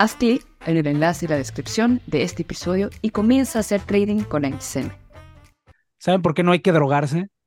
Haz 0.00 0.14
clic 0.14 0.46
en 0.64 0.78
el 0.78 0.86
enlace 0.86 1.26
y 1.26 1.28
la 1.28 1.36
descripción 1.36 2.00
de 2.06 2.22
este 2.22 2.40
episodio 2.40 2.88
y 3.02 3.10
comienza 3.10 3.58
a 3.58 3.60
hacer 3.60 3.82
trading 3.82 4.22
con 4.22 4.44
XM. 4.44 4.88
¿Saben 5.98 6.22
por 6.22 6.32
qué 6.32 6.42
no 6.42 6.52
hay 6.52 6.60
que 6.60 6.72
drogarse? 6.72 7.28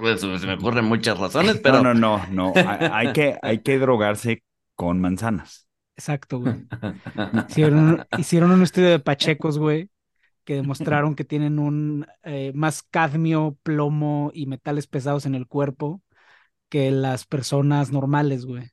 Pues, 0.00 0.20
se 0.20 0.46
me 0.46 0.54
ocurren 0.54 0.84
muchas 0.84 1.18
razones, 1.18 1.58
pero. 1.62 1.82
No, 1.82 1.92
no, 1.92 2.24
no, 2.30 2.52
no. 2.54 2.92
Hay 2.92 3.12
que, 3.12 3.36
hay 3.42 3.62
que 3.62 3.80
drogarse 3.80 4.44
con 4.76 5.00
manzanas. 5.00 5.66
Exacto, 5.96 6.38
güey. 6.38 6.68
Hicieron, 7.48 8.06
hicieron 8.16 8.52
un 8.52 8.62
estudio 8.62 8.90
de 8.90 9.00
pachecos, 9.00 9.58
güey, 9.58 9.90
que 10.44 10.54
demostraron 10.54 11.16
que 11.16 11.24
tienen 11.24 11.58
un 11.58 12.06
eh, 12.22 12.52
más 12.54 12.84
cadmio, 12.84 13.58
plomo 13.64 14.30
y 14.32 14.46
metales 14.46 14.86
pesados 14.86 15.26
en 15.26 15.34
el 15.34 15.48
cuerpo 15.48 16.00
que 16.68 16.92
las 16.92 17.26
personas 17.26 17.90
normales, 17.90 18.46
güey 18.46 18.70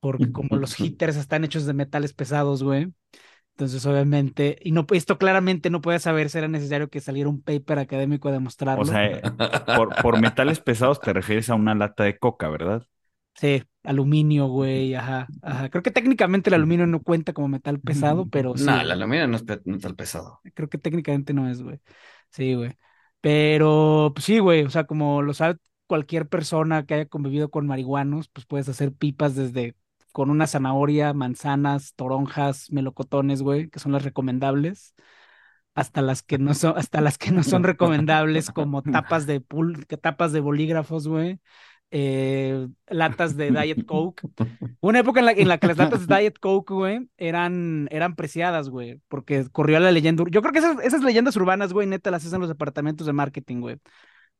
porque 0.00 0.32
como 0.32 0.56
los 0.56 0.78
hitters 0.80 1.16
están 1.16 1.44
hechos 1.44 1.66
de 1.66 1.74
metales 1.74 2.12
pesados, 2.12 2.62
güey. 2.62 2.92
Entonces, 3.52 3.84
obviamente, 3.84 4.56
y 4.62 4.72
no, 4.72 4.86
esto 4.92 5.18
claramente 5.18 5.68
no 5.68 5.82
puede 5.82 5.98
saber 5.98 6.30
si 6.30 6.38
era 6.38 6.48
necesario 6.48 6.88
que 6.88 7.00
saliera 7.00 7.28
un 7.28 7.42
paper 7.42 7.78
académico 7.78 8.28
a 8.28 8.32
demostrarlo. 8.32 8.82
O 8.82 8.86
sea, 8.86 9.20
por, 9.76 9.94
por 10.00 10.18
metales 10.18 10.60
pesados 10.60 10.98
te 11.00 11.12
refieres 11.12 11.50
a 11.50 11.56
una 11.56 11.74
lata 11.74 12.04
de 12.04 12.18
coca, 12.18 12.48
¿verdad? 12.48 12.86
Sí, 13.34 13.62
aluminio, 13.84 14.48
güey, 14.48 14.94
ajá, 14.94 15.28
ajá. 15.42 15.68
Creo 15.68 15.82
que 15.82 15.90
técnicamente 15.90 16.50
el 16.50 16.54
aluminio 16.54 16.86
no 16.86 17.02
cuenta 17.02 17.32
como 17.32 17.48
metal 17.48 17.80
pesado, 17.80 18.28
pero 18.28 18.56
sí. 18.56 18.64
No, 18.64 18.80
el 18.80 18.90
aluminio 18.90 19.26
no 19.28 19.36
es 19.36 19.44
metal 19.64 19.94
pesado. 19.94 20.40
Creo 20.54 20.68
que 20.68 20.78
técnicamente 20.78 21.34
no 21.34 21.48
es, 21.48 21.62
güey. 21.62 21.80
Sí, 22.30 22.54
güey. 22.54 22.76
Pero, 23.20 24.12
pues 24.14 24.24
sí, 24.24 24.38
güey, 24.38 24.62
o 24.62 24.70
sea, 24.70 24.84
como 24.84 25.22
lo 25.22 25.34
sabe 25.34 25.58
cualquier 25.86 26.28
persona 26.28 26.86
que 26.86 26.94
haya 26.94 27.06
convivido 27.06 27.50
con 27.50 27.66
marihuanos, 27.66 28.28
pues 28.28 28.46
puedes 28.46 28.68
hacer 28.68 28.92
pipas 28.92 29.34
desde 29.34 29.74
con 30.10 30.30
una 30.30 30.46
zanahoria, 30.46 31.12
manzanas, 31.12 31.94
toronjas, 31.94 32.70
melocotones, 32.70 33.42
güey, 33.42 33.68
que 33.68 33.78
son 33.78 33.92
las 33.92 34.04
recomendables, 34.04 34.94
hasta 35.74 36.02
las 36.02 36.22
que 36.22 36.38
no 36.38 36.54
son, 36.54 36.76
hasta 36.76 37.00
las 37.00 37.18
que 37.18 37.30
no 37.30 37.42
son 37.42 37.64
recomendables, 37.64 38.50
como 38.50 38.82
tapas 38.82 39.26
de 39.26 39.40
pul 39.40 39.86
tapas 39.86 40.32
de 40.32 40.40
bolígrafos, 40.40 41.08
güey. 41.08 41.40
Eh, 41.92 42.68
latas 42.86 43.36
de 43.36 43.50
Diet 43.50 43.84
Coke. 43.84 44.22
Una 44.80 45.00
época 45.00 45.18
en 45.20 45.26
la, 45.48 45.58
que 45.58 45.66
las 45.66 45.76
latas 45.76 46.06
de 46.06 46.16
Diet 46.16 46.38
Coke, 46.38 46.72
güey, 46.72 47.08
eran, 47.16 47.88
eran 47.90 48.14
preciadas, 48.14 48.68
güey, 48.68 49.00
porque 49.08 49.46
corrió 49.50 49.80
la 49.80 49.90
leyenda. 49.90 50.22
Yo 50.30 50.40
creo 50.40 50.52
que 50.52 50.60
esas, 50.60 50.76
esas 50.84 51.02
leyendas 51.02 51.34
urbanas, 51.36 51.72
güey, 51.72 51.88
neta, 51.88 52.12
las 52.12 52.24
hacen 52.24 52.40
los 52.40 52.48
departamentos 52.48 53.06
de 53.06 53.12
marketing, 53.12 53.60
güey 53.60 53.80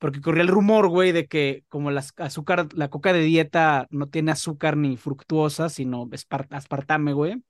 porque 0.00 0.22
corría 0.22 0.42
el 0.42 0.48
rumor, 0.48 0.88
güey, 0.88 1.12
de 1.12 1.28
que 1.28 1.62
como 1.68 1.90
la 1.90 2.02
azúcar, 2.16 2.68
la 2.74 2.88
coca 2.88 3.12
de 3.12 3.20
dieta 3.20 3.86
no 3.90 4.08
tiene 4.08 4.32
azúcar 4.32 4.78
ni 4.78 4.96
fructuosa, 4.96 5.68
sino 5.68 6.08
aspartame, 6.50 7.12
güey, 7.12 7.44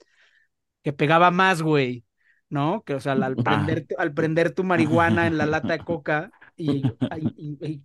que 0.83 0.93
pegaba 0.93 1.31
más, 1.31 1.63
güey, 1.63 2.05
¿no? 2.49 2.83
Que, 2.85 2.95
o 2.95 3.01
sea, 3.01 3.13
al 3.13 3.37
prender, 3.45 3.87
al 3.97 4.13
prender 4.13 4.53
tu 4.53 4.65
marihuana 4.65 5.29
en 5.29 5.39
la 5.39 5.47
lata 5.47 5.75
de 5.75 5.79
coca 5.85 6.33
y, 6.57 6.83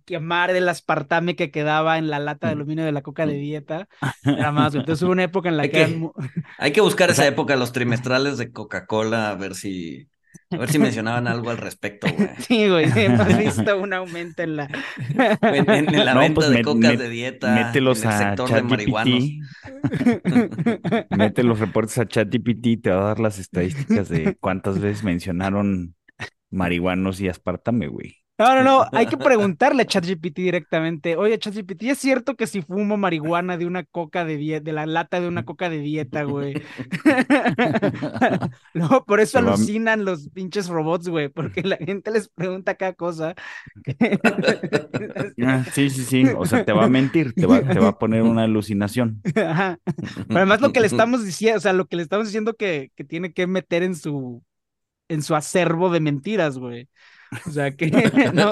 quemar 0.04 0.50
el 0.50 0.68
aspartame 0.68 1.36
que 1.36 1.52
quedaba 1.52 1.96
en 1.96 2.10
la 2.10 2.18
lata 2.18 2.48
de 2.48 2.54
aluminio 2.54 2.84
de 2.84 2.92
la 2.92 3.02
coca 3.02 3.24
de 3.24 3.34
dieta, 3.34 3.86
era 4.24 4.50
más, 4.50 4.74
Entonces 4.74 5.00
hubo 5.04 5.12
una 5.12 5.22
época 5.22 5.48
en 5.48 5.58
la 5.58 5.68
que... 5.68 6.10
Hay 6.58 6.72
que 6.72 6.80
buscar 6.80 7.08
esa 7.10 7.24
época, 7.24 7.54
los 7.54 7.70
trimestrales 7.70 8.36
de 8.36 8.50
Coca-Cola, 8.50 9.30
a 9.30 9.36
ver 9.36 9.54
si 9.54 10.08
a 10.50 10.56
ver 10.58 10.70
si 10.70 10.78
mencionaban 10.78 11.26
algo 11.26 11.50
al 11.50 11.58
respecto, 11.58 12.06
güey. 12.16 12.28
Sí, 12.38 12.68
güey, 12.68 12.90
hemos 12.96 13.26
visto 13.38 13.78
un 13.78 13.92
aumento 13.92 14.42
en 14.42 14.56
la... 14.56 14.68
En, 15.42 15.86
la 16.04 16.14
venta 16.14 16.34
pues 16.34 16.50
de 16.50 16.62
cocas 16.62 16.98
de 16.98 17.08
dieta, 17.08 17.54
mételos 17.54 18.02
en 18.04 18.10
el 18.10 18.18
sector 18.18 18.52
de 18.52 18.62
marihuanos. 18.62 19.24
Mete 21.10 21.42
los 21.42 21.58
reportes 21.58 21.98
a 21.98 22.06
ChatGPT 22.06 22.66
y 22.66 22.76
te 22.76 22.90
va 22.90 23.02
a 23.02 23.06
dar 23.08 23.20
las 23.20 23.38
estadísticas 23.38 24.08
de 24.08 24.36
cuántas 24.36 24.78
veces 24.78 25.04
mencionaron 25.04 25.94
marihuanos 26.50 27.20
y 27.20 27.28
aspartame, 27.28 27.88
güey. 27.88 28.25
No, 28.38 28.54
no, 28.54 28.62
no, 28.62 28.86
hay 28.92 29.06
que 29.06 29.16
preguntarle 29.16 29.82
a 29.82 29.86
ChatGPT 29.86 30.36
directamente. 30.36 31.16
Oye, 31.16 31.38
ChatGPT, 31.38 31.84
¿es 31.84 31.98
cierto 31.98 32.36
que 32.36 32.46
si 32.46 32.62
fumo 32.62 32.96
marihuana 32.96 33.56
de 33.56 33.66
una 33.66 33.84
coca 33.84 34.24
de 34.24 34.36
dieta, 34.36 34.64
de 34.64 34.72
la 34.72 34.86
lata 34.86 35.20
de 35.20 35.28
una 35.28 35.44
coca 35.46 35.70
de 35.70 35.78
dieta, 35.78 36.24
güey? 36.24 36.62
no, 38.74 39.04
por 39.04 39.20
eso 39.20 39.38
alucinan 39.38 40.04
los 40.04 40.28
pinches 40.28 40.68
robots, 40.68 41.08
güey, 41.08 41.28
porque 41.28 41.62
la 41.62 41.76
gente 41.76 42.10
les 42.10 42.28
pregunta 42.28 42.74
cada 42.74 42.92
cosa. 42.92 43.34
Ah, 45.42 45.64
sí, 45.72 45.88
sí, 45.90 46.02
sí, 46.02 46.24
o 46.36 46.44
sea, 46.44 46.64
te 46.64 46.72
va 46.72 46.84
a 46.84 46.88
mentir, 46.88 47.32
te 47.32 47.46
va, 47.46 47.62
te 47.62 47.78
va 47.78 47.88
a 47.88 47.98
poner 47.98 48.22
una 48.22 48.42
alucinación. 48.44 49.22
Ajá. 49.34 49.78
Pero 50.28 50.38
además 50.38 50.60
lo 50.60 50.72
que 50.72 50.80
le 50.80 50.86
estamos 50.86 51.24
diciendo, 51.24 51.58
o 51.58 51.60
sea, 51.60 51.72
lo 51.72 51.86
que 51.86 51.96
le 51.96 52.02
estamos 52.02 52.26
diciendo 52.26 52.54
que, 52.54 52.90
que 52.94 53.04
tiene 53.04 53.32
que 53.32 53.46
meter 53.46 53.82
en 53.82 53.94
su, 53.94 54.42
en 55.08 55.22
su 55.22 55.34
acervo 55.34 55.90
de 55.90 56.00
mentiras, 56.00 56.58
güey. 56.58 56.88
O 57.46 57.50
sea 57.50 57.70
que. 57.72 57.86
No, 58.34 58.50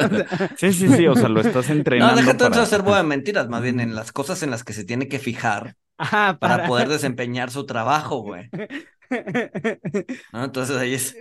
Sí, 0.57 0.73
sí, 0.73 0.89
sí. 0.89 1.07
O 1.07 1.15
sea, 1.15 1.29
lo 1.29 1.41
estás 1.41 1.71
entrenando. 1.71 2.15
No, 2.15 2.21
déjate 2.21 2.51
para... 2.51 2.63
hacer 2.63 2.83
de 2.83 3.03
mentiras, 3.03 3.49
más 3.49 3.63
bien 3.63 3.81
en 3.81 3.95
las 3.95 4.13
cosas 4.13 4.43
en 4.43 4.51
las 4.51 4.65
que 4.65 4.73
se 4.73 4.85
tiene 4.85 5.09
que 5.09 5.19
fijar 5.19 5.77
para... 5.97 6.67
poder 6.67 6.89
desempeñar 6.89 7.51
su 7.51 7.67
trabajo, 7.67 8.23
güey. 8.23 8.49
Entonces 10.33 10.77
ahí 10.77 10.95
es. 10.95 11.17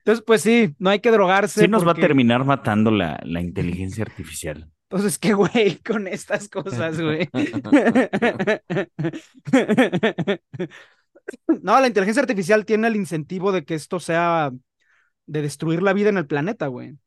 Entonces, 0.00 0.24
pues 0.26 0.42
sí, 0.42 0.74
no 0.78 0.90
hay 0.90 1.00
que 1.00 1.10
drogarse. 1.10 1.60
Sí, 1.60 1.68
nos 1.68 1.86
va 1.86 1.92
a 1.92 1.94
terminar 1.94 2.44
matando 2.44 2.90
la, 2.90 3.20
la 3.22 3.40
inteligencia 3.40 4.02
artificial. 4.02 4.68
Entonces, 4.90 5.18
qué 5.18 5.34
güey, 5.34 5.76
con 5.86 6.08
estas 6.08 6.48
cosas, 6.48 7.00
güey. 7.00 7.28
no, 11.62 11.80
la 11.80 11.86
inteligencia 11.86 12.22
artificial 12.22 12.64
tiene 12.64 12.88
el 12.88 12.96
incentivo 12.96 13.52
de 13.52 13.64
que 13.64 13.74
esto 13.74 14.00
sea 14.00 14.50
de 15.30 15.42
destruir 15.42 15.80
la 15.80 15.92
vida 15.92 16.08
en 16.08 16.16
el 16.16 16.26
planeta, 16.26 16.66
güey. 16.66 16.98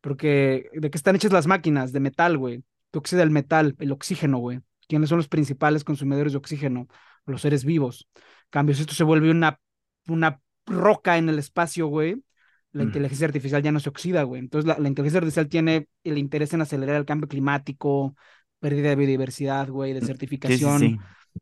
Porque, 0.00 0.70
¿de 0.72 0.90
qué 0.90 0.96
están 0.96 1.14
hechas 1.14 1.30
las 1.30 1.46
máquinas? 1.46 1.92
De 1.92 2.00
metal, 2.00 2.38
güey. 2.38 2.64
¿Qué 2.90 2.98
oxida 2.98 3.22
el 3.22 3.30
metal? 3.30 3.76
El 3.78 3.92
oxígeno, 3.92 4.38
güey. 4.38 4.60
¿Quiénes 4.88 5.10
son 5.10 5.18
los 5.18 5.28
principales 5.28 5.84
consumidores 5.84 6.32
de 6.32 6.38
oxígeno? 6.38 6.88
Los 7.26 7.42
seres 7.42 7.66
vivos. 7.66 8.08
Cambios, 8.48 8.80
esto 8.80 8.94
se 8.94 9.04
vuelve 9.04 9.30
una, 9.30 9.60
una 10.08 10.40
roca 10.64 11.18
en 11.18 11.28
el 11.28 11.38
espacio, 11.38 11.86
güey. 11.88 12.24
La 12.72 12.82
mm. 12.82 12.86
inteligencia 12.86 13.26
artificial 13.26 13.62
ya 13.62 13.72
no 13.72 13.80
se 13.80 13.90
oxida, 13.90 14.22
güey. 14.22 14.40
Entonces, 14.40 14.66
la, 14.66 14.88
inteligencia 14.88 15.18
artificial 15.18 15.48
tiene 15.48 15.86
el 16.02 16.16
interés 16.16 16.54
en 16.54 16.62
acelerar 16.62 16.96
el 16.96 17.04
cambio 17.04 17.28
climático, 17.28 18.16
pérdida 18.58 18.88
de 18.88 18.96
biodiversidad, 18.96 19.68
güey, 19.68 19.92
de 19.92 20.00
certificación. 20.00 20.98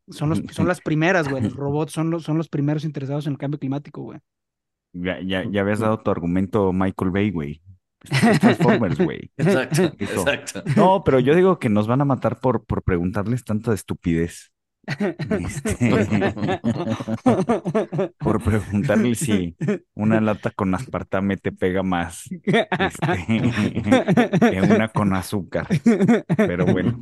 Son, 0.09 0.29
los, 0.29 0.41
son 0.51 0.67
las 0.67 0.81
primeras, 0.81 1.29
güey. 1.29 1.43
Los 1.43 1.53
robots 1.55 1.93
son 1.93 2.09
los, 2.09 2.23
son 2.23 2.37
los 2.37 2.49
primeros 2.49 2.83
interesados 2.83 3.25
en 3.25 3.33
el 3.33 3.37
cambio 3.37 3.57
climático, 3.57 4.01
güey. 4.01 4.19
Ya, 4.93 5.19
ya, 5.21 5.43
ya 5.49 5.61
habías 5.61 5.79
dado 5.79 5.99
tu 5.99 6.11
argumento 6.11 6.71
Michael 6.71 7.11
Bay, 7.11 7.31
güey. 7.31 7.61
Transformers, 8.39 8.97
güey. 8.99 9.31
Exacto, 9.37 9.83
exacto. 9.99 10.63
No, 10.75 11.03
pero 11.03 11.19
yo 11.19 11.35
digo 11.35 11.59
que 11.59 11.69
nos 11.69 11.87
van 11.87 12.01
a 12.01 12.05
matar 12.05 12.39
por, 12.39 12.65
por 12.65 12.83
preguntarles 12.83 13.43
tanta 13.43 13.73
estupidez. 13.73 14.51
Este, 15.39 15.95
por 18.19 18.43
preguntarle 18.43 19.15
si 19.15 19.55
una 19.93 20.19
lata 20.19 20.51
con 20.51 20.75
aspartame 20.75 21.37
te 21.37 21.53
pega 21.53 21.83
más 21.83 22.29
este, 22.43 23.51
que 24.51 24.61
una 24.61 24.89
con 24.89 25.15
azúcar. 25.15 25.67
Pero 26.35 26.65
bueno, 26.65 27.01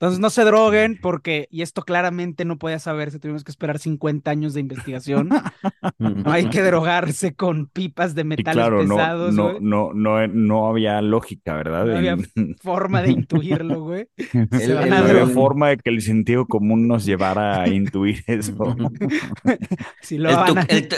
Entonces 0.00 0.20
no 0.20 0.30
se 0.30 0.44
droguen 0.44 0.96
porque, 1.02 1.48
y 1.50 1.62
esto 1.62 1.82
claramente 1.82 2.44
no 2.44 2.56
podía 2.56 2.78
saberse, 2.78 3.18
tuvimos 3.18 3.42
que 3.42 3.50
esperar 3.50 3.80
50 3.80 4.30
años 4.30 4.54
de 4.54 4.60
investigación. 4.60 5.28
no 5.98 6.30
hay 6.30 6.48
que 6.50 6.62
drogarse 6.62 7.34
con 7.34 7.66
pipas 7.66 8.14
de 8.14 8.22
metales 8.22 8.64
pesados. 8.64 9.34
No, 9.34 9.58
no, 9.58 9.92
no, 9.92 10.24
no, 10.28 10.68
había 10.68 11.02
lógica, 11.02 11.54
¿verdad? 11.54 11.86
No 11.86 11.96
había 11.96 12.16
forma 12.62 13.02
de 13.02 13.10
intuirlo, 13.10 13.82
güey. 13.82 14.06
no 14.34 14.96
había 14.96 15.26
forma 15.26 15.70
de 15.70 15.78
que 15.78 15.90
el 15.90 16.00
sentido 16.00 16.46
común 16.46 16.86
nos 16.86 17.04
llevara 17.04 17.62
a 17.62 17.68
intuir 17.68 18.22
eso. 18.28 18.54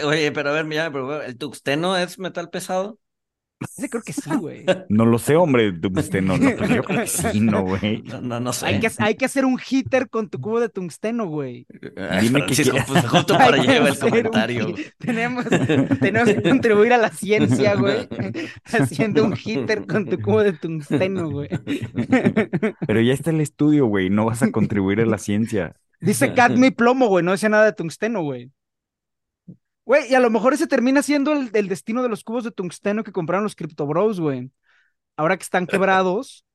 oye, 0.05 0.33
pero 0.33 0.51
a 0.51 0.53
ver, 0.53 0.67
mira, 0.67 0.93
¿el 1.27 1.39
tuxteno 1.39 1.97
es 1.97 2.19
metal 2.19 2.51
pesado? 2.51 2.99
Ese 3.61 3.91
creo 3.91 4.03
que 4.03 4.13
sí, 4.13 4.31
güey. 4.41 4.65
No 4.89 5.05
lo 5.05 5.19
sé, 5.19 5.37
hombre, 5.37 5.73
tungsteno. 5.73 6.39
No, 6.39 6.57
pues 6.57 6.71
yo 6.71 6.83
creo 6.83 7.01
que 7.01 7.07
sí, 7.07 7.41
no, 7.41 7.63
güey. 7.63 8.03
No, 8.23 8.41
no, 8.41 8.53
sé. 8.53 8.67
Hay 8.67 8.81
que, 8.81 8.91
hay 8.99 9.15
que 9.17 9.25
hacer 9.27 9.45
un 9.45 9.59
hitter 9.59 10.09
con 10.09 10.31
tu 10.31 10.41
cubo 10.41 10.61
de 10.61 10.69
tungsteno, 10.69 11.27
güey. 11.27 11.67
Dime 12.21 12.47
que 12.47 12.55
pues, 12.87 13.07
justo 13.07 13.37
para 13.37 13.59
llevar 13.59 13.89
el 13.91 13.99
comentario. 13.99 14.75
Tenemos, 14.99 15.45
tenemos 16.01 16.29
que 16.29 16.43
contribuir 16.43 16.93
a 16.95 16.99
la 16.99 17.11
ciencia, 17.11 17.75
güey. 17.75 18.09
Haciendo 18.65 19.25
un 19.25 19.37
hitter 19.37 19.87
con 19.87 20.07
tu 20.07 20.21
cubo 20.21 20.43
de 20.43 20.55
tungsteno, 20.55 21.31
güey. 21.31 21.49
Pero 22.87 23.01
ya 23.01 23.13
está 23.13 23.31
el 23.31 23.41
estudio, 23.41 23.87
güey. 23.87 24.09
No 24.09 24.25
vas 24.25 24.43
a 24.43 24.51
contribuir 24.51 25.01
a 25.01 25.07
la 25.07 25.19
ciencia. 25.19 25.77
Dice 26.01 26.33
cadmio 26.33 26.67
y 26.67 26.71
plomo, 26.71 27.09
güey. 27.09 27.23
No 27.25 27.33
decía 27.33 27.51
nada 27.51 27.67
de 27.67 27.73
tungsteno, 27.75 28.23
güey. 28.23 28.51
Güey, 29.91 30.09
y 30.09 30.15
a 30.15 30.21
lo 30.21 30.31
mejor 30.31 30.55
ese 30.55 30.69
termina 30.69 31.03
siendo 31.03 31.33
el, 31.33 31.69
destino 31.69 32.05
de 32.05 32.09
los 32.09 32.23
cubos 32.23 32.45
de 32.45 32.53
tungsteno 32.53 33.03
que 33.03 33.11
compraron 33.11 33.43
los 33.43 33.57
Crypto 33.57 33.89
Bros, 33.89 34.21
güey. 34.21 34.53
Ahora 35.17 35.37
que 35.37 35.43
están 35.43 35.67
quebrados, 35.67 36.47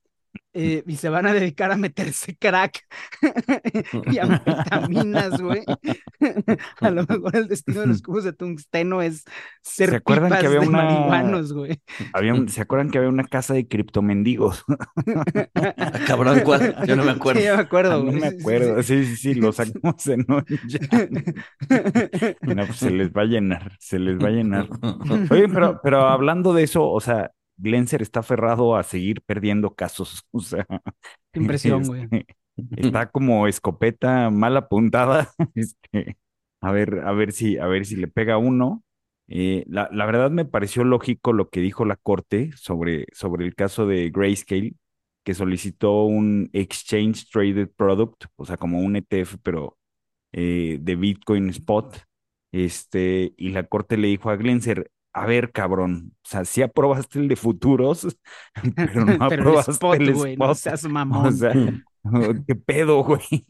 eh, 0.58 0.84
y 0.88 0.96
se 0.96 1.10
van 1.10 1.28
a 1.28 1.34
dedicar 1.34 1.70
a 1.74 1.76
meterse 1.76 2.38
crack 2.38 2.88
y 4.10 4.20
a 4.20 4.26
vitaminas, 4.26 5.42
güey. 5.42 5.64
a 6.80 6.90
lo 6.92 7.06
mejor 7.06 7.36
el 7.36 7.50
destino 7.50 7.82
de 7.82 7.88
los 7.88 8.02
cubos 8.02 8.24
de 8.24 8.32
tungsteno 8.32 9.02
es 9.02 9.26
ser 9.62 9.90
¿Se 9.90 9.96
acuerdan 9.98 10.32
que 10.40 10.48
había 10.48 10.62
de 10.62 10.68
una... 10.68 10.84
marihuanos, 10.84 11.52
güey. 11.52 11.82
¿Se 12.48 12.62
acuerdan 12.62 12.90
que 12.90 13.00
había 13.00 13.10
una 13.10 13.26
casa 13.26 13.54
de 13.54 13.68
criptomendigos? 13.68 14.64
Ah, 15.56 15.92
cabrón, 16.08 16.40
¿cuál? 16.46 16.74
Yo 16.88 16.96
no 16.96 17.04
me 17.04 17.12
acuerdo. 17.12 17.42
Sí, 17.42 17.48
yo 17.48 17.56
me 17.56 17.62
acuerdo, 17.62 17.94
ah, 18.00 18.04
No 18.04 18.12
me 18.14 18.28
acuerdo. 18.28 18.82
Sí, 18.82 19.06
sí, 19.06 19.18
sí, 19.18 19.34
lo 19.34 19.52
sacamos 19.52 20.08
en 20.08 20.26
no, 20.26 20.42
pues 22.66 22.78
se 22.78 22.92
les 22.92 23.12
va 23.12 23.24
a 23.24 23.26
llenar, 23.26 23.76
se 23.80 24.00
les 24.00 24.18
va 24.18 24.30
a 24.30 24.32
llenar. 24.32 24.70
Oye, 25.30 25.50
pero, 25.50 25.82
pero 25.84 26.08
hablando 26.08 26.54
de 26.54 26.64
eso, 26.64 26.90
o 26.90 27.02
sea, 27.02 27.32
Glenser 27.58 28.02
está 28.02 28.22
aferrado 28.22 28.76
a 28.76 28.84
seguir 28.84 29.22
perdiendo 29.22 29.76
casos. 29.76 30.24
O 30.32 30.40
sea, 30.40 30.66
impresión, 31.34 31.84
güey. 31.84 32.04
Este, 32.12 32.26
está 32.78 33.10
como 33.12 33.48
escopeta 33.48 34.30
mal 34.30 34.58
apuntada. 34.58 35.32
Este, 35.56 36.18
a 36.62 36.72
ver, 36.72 37.00
a 37.06 37.12
ver 37.12 37.32
si, 37.32 37.58
a 37.58 37.68
ver 37.68 37.86
si 37.86 37.96
le 37.96 38.08
pega 38.08 38.38
uno. 38.38 38.84
Eh, 39.28 39.66
la, 39.68 39.90
la, 39.92 40.06
verdad 40.06 40.30
me 40.32 40.46
pareció 40.46 40.84
lógico 40.84 41.34
lo 41.34 41.50
que 41.50 41.60
dijo 41.60 41.86
la 41.86 41.96
corte 41.96 42.52
sobre, 42.56 43.08
sobre 43.12 43.46
el 43.46 43.56
caso 43.56 43.88
de 43.88 44.12
Grayscale, 44.12 44.76
que 45.24 45.34
solicitó 45.34 46.04
un 46.04 46.50
Exchange 46.54 47.30
Traded 47.32 47.70
Product, 47.76 48.26
o 48.36 48.46
sea, 48.46 48.58
como 48.58 48.80
un 48.80 48.96
ETF, 48.96 49.38
pero 49.42 49.78
eh, 50.34 50.80
de 50.82 50.96
Bitcoin 50.96 51.50
Spot. 51.50 51.98
Este, 52.52 53.34
y 53.38 53.50
la 53.50 53.64
corte 53.64 53.98
le 53.98 54.08
dijo 54.08 54.30
a 54.30 54.36
Glenser, 54.38 54.92
a 55.16 55.26
ver, 55.26 55.54
cabrón, 55.54 56.12
o 56.14 56.28
sea, 56.30 56.44
sí 56.44 56.62
aprobaste 56.62 57.20
el 57.20 57.30
de 57.30 57.38
futuros, 57.38 58.06
pero 58.76 59.06
no 59.06 59.14
aprobaste 59.26 59.72
el 59.72 60.10
spot, 60.10 60.38
No 60.38 60.54
seas 60.54 60.84
mamón. 60.90 61.28
O 61.28 61.32
sea, 61.32 61.54
qué 62.46 62.56
pedo, 62.56 63.02
güey. 63.02 63.46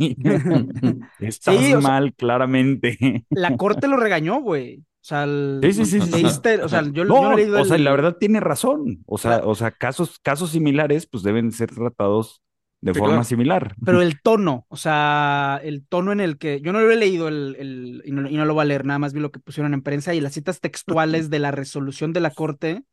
Estás 1.19 1.81
mal, 1.81 2.13
claramente. 2.13 3.25
La 3.31 3.57
corte 3.57 3.87
lo 3.87 3.97
regañó, 3.97 4.41
güey. 4.41 4.77
O 4.77 5.07
sea, 5.07 5.23
el, 5.23 5.59
sí, 5.63 5.85
sí, 5.85 6.01
sí, 6.01 6.23
o 6.23 6.69
sea, 6.69 6.83
yo, 6.91 7.03
no, 7.03 7.31
he 7.31 7.35
leído 7.35 7.61
o 7.61 7.65
sea, 7.65 7.79
la 7.79 7.91
verdad 7.91 8.17
tiene 8.19 8.39
razón. 8.39 9.03
O 9.07 9.17
sea, 9.17 9.41
o 9.43 9.55
sea, 9.55 9.71
casos, 9.71 10.19
casos 10.19 10.51
similares, 10.51 11.07
pues 11.07 11.23
deben 11.23 11.51
ser 11.51 11.73
tratados 11.73 12.43
de 12.85 12.93
forma 12.93 13.23
similar. 13.23 13.75
Pero 13.83 14.01
el 14.01 14.21
tono, 14.21 14.65
o 14.69 14.77
sea, 14.77 15.59
el 15.63 15.85
tono 15.87 16.11
en 16.11 16.19
el 16.19 16.37
que 16.37 16.61
yo 16.61 16.71
no 16.71 16.79
lo 16.79 16.91
he 16.91 16.95
leído 16.95 17.27
el, 17.27 17.55
el 17.57 18.03
y, 18.05 18.11
no, 18.11 18.29
y, 18.29 18.35
no, 18.35 18.45
lo 18.45 18.53
voy 18.53 18.61
a 18.61 18.65
leer, 18.65 18.85
nada 18.85 18.99
más 18.99 19.13
vi 19.13 19.19
lo 19.19 19.31
que 19.31 19.39
pusieron 19.39 19.73
en 19.73 19.81
prensa 19.81 20.13
y 20.13 20.21
las 20.21 20.33
citas 20.33 20.59
textuales 20.59 21.31
de 21.31 21.39
la 21.39 21.49
resolución 21.49 22.13
de 22.13 22.19
la 22.19 22.29
corte, 22.29 22.83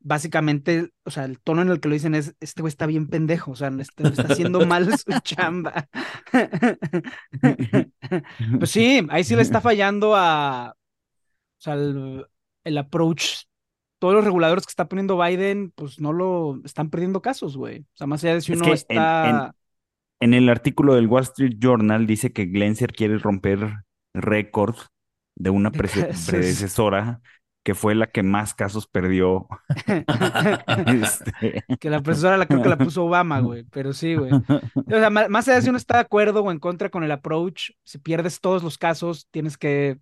básicamente, 0.00 0.90
o 1.04 1.12
sea, 1.12 1.26
el 1.26 1.38
tono 1.38 1.62
en 1.62 1.68
el 1.68 1.78
que 1.78 1.88
lo 1.88 1.94
dicen 1.94 2.16
es, 2.16 2.34
este 2.40 2.60
güey 2.60 2.70
está 2.70 2.86
bien 2.86 3.06
pendejo, 3.06 3.52
o 3.52 3.56
sea, 3.56 3.70
este, 3.78 4.08
está 4.08 4.24
haciendo 4.24 4.60
mal 4.66 4.98
su 4.98 5.12
chamba. 5.22 5.88
pues 8.58 8.70
sí, 8.70 9.06
ahí 9.10 9.22
sí 9.22 9.36
le 9.36 9.42
está 9.42 9.60
fallando 9.60 10.16
a, 10.16 10.74
o 10.74 11.62
sea, 11.62 11.74
el, 11.74 12.26
el 12.64 12.78
approach 12.78 13.44
todos 14.00 14.14
los 14.14 14.24
reguladores 14.24 14.66
que 14.66 14.70
está 14.70 14.88
poniendo 14.88 15.18
Biden, 15.18 15.72
pues 15.76 16.00
no 16.00 16.12
lo 16.12 16.60
están 16.64 16.90
perdiendo 16.90 17.22
casos, 17.22 17.56
güey. 17.56 17.80
O 17.80 17.96
sea, 17.96 18.06
más 18.06 18.24
allá 18.24 18.34
de 18.34 18.40
si 18.40 18.52
uno 18.52 18.72
está. 18.72 19.54
En, 20.20 20.34
el 20.34 20.48
artículo 20.48 20.94
del 20.94 21.06
Wall 21.06 21.22
Street 21.22 21.56
Journal 21.58 22.06
dice 22.06 22.32
que 22.32 22.46
Glenser 22.46 22.92
quiere 22.92 23.18
romper 23.18 23.84
récord 24.14 24.76
de 25.36 25.50
una 25.50 25.70
predecesora 25.70 27.20
que 27.62 27.74
fue 27.74 27.94
la 27.94 28.06
que 28.06 28.22
más 28.22 28.54
casos 28.54 28.86
perdió. 28.86 29.46
Este. 30.86 31.64
Que 31.78 31.90
la 31.90 32.00
predecesora 32.00 32.38
la 32.38 32.46
creo 32.46 32.62
que 32.62 32.68
la 32.70 32.78
puso 32.78 33.04
Obama, 33.04 33.40
güey. 33.40 33.64
Pero 33.64 33.92
sí, 33.92 34.14
güey. 34.14 34.32
O 34.32 34.42
sea, 34.88 35.10
más 35.10 35.46
allá 35.46 35.56
de 35.56 35.62
si 35.62 35.68
uno 35.68 35.78
está 35.78 35.96
de 35.96 36.00
acuerdo 36.00 36.42
o 36.42 36.50
en 36.50 36.58
contra 36.58 36.88
con 36.88 37.04
el 37.04 37.12
approach, 37.12 37.72
si 37.84 37.98
pierdes 37.98 38.40
todos 38.40 38.62
los 38.62 38.78
casos, 38.78 39.28
tienes 39.30 39.58
que 39.58 39.98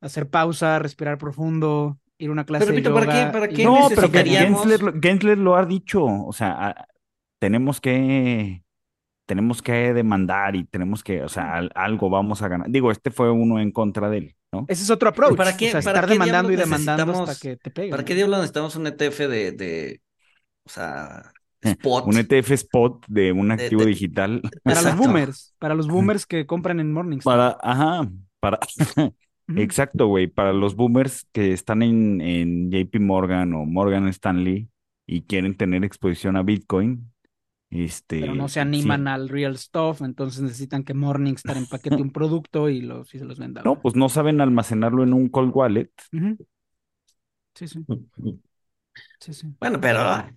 hacer 0.00 0.28
pausa, 0.28 0.78
respirar 0.78 1.18
profundo, 1.18 1.98
ir 2.22 2.28
a 2.28 2.32
una 2.32 2.44
clase 2.44 2.66
pero, 2.66 2.76
de 2.76 2.82
yoga. 2.82 3.00
¿para 3.00 3.12
qué, 3.12 3.32
para 3.32 3.48
qué 3.48 3.64
No, 3.64 3.88
pero 3.94 4.10
Gensler, 4.10 5.00
Gensler, 5.00 5.38
lo 5.38 5.56
ha 5.56 5.66
dicho, 5.66 6.04
o 6.04 6.32
sea, 6.32 6.86
tenemos 7.40 7.80
que 7.80 8.62
tenemos 9.26 9.62
que 9.62 9.94
demandar 9.94 10.56
y 10.56 10.64
tenemos 10.64 11.02
que, 11.02 11.22
o 11.22 11.28
sea, 11.28 11.58
algo 11.74 12.10
vamos 12.10 12.42
a 12.42 12.48
ganar. 12.48 12.68
Digo, 12.70 12.90
este 12.90 13.10
fue 13.10 13.30
uno 13.30 13.60
en 13.60 13.70
contra 13.70 14.10
de 14.10 14.18
él, 14.18 14.36
¿no? 14.52 14.66
Ese 14.68 14.82
es 14.82 14.90
otro 14.90 15.08
approach. 15.08 15.36
¿Para 15.36 15.56
qué? 15.56 15.68
O 15.68 15.70
sea, 15.70 15.78
estar 15.78 16.06
demandando 16.06 16.52
y 16.52 16.56
demandando 16.56 17.22
hasta 17.22 17.40
que 17.40 17.56
te 17.56 17.70
peguen. 17.70 17.92
¿Para 17.92 18.04
qué 18.04 18.14
diablos 18.14 18.38
necesitamos 18.38 18.76
un 18.76 18.86
ETF 18.86 19.18
de, 19.20 19.52
de 19.52 20.00
o 20.64 20.68
sea, 20.68 21.32
spot? 21.62 22.06
un 22.06 22.18
ETF 22.18 22.50
spot 22.50 23.06
de 23.08 23.32
un 23.32 23.50
activo 23.50 23.84
digital. 23.84 24.42
Para 24.62 24.82
los 24.82 24.96
boomers, 24.96 25.54
para 25.58 25.74
los 25.74 25.88
boomers 25.88 26.26
que 26.26 26.46
compran 26.46 26.80
en 26.80 26.92
Morningstar. 26.92 27.34
Para, 27.34 27.58
ajá, 27.62 28.10
para 28.40 28.58
Exacto, 29.48 30.06
güey. 30.06 30.26
Para 30.26 30.52
los 30.52 30.74
boomers 30.76 31.26
que 31.32 31.52
están 31.52 31.82
en, 31.82 32.20
en 32.20 32.70
JP 32.70 33.00
Morgan 33.00 33.54
o 33.54 33.64
Morgan 33.64 34.08
Stanley 34.08 34.68
y 35.06 35.22
quieren 35.22 35.56
tener 35.56 35.84
exposición 35.84 36.36
a 36.36 36.42
Bitcoin, 36.42 37.12
este, 37.72 38.20
pero 38.20 38.34
no 38.34 38.48
se 38.48 38.60
animan 38.60 39.08
al 39.08 39.30
real 39.30 39.56
stuff, 39.56 40.02
entonces 40.02 40.42
necesitan 40.42 40.84
que 40.84 40.92
Morningstar 40.92 41.56
empaquete 41.56 41.96
un 41.96 42.10
producto 42.12 42.68
y, 42.68 42.82
los, 42.82 43.08
se 43.08 43.24
los 43.24 43.38
venda. 43.38 43.62
No, 43.62 43.80
pues 43.80 43.96
no 43.96 44.10
saben 44.10 44.42
almacenarlo 44.42 45.02
en 45.02 45.14
un 45.14 45.30
cold 45.30 45.52
wallet. 45.54 45.90
Sí, 47.54 47.68
sí. 47.68 47.84
Sí, 49.20 49.32
sí. 49.32 49.46
Bueno, 49.58 49.80
pero, 49.80 50.28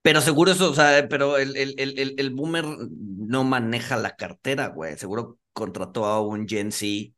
pero 0.00 0.22
seguro 0.22 0.52
eso, 0.52 0.70
o 0.70 0.74
sea, 0.74 1.06
pero 1.06 1.36
el, 1.36 1.54
el, 1.54 1.74
el, 1.78 2.14
el 2.16 2.30
boomer 2.30 2.64
no 2.64 3.44
maneja 3.44 3.98
la 3.98 4.16
cartera, 4.16 4.68
güey. 4.68 4.96
Seguro 4.96 5.38
contrató 5.52 6.06
a 6.06 6.26
un 6.26 6.48
Gen 6.48 6.72
Z 6.72 7.12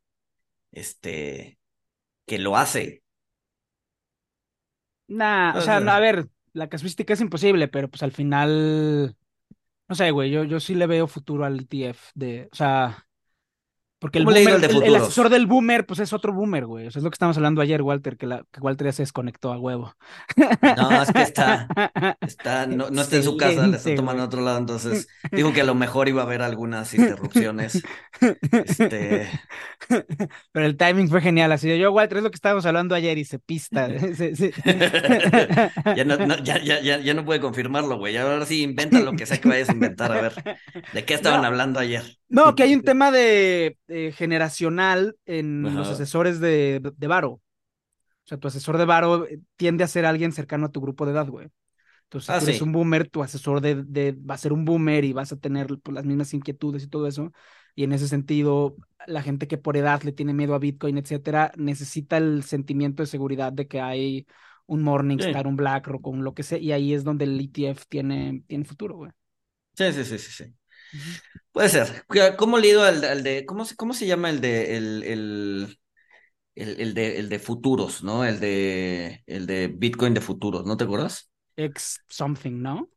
este, 0.77 1.59
que 2.27 2.39
lo 2.39 2.57
hace. 2.57 3.03
Nah, 5.09 5.57
o 5.57 5.61
sea, 5.61 5.77
a 5.79 6.01
ver, 6.01 6.29
la 6.53 6.69
casuística 6.69 7.15
es 7.15 7.21
imposible, 7.21 7.69
pero 7.69 7.89
pues 7.89 8.03
al 8.03 8.13
final, 8.13 9.17
no 9.89 9.95
sé, 9.95 10.11
güey, 10.11 10.31
yo, 10.31 10.45
yo 10.45 10.61
sí 10.61 10.75
le 10.75 10.87
veo 10.87 11.07
futuro 11.09 11.45
al 11.45 11.61
ETF 11.61 12.11
de, 12.15 12.49
o 12.53 12.55
sea, 12.57 13.06
porque 14.07 14.21
el, 14.21 14.85
el, 14.85 14.95
asesor 14.95 15.31
del 15.31 15.47
boomer, 15.47 15.85
pues 15.85 15.99
es 15.99 16.13
otro 16.13 16.33
boomer, 16.33 16.65
güey. 16.65 16.87
O 16.87 16.93
sea, 16.93 17.01
es 17.01 17.03
lo 17.03 17.11
que 17.11 17.17
estamos 17.17 17.37
hablando 17.37 17.61
ayer, 17.61 17.83
Walter, 17.83 18.17
que, 18.17 18.29
la, 18.29 18.45
que 18.53 18.61
Walter 18.61 18.87
ya 18.87 18.93
se 18.93 19.03
desconectó 19.03 19.53
a 19.53 19.59
huevo. 19.59 19.97
No, 20.77 21.03
es 21.03 21.11
que 21.11 21.23
está, 21.23 21.67
está 22.21 22.69
no, 22.69 22.89
no 22.89 23.03
está 23.03 23.17
en 23.17 23.25
su 23.25 23.37
casa, 23.37 23.67
le 23.67 23.79
está 23.79 23.97
tomando 23.97 24.23
a 24.23 24.27
otro 24.27 24.43
lado, 24.43 24.59
entonces 24.59 25.09
dijo 25.33 25.53
que 25.53 25.63
a 25.63 25.65
lo 25.65 25.75
mejor 25.75 26.09
iba 26.09 26.23
a 26.23 26.25
haber 26.25 26.41
algunas 26.41 26.95
interrupciones. 26.95 27.83
Este... 28.53 29.29
Pero 30.53 30.67
el 30.67 30.77
timing 30.77 31.09
fue 31.09 31.21
genial, 31.21 31.51
así 31.51 31.69
de 31.69 31.81
yo, 31.81 31.91
Walter, 31.91 32.19
es 32.19 32.25
lo 32.25 32.31
que 32.31 32.37
estábamos 32.37 32.65
hablando 32.65 32.95
ayer 32.95 33.19
y 33.19 33.25
se 33.25 33.41
pista. 33.41 33.89
ya, 35.97 36.05
no, 36.05 36.37
ya, 36.45 36.63
ya, 36.63 36.81
ya, 36.81 37.15
no 37.15 37.25
puede 37.25 37.41
confirmarlo, 37.41 37.99
güey. 37.99 38.17
Ahora 38.17 38.47
sí 38.47 38.63
inventa 38.63 39.01
lo 39.01 39.15
que 39.15 39.27
sea 39.27 39.41
que 39.41 39.49
vayas 39.49 39.69
a 39.69 39.73
inventar, 39.73 40.13
a 40.13 40.21
ver, 40.21 40.61
¿de 40.93 41.05
qué 41.05 41.15
estaban 41.15 41.45
hablando 41.45 41.81
ayer? 41.81 42.05
No, 42.29 42.55
que 42.55 42.65
hay 42.65 42.75
un 42.75 42.83
tema 42.83 43.11
de 43.13 43.79
eh, 43.89 44.13
generacional 44.13 45.17
en 45.27 45.77
los 45.77 45.91
asesores 45.91 46.41
de, 46.41 46.81
de 46.97 47.07
Varo. 47.07 47.31
O 47.33 47.41
sea, 48.29 48.39
tu 48.39 48.49
asesor 48.49 48.79
de 48.79 48.85
Varo 48.87 49.27
eh, 49.27 49.41
tiende 49.57 49.85
a 49.85 49.89
ser 49.89 50.07
alguien 50.07 50.33
cercano 50.33 50.67
a 50.67 50.73
tu 50.73 50.81
grupo 50.81 51.07
de 51.07 51.13
edad, 51.13 51.29
güey. 51.29 51.49
Entonces, 52.05 52.29
si 52.29 52.35
Ah, 52.35 52.39
tú 52.39 52.45
eres 52.47 52.61
sí. 52.61 52.63
un 52.63 52.73
boomer, 52.73 53.09
tu 53.11 53.23
asesor 53.23 53.61
de, 53.61 53.83
de- 53.85 54.13
va 54.13 54.35
a 54.35 54.39
ser 54.39 54.53
un 54.53 54.65
boomer 54.65 55.05
y 55.05 55.13
vas 55.13 55.33
a 55.33 55.39
tener 55.39 55.69
pues, 55.83 55.95
las 55.95 56.05
mismas 56.07 56.35
inquietudes 56.35 56.85
y 56.85 56.89
todo 56.89 57.07
eso. 57.09 57.33
Y 57.75 57.85
en 57.85 57.93
ese 57.93 58.09
sentido, 58.09 58.77
la 59.07 59.23
gente 59.23 59.49
que 59.49 59.59
por 59.59 59.77
edad 59.77 60.03
le 60.03 60.13
tiene 60.13 60.35
miedo 60.35 60.55
a 60.55 60.59
Bitcoin, 60.61 60.99
etcétera, 60.99 61.53
necesita 61.57 62.19
el 62.19 62.45
sentimiento 62.45 63.03
de 63.03 63.09
seguridad 63.09 63.53
de 63.53 63.69
que 63.69 63.81
hay 63.81 64.27
un 64.67 64.83
Morningstar, 64.83 65.47
Sí. 65.47 65.49
un 65.49 65.57
BlackRock, 65.57 66.07
un 66.09 66.25
lo 66.25 66.35
que 66.35 66.43
sea, 66.45 66.59
y 66.59 66.73
ahí 66.73 66.95
es 66.95 67.05
donde 67.05 67.25
el 67.27 67.41
ETF 67.41 67.85
tiene, 67.89 68.43
tiene 68.49 68.65
futuro, 68.65 68.97
güey. 68.97 69.13
Sí, 69.75 69.93
sí, 69.93 70.05
sí, 70.05 70.19
sí, 70.19 70.33
sí. 70.33 70.55
Puede 71.53 71.69
ser. 71.69 72.05
¿Qué- 72.11 72.35
¿Cómo 72.37 72.59
le 72.59 72.69
he 72.69 72.71
ido 72.71 72.83
al, 72.85 73.03
al 73.05 73.23
de, 73.23 73.47
cómo 73.47 73.65
se, 73.65 73.77
cómo 73.77 73.95
se 73.95 74.07
llama 74.07 74.31
el 74.31 74.41
de, 74.41 74.77
el, 74.77 75.03
el, 75.05 75.79
el, 76.57 76.81
el 76.81 76.95
de, 76.95 77.19
el 77.21 77.29
de 77.31 77.39
futuros, 77.41 78.03
¿no? 78.05 78.25
El 78.25 78.41
de, 78.41 79.23
el 79.27 79.47
de 79.47 79.69
Bitcoin 79.69 80.15
de 80.15 80.21
futuros, 80.23 80.67
¿no 80.67 80.77
te 80.77 80.85
acuerdas? 80.85 81.31
X 81.59 82.01
something, 82.09 82.63
¿no? 82.63 82.89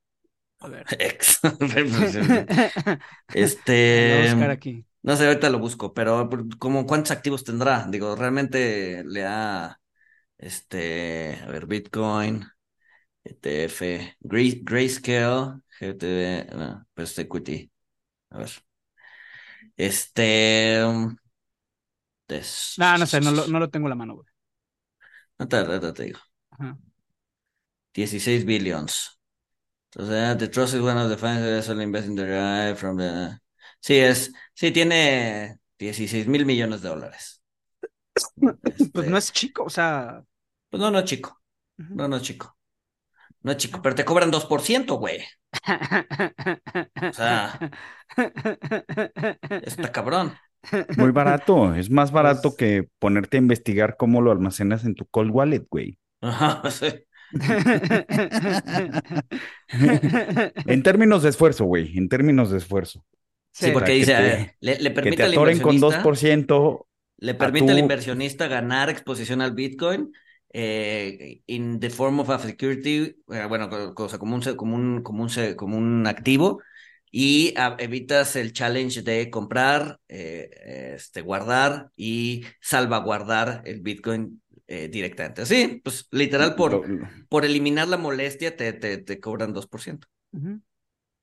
A 0.59 0.69
ver. 0.69 0.87
Ex. 0.99 1.39
A 3.29 3.29
Este, 3.33 3.69
buscar 4.17 4.49
aquí. 4.49 4.85
no 5.03 5.15
sé, 5.17 5.27
ahorita 5.27 5.49
lo 5.49 5.59
busco, 5.59 5.93
pero 5.93 6.29
como 6.59 6.85
cuántos 6.87 7.11
activos 7.11 7.43
tendrá? 7.43 7.87
Digo, 7.89 8.15
realmente 8.15 9.03
le 9.05 9.25
ha, 9.25 9.79
este, 10.37 11.39
a 11.43 11.47
ver, 11.47 11.67
Bitcoin, 11.67 12.45
ETF, 13.25 14.17
Gray- 14.21 14.61
Grayscale, 14.63 15.61
GTV, 15.79 16.47
ah, 16.53 16.85
Best 16.95 17.19
Equity. 17.19 17.71
A 18.31 18.37
ver. 18.39 18.51
Este, 19.77 20.83
um, 20.85 21.15
des- 22.27 22.81
No, 22.81 22.97
no 22.97 23.05
sé, 23.05 23.21
no 23.21 23.31
lo, 23.31 23.47
no 23.47 23.59
lo 23.59 23.69
tengo 23.69 23.87
a 23.87 23.89
la 23.89 23.95
mano, 23.95 24.15
güey. 24.15 24.27
No 25.39 25.47
te, 25.47 25.63
te 25.93 26.03
digo. 26.03 26.19
Ajá. 26.51 26.77
16 27.93 28.45
billions. 28.45 29.19
Entonces, 29.93 30.37
the 30.39 30.47
trust 30.49 30.75
is 30.75 30.81
one 30.81 30.97
of 30.97 31.09
the 31.09 31.17
finance 31.17 31.69
only 31.69 31.83
investing 31.85 32.15
derived 32.15 32.79
from 32.79 32.97
the... 32.97 33.39
Sí, 33.81 33.95
es, 33.99 34.31
sí, 34.55 34.71
tiene 34.71 35.59
16 35.79 36.27
mil 36.27 36.45
millones 36.45 36.81
de 36.81 36.89
dólares. 36.89 37.41
Pues 38.93 39.05
Este, 39.05 39.07
no 39.07 39.17
es 39.17 39.31
chico, 39.31 39.63
o 39.65 39.69
sea. 39.69 40.23
pues 40.69 40.81
no, 40.81 40.91
no, 40.91 41.03
chico. 41.05 41.41
ujú. 41.79 41.95
No, 41.95 42.07
no, 42.09 42.19
chico. 42.21 42.57
No, 43.41 43.53
chico, 43.55 43.81
pero 43.81 43.95
te 43.95 44.05
cobran 44.05 44.31
2%, 44.31 44.95
güey. 44.97 45.19
O 47.09 47.13
sea, 47.13 47.59
está 49.63 49.91
cabrón. 49.91 50.33
Muy 50.97 51.11
barato. 51.11 51.73
Es 51.75 51.89
más 51.89 52.11
barato 52.11 52.49
Pues- 52.49 52.55
que 52.55 52.87
ponerte 52.99 53.37
a 53.37 53.39
investigar 53.39 53.95
cómo 53.97 54.21
lo 54.21 54.31
almacenas 54.31 54.85
en 54.85 54.95
tu 54.95 55.05
cold 55.07 55.31
wallet, 55.31 55.65
güey. 55.69 55.97
Ajá, 56.21 56.61
sí. 56.71 56.87
En 60.65 60.83
términos 60.83 61.23
de 61.23 61.29
esfuerzo, 61.29 61.65
güey. 61.65 61.97
En 61.97 62.09
términos 62.09 62.51
de 62.51 62.57
esfuerzo. 62.57 63.05
Sí, 63.51 63.67
Sí, 63.67 63.71
porque 63.71 63.93
que 63.93 63.95
dice, 63.97 64.13
te- 64.15 64.33
eh, 64.41 64.55
le, 64.61 64.79
le 64.79 64.89
Que 64.89 64.95
permite 64.95 65.17
te 65.17 65.23
al 65.23 65.31
atoren 65.31 65.59
con 65.59 65.75
inversionista... 65.75 65.79
2%. 65.79 66.85
Le 67.17 67.33
permite 67.35 67.71
al 67.71 67.79
inversionista 67.79 68.47
ganar 68.47 68.89
exposición 68.89 69.41
al 69.41 69.53
Bitcoin 69.53 70.11
eh, 70.53 71.41
in 71.47 71.79
the 71.79 71.89
form 71.89 72.19
of 72.19 72.29
a 72.29 72.39
security, 72.39 73.15
eh, 73.31 73.45
bueno, 73.47 73.69
co- 73.69 73.93
cosa 73.95 74.17
como 74.19 74.35
un, 74.35 74.41
como 74.55 74.75
un, 74.75 75.03
como 75.03 75.23
un, 75.23 75.29
como 75.55 75.77
un 75.77 76.07
activo, 76.07 76.61
y 77.11 77.53
ah, 77.57 77.75
evitas 77.79 78.35
el 78.35 78.53
challenge 78.53 79.01
de 79.01 79.29
comprar, 79.29 79.99
eh, 80.07 80.93
este, 80.95 81.21
guardar 81.21 81.89
y 81.95 82.43
salvaguardar 82.61 83.61
el 83.65 83.81
Bitcoin 83.81 84.41
eh, 84.67 84.87
directamente. 84.89 85.45
Sí, 85.45 85.81
pues 85.83 86.07
literal 86.11 86.55
por, 86.55 86.71
lo- 86.71 86.85
lo- 86.85 87.07
por 87.29 87.45
eliminar 87.45 87.87
la 87.87 87.97
molestia 87.97 88.55
te, 88.55 88.73
te, 88.73 88.97
te 88.99 89.19
cobran 89.19 89.53
2%. 89.53 90.07
Ujú. 90.31 90.61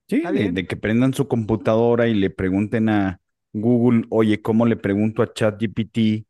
Sí, 0.08 0.16
Está 0.16 0.32
de, 0.32 0.52
de 0.52 0.66
que 0.66 0.76
prendan 0.76 1.14
su 1.14 1.26
computadora 1.26 2.06
y 2.06 2.14
le 2.14 2.30
pregunten 2.30 2.88
a 2.88 3.20
Google, 3.52 4.04
oye, 4.10 4.40
¿cómo 4.40 4.64
le 4.66 4.76
pregunto 4.76 5.22
a 5.22 5.32
ChatGPT 5.32 6.25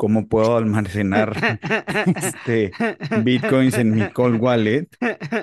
cómo 0.00 0.28
puedo 0.28 0.56
almacenar 0.56 1.36
este 2.16 2.72
bitcoins 3.22 3.76
en 3.76 3.94
mi 3.94 4.08
cold 4.08 4.40
wallet? 4.40 4.88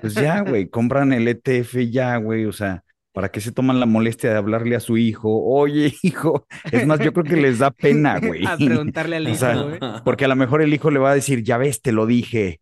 Pues 0.01 0.15
ya, 0.15 0.41
güey, 0.41 0.67
compran 0.67 1.13
el 1.13 1.27
ETF 1.27 1.75
ya, 1.91 2.17
güey, 2.17 2.45
o 2.45 2.51
sea, 2.51 2.83
¿para 3.11 3.29
qué 3.29 3.39
se 3.39 3.51
toman 3.51 3.79
la 3.79 3.85
molestia 3.85 4.31
de 4.31 4.37
hablarle 4.37 4.75
a 4.75 4.79
su 4.79 4.97
hijo? 4.97 5.29
Oye, 5.29 5.93
hijo, 6.01 6.47
es 6.71 6.87
más, 6.87 6.99
yo 7.01 7.13
creo 7.13 7.23
que 7.23 7.37
les 7.37 7.59
da 7.59 7.69
pena, 7.69 8.19
güey. 8.27 8.47
A 8.47 8.57
preguntarle 8.57 9.17
al 9.17 9.27
O 9.27 9.29
hijo, 9.29 9.37
sea, 9.37 9.61
güey. 9.61 9.79
Porque 10.03 10.25
a 10.25 10.27
lo 10.27 10.35
mejor 10.35 10.63
el 10.63 10.73
hijo 10.73 10.89
le 10.89 10.97
va 10.97 11.11
a 11.11 11.15
decir, 11.15 11.43
ya 11.43 11.59
ves, 11.59 11.83
te 11.83 11.91
lo 11.91 12.07
dije. 12.07 12.59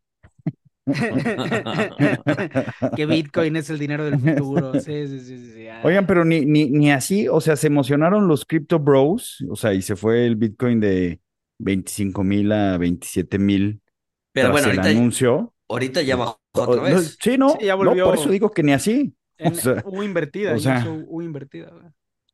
que 2.98 3.06
Bitcoin 3.06 3.56
es 3.56 3.70
el 3.70 3.80
dinero 3.80 4.04
del 4.04 4.20
futuro. 4.20 4.74
Sí, 4.82 5.08
sí, 5.08 5.20
sí, 5.22 5.52
sí. 5.54 5.68
Oigan, 5.82 6.06
pero 6.06 6.26
ni, 6.26 6.46
ni, 6.46 6.70
ni 6.70 6.92
así, 6.92 7.30
o 7.30 7.40
sea, 7.40 7.56
se 7.56 7.68
emocionaron 7.68 8.28
los 8.28 8.44
crypto 8.44 8.80
bros, 8.80 9.46
o 9.50 9.56
sea, 9.56 9.74
y 9.74 9.82
se 9.82 9.96
fue 9.96 10.26
el 10.26 10.36
Bitcoin 10.36 10.82
de 10.82 11.22
25 11.60 12.24
mil 12.24 12.52
a 12.52 12.78
27 12.78 13.40
mil 13.40 13.82
Pero 14.34 14.52
tras 14.52 14.64
bueno, 14.64 14.72
el 14.72 14.80
ahorita, 14.80 14.98
anuncio. 15.00 15.54
ahorita 15.70 16.02
ya 16.02 16.16
bajó 16.16 16.40
O- 16.54 16.62
otra 16.62 16.76
no, 16.90 16.96
vez. 16.96 17.18
sí, 17.22 17.38
no, 17.38 17.52
Sí, 17.60 17.66
ya 17.66 17.74
no, 17.74 17.78
volvió. 17.78 18.06
por 18.06 18.16
eso 18.16 18.30
digo 18.30 18.52
que 18.52 18.64
ni 18.64 18.74
así. 18.74 19.16
O 19.40 19.54
sea, 19.54 19.84
U 19.86 20.02
invertida, 20.04 20.54
o 20.56 20.60
sea- 20.60 20.86
U 21.08 21.22
invertida. 21.22 21.72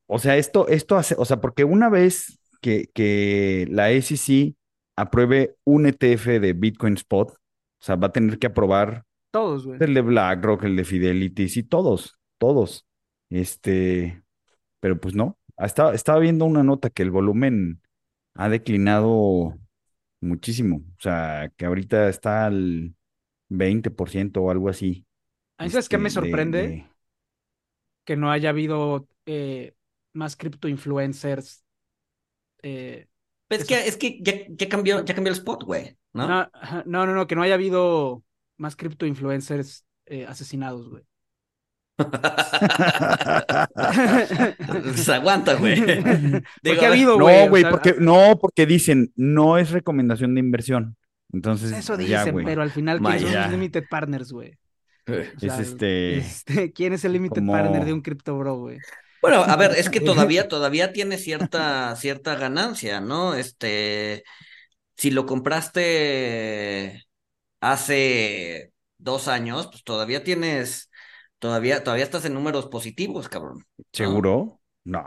o 0.08 0.20
sea, 0.20 0.38
esto, 0.38 0.68
esto 0.68 0.98
hace, 0.98 1.16
o 1.18 1.26
sea, 1.26 1.42
porque 1.42 1.64
una 1.64 1.90
vez 1.90 2.40
que, 2.62 2.90
que 2.94 3.68
la 3.72 3.90
SEC 3.92 4.56
apruebe 4.96 5.56
un 5.64 5.88
ETF 5.88 6.40
de 6.40 6.54
Bitcoin 6.54 6.94
Spot, 6.96 7.32
o 7.32 7.38
sea, 7.80 7.96
va 7.96 8.08
a 8.08 8.12
tener 8.12 8.38
que 8.38 8.48
aprobar 8.48 9.04
Todos, 9.32 9.66
güey. 9.66 9.80
el 9.82 9.94
de 9.96 10.02
BlackRock, 10.02 10.64
el 10.66 10.76
de 10.76 10.84
Fidelity, 10.86 11.50
sí, 11.50 11.64
todos, 11.64 12.20
todos. 12.38 12.86
Este, 13.32 14.22
pero 14.80 15.00
pues 15.00 15.16
no. 15.16 15.40
Estaba, 15.58 15.94
estaba 15.96 16.20
viendo 16.20 16.46
una 16.46 16.64
nota 16.64 16.90
que 16.92 17.02
el 17.04 17.10
volumen 17.12 17.82
ha 18.36 18.50
declinado 18.50 19.58
muchísimo. 20.22 20.78
O 20.98 21.02
sea, 21.02 21.52
que 21.58 21.66
ahorita 21.66 22.10
está 22.10 22.46
al 22.48 22.96
20% 23.50 24.44
o 24.44 24.52
algo 24.52 24.70
así. 24.70 25.06
A 25.58 25.64
mí, 25.66 25.70
¿sabes 25.70 25.90
qué 25.90 25.98
me 25.98 26.08
este, 26.10 26.22
de- 26.22 26.28
sorprende? 26.28 26.62
de- 26.68 26.86
Que 28.06 28.16
no 28.18 28.32
haya 28.32 28.50
habido 28.50 29.08
eh, 29.26 29.76
más 30.14 30.36
cripto 30.36 30.68
influencers. 30.68 31.64
eh, 32.64 33.08
Es 33.50 33.66
que, 33.66 33.88
es 33.88 33.98
que 33.98 34.20
ya, 34.22 34.34
ya 34.50 34.70
cambió, 34.70 35.04
ya 35.06 35.14
cambió 35.14 35.32
el 35.34 35.38
spot, 35.40 35.64
güey, 35.64 35.98
¿no? 36.14 36.28
no, 36.28 37.06
no, 37.06 37.14
no, 37.14 37.28
que 37.28 37.36
no 37.36 37.44
haya 37.44 37.56
habido 37.56 38.24
más 38.58 38.76
cripto 38.76 39.06
influencers 39.06 39.86
eh, 40.06 40.26
asesinados, 40.26 40.90
güey. 40.90 41.04
Pues 44.84 45.10
aguanta, 45.10 45.54
güey. 45.56 45.80
¿Por 45.80 46.44
Digo, 46.62 46.80
qué 46.80 46.86
ha 46.86 46.90
habido, 46.90 47.18
No, 47.18 47.24
güey? 47.24 47.46
O 47.46 47.50
güey, 47.50 47.62
sea, 47.64 47.72
porque, 47.72 47.96
no, 48.00 48.38
porque 48.40 48.66
dicen, 48.66 49.12
no 49.16 49.58
es 49.58 49.72
recomendación 49.72 50.34
de 50.36 50.40
inversión. 50.40 50.98
Entonces, 51.34 51.72
Eso 51.72 51.98
ya, 52.00 52.20
dicen, 52.20 52.34
güey. 52.34 52.46
pero 52.46 52.62
al 52.62 52.72
final, 52.72 53.00
¿quiénes 53.00 53.22
son 53.24 53.34
los 53.34 53.52
limited 53.52 53.84
partners, 53.90 54.32
güey? 54.32 54.58
O 55.08 55.14
Es 55.14 55.60
este, 55.60 56.18
este, 56.18 56.72
¿quién 56.74 56.94
es 56.94 57.04
el 57.06 57.14
limited 57.14 57.38
como- 57.42 57.54
partner 57.54 57.86
de 57.86 57.94
un 57.94 58.02
crypto 58.02 58.38
bro, 58.38 58.56
güey? 58.58 58.78
Bueno, 59.22 59.44
a 59.44 59.56
ver, 59.56 59.72
es 59.78 59.90
que 59.90 60.00
todavía, 60.02 60.48
todavía 60.48 60.94
tiene 60.94 61.18
cierta, 61.18 61.96
cierta 61.96 62.36
ganancia, 62.36 63.02
¿no? 63.02 63.34
Este, 63.36 64.24
si 64.98 65.12
lo 65.12 65.26
compraste 65.26 67.04
hace 67.62 68.72
dos 68.98 69.28
años, 69.28 69.68
pues 69.72 69.84
todavía 69.84 70.24
tienes, 70.24 70.91
todavía, 71.42 71.84
todavía 71.84 72.06
estás 72.06 72.26
en 72.26 72.36
números 72.36 72.68
positivos, 72.68 73.30
cabrón. 73.30 73.66
¿seguro? 73.94 74.60
No. 74.84 75.04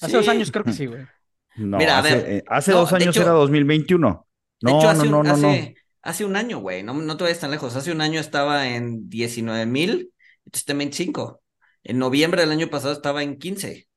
Hace 0.00 0.16
dos 0.16 0.28
años 0.28 0.50
creo 0.50 0.64
que 0.64 0.72
sí, 0.72 0.86
güey. 0.86 1.08
No, 1.56 1.78
Mira, 1.78 1.98
a 1.98 2.00
hace, 2.00 2.14
ver, 2.14 2.34
eh, 2.38 2.44
hace 2.48 2.72
no, 2.72 2.74
dos 2.74 2.92
de 2.96 3.04
años 3.04 3.06
hecho- 3.06 3.20
era 3.20 3.32
2021. 3.32 4.26
De 4.62 4.70
No, 4.70 4.72
hecho, 4.72 4.88
no, 4.92 5.04
hace, 5.04 5.06
no, 5.06 5.22
un, 5.22 5.24
no, 5.24 5.36
no. 5.36 5.66
hace, 5.66 5.76
hace 6.02 6.24
un 6.24 6.36
año, 6.36 6.58
güey, 6.58 6.82
no, 6.82 6.94
no 6.94 7.16
te 7.16 7.24
vayas 7.24 7.40
tan 7.40 7.50
lejos. 7.50 7.76
Hace 7.76 7.92
un 7.92 8.00
año 8.00 8.20
estaba 8.20 8.68
en 8.68 9.08
19 9.08 9.66
mil, 9.66 10.12
y 10.44 10.50
está 10.56 10.72
en 10.72 10.78
25. 10.78 11.42
En 11.84 11.98
noviembre 11.98 12.42
del 12.42 12.50
año 12.52 12.68
pasado 12.70 12.92
estaba 12.92 13.22
en 13.22 13.38
15, 13.38 13.88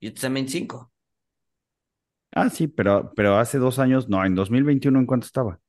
y 0.00 0.08
está 0.08 0.28
en 0.28 0.34
25. 0.34 0.92
Ah, 2.32 2.48
sí, 2.50 2.68
pero, 2.68 3.12
pero 3.16 3.36
hace 3.36 3.58
dos 3.58 3.78
años, 3.78 4.08
no, 4.08 4.24
en 4.24 4.34
2021, 4.34 4.98
¿en 5.00 5.06
cuánto 5.06 5.26
estaba? 5.26 5.60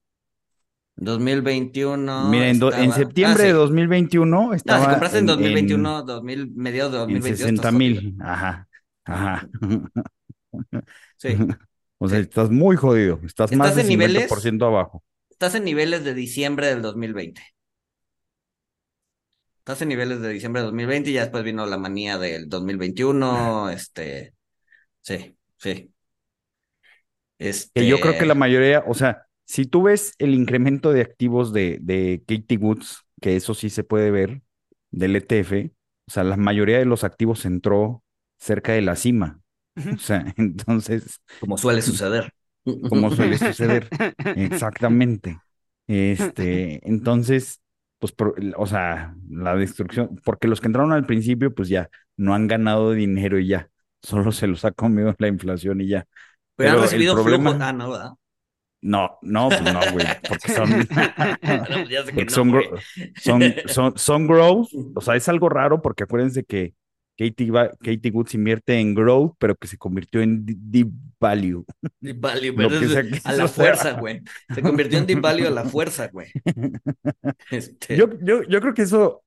2021. 1.00 2.29
Mira, 2.29 2.50
en, 2.50 2.91
septiembre 2.91 3.44
ah, 3.44 3.48
de 3.48 3.51
sí. 3.51 3.58
2021 3.58 4.25
No, 4.25 4.53
estaba 4.53 4.84
si 4.84 4.89
compraste 4.89 5.18
en, 5.20 5.24
en, 5.24 5.27
2021, 5.27 6.03
2000, 6.03 6.51
mediados 6.56 6.91
de 6.91 6.98
en, 6.98 7.03
en 7.03 7.15
2022. 7.15 7.39
60 7.39 7.62
estás 7.62 7.74
jodido. 7.74 8.01
mil. 8.01 8.18
Ajá, 8.22 8.68
ajá. 9.06 9.50
Sí. 11.18 11.38
O 12.01 12.08
sea, 12.08 12.20
estás 12.20 12.50
muy 12.50 12.77
jodido. 12.77 13.20
Estás 13.25 13.51
más 13.51 13.72
¿Estás 13.72 13.84
de 13.84 13.89
niveles? 13.89 14.32
50% 14.32 14.65
abajo. 14.65 15.03
Estás 15.29 15.56
en 15.56 15.65
niveles 15.65 16.06
de 16.06 16.13
diciembre 16.13 16.68
del 16.68 16.82
2020. 16.82 17.41
Estás 19.58 19.82
en 19.82 19.89
niveles 19.89 20.22
de 20.22 20.29
diciembre 20.29 20.62
del 20.62 20.68
2020 20.68 21.10
y 21.10 21.13
ya 21.13 21.24
después 21.24 21.44
vino 21.44 21.65
la 21.65 21.77
manía 21.77 22.18
del 22.18 22.48
2021. 22.48 23.70
Este. 23.70 24.34
Sí, 25.01 25.36
sí. 25.58 25.91
Este. 27.38 27.82
Que 27.82 27.88
yo 27.88 28.00
creo 28.00 28.18
que 28.18 28.25
la 28.25 28.34
mayoría, 28.34 28.82
o 28.88 28.94
sea, 28.94 29.27
si 29.50 29.65
tú 29.65 29.84
ves 29.84 30.13
el 30.20 30.36
incremento 30.36 30.94
de 30.94 31.01
activos 31.01 31.53
de, 31.53 31.79
de 31.82 32.24
Katie 32.27 32.60
Woods, 32.60 33.00
que 33.20 33.36
eso 33.36 33.56
sí 33.56 33.72
se 33.72 33.84
puede 33.84 34.12
ver, 34.12 34.44
del 34.91 35.15
ETF, 35.15 35.74
o 36.08 36.12
sea, 36.12 36.24
la 36.24 36.38
mayoría 36.38 36.77
de 36.79 36.86
los 36.86 37.03
activos 37.03 37.46
entró 37.46 38.03
cerca 38.38 38.74
de 38.74 38.82
la 38.84 38.96
cima. 38.96 39.41
O 39.75 39.98
sea, 39.98 40.34
entonces, 40.38 41.20
Como 41.39 41.58
suele 41.58 41.82
suceder. 41.82 42.32
como 42.89 43.12
suele 43.12 43.38
suceder. 43.39 43.89
Exactamente. 44.36 45.39
Este, 45.88 46.88
entonces, 46.88 47.62
pues, 48.00 48.12
por- 48.12 48.36
o 48.58 48.68
sea, 48.68 49.15
la 49.29 49.56
destrucción, 49.56 50.20
porque 50.24 50.48
los 50.48 50.62
que 50.62 50.68
entraron 50.68 50.94
al 50.94 51.06
principio, 51.08 51.53
pues 51.53 51.70
ya 51.70 51.89
no 52.18 52.36
han 52.36 52.48
ganado 52.48 52.91
dinero 52.91 53.39
y 53.39 53.48
ya, 53.48 53.70
solo 54.03 54.32
se 54.32 54.48
los 54.48 54.65
ha 54.65 54.72
comido 54.72 55.15
la 55.18 55.27
inflación 55.27 55.82
y 55.82 55.88
ya. 55.89 56.06
Pero 56.56 56.72
han 56.72 56.75
Pero 56.75 56.84
el 56.84 56.84
recibido 56.84 57.15
problema- 57.15 57.51
flujo. 57.51 57.63
Ah, 57.63 57.74
no, 57.74 57.91
¿verdad? 57.91 58.12
No, 58.82 59.18
no, 59.22 59.50
pues 59.50 59.62
no, 59.62 59.80
güey, 59.92 60.06
porque 60.28 60.54
son, 60.54 60.70
Bueno, 61.42 61.66
pues 61.68 61.90
ya 61.90 62.06
sé 62.06 62.14
que 62.14 62.26
porque 62.26 62.26
no, 62.26 62.34
son, 62.34 63.42
son, 63.42 63.54
son, 63.66 63.98
son 63.98 64.28
growth, 64.28 64.70
o 64.96 65.02
sea, 65.02 65.16
es 65.16 65.28
algo 65.28 65.50
raro 65.50 65.82
porque 65.82 66.04
acuérdense 66.04 66.44
que 66.44 66.74
Katie, 67.20 68.12
Woods 68.12 68.34
invierte 68.34 68.80
en 68.80 68.96
growth, 68.96 69.34
pero 69.38 69.54
que 69.56 69.68
se 69.68 69.78
convirtió 69.78 70.22
en 70.22 70.46
deep 70.46 70.90
value. 71.20 71.66
Deep 72.00 72.18
Value, 72.18 72.56
pero 72.56 72.70
es 72.70 72.94
que 72.94 73.22
a 73.26 73.34
la 73.34 73.50
fuerza, 73.50 73.92
güey. 74.00 74.22
Se 74.56 74.62
convirtió 74.62 74.98
en 75.00 75.06
Deep 75.06 75.20
Value 75.20 75.48
a 75.48 75.50
la 75.50 75.66
fuerza, 75.66 76.08
güey. 76.08 76.28
Este, 77.52 77.98
Yo, 77.98 78.08
yo, 78.22 78.44
yo 78.44 78.62
creo 78.62 78.74
que 78.74 78.84
eso 78.84 79.22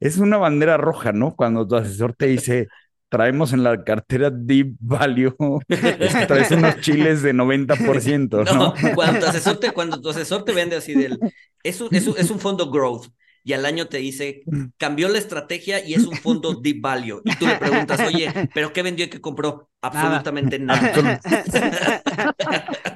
es 0.00 0.16
una 0.16 0.38
bandera 0.38 0.78
roja, 0.78 1.12
¿no? 1.12 1.36
Cuando 1.36 1.68
tu 1.68 1.76
asesor 1.76 2.14
te 2.14 2.28
dice, 2.28 2.68
traemos 3.12 3.52
en 3.52 3.62
la 3.62 3.84
cartera 3.84 4.30
Deep 4.30 4.76
Value, 4.80 5.36
traes 6.26 6.50
unos 6.50 6.80
chiles 6.80 7.20
de 7.20 7.34
90%, 7.34 8.42
¿no? 8.46 8.54
No, 8.54 8.74
cuando 8.94 9.20
tu 9.20 9.26
asesor 9.26 9.60
te, 9.60 9.70
cuando 9.70 10.00
tu 10.00 10.08
asesor 10.08 10.46
te 10.46 10.54
vende 10.54 10.76
así 10.76 10.94
del, 10.94 11.18
es 11.62 11.82
un, 11.82 11.94
es 11.94 12.06
un, 12.06 12.14
es 12.16 12.30
un 12.30 12.40
fondo 12.40 12.70
growth 12.70 13.08
y 13.44 13.52
al 13.52 13.66
año 13.66 13.86
te 13.86 13.98
dice, 13.98 14.44
cambió 14.78 15.10
la 15.10 15.18
estrategia 15.18 15.86
y 15.86 15.92
es 15.92 16.06
un 16.06 16.16
fondo 16.16 16.54
deep 16.54 16.80
value. 16.80 17.20
Y 17.24 17.36
tú 17.36 17.46
le 17.46 17.56
preguntas, 17.56 18.00
oye, 18.00 18.32
¿pero 18.54 18.72
qué 18.72 18.82
vendió 18.82 19.04
y 19.04 19.10
qué 19.10 19.20
compró? 19.20 19.68
Absolutamente 19.82 20.58
nada. 20.58 21.20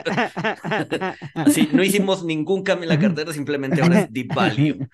Sí, 1.44 1.68
no 1.72 1.82
hicimos 1.82 2.24
ningún 2.24 2.62
cambio 2.62 2.84
en 2.84 2.88
la 2.90 2.98
cartera, 2.98 3.32
simplemente 3.32 3.82
ahora 3.82 3.96
es 3.96 4.12
deep 4.12 4.32
value. 4.32 4.86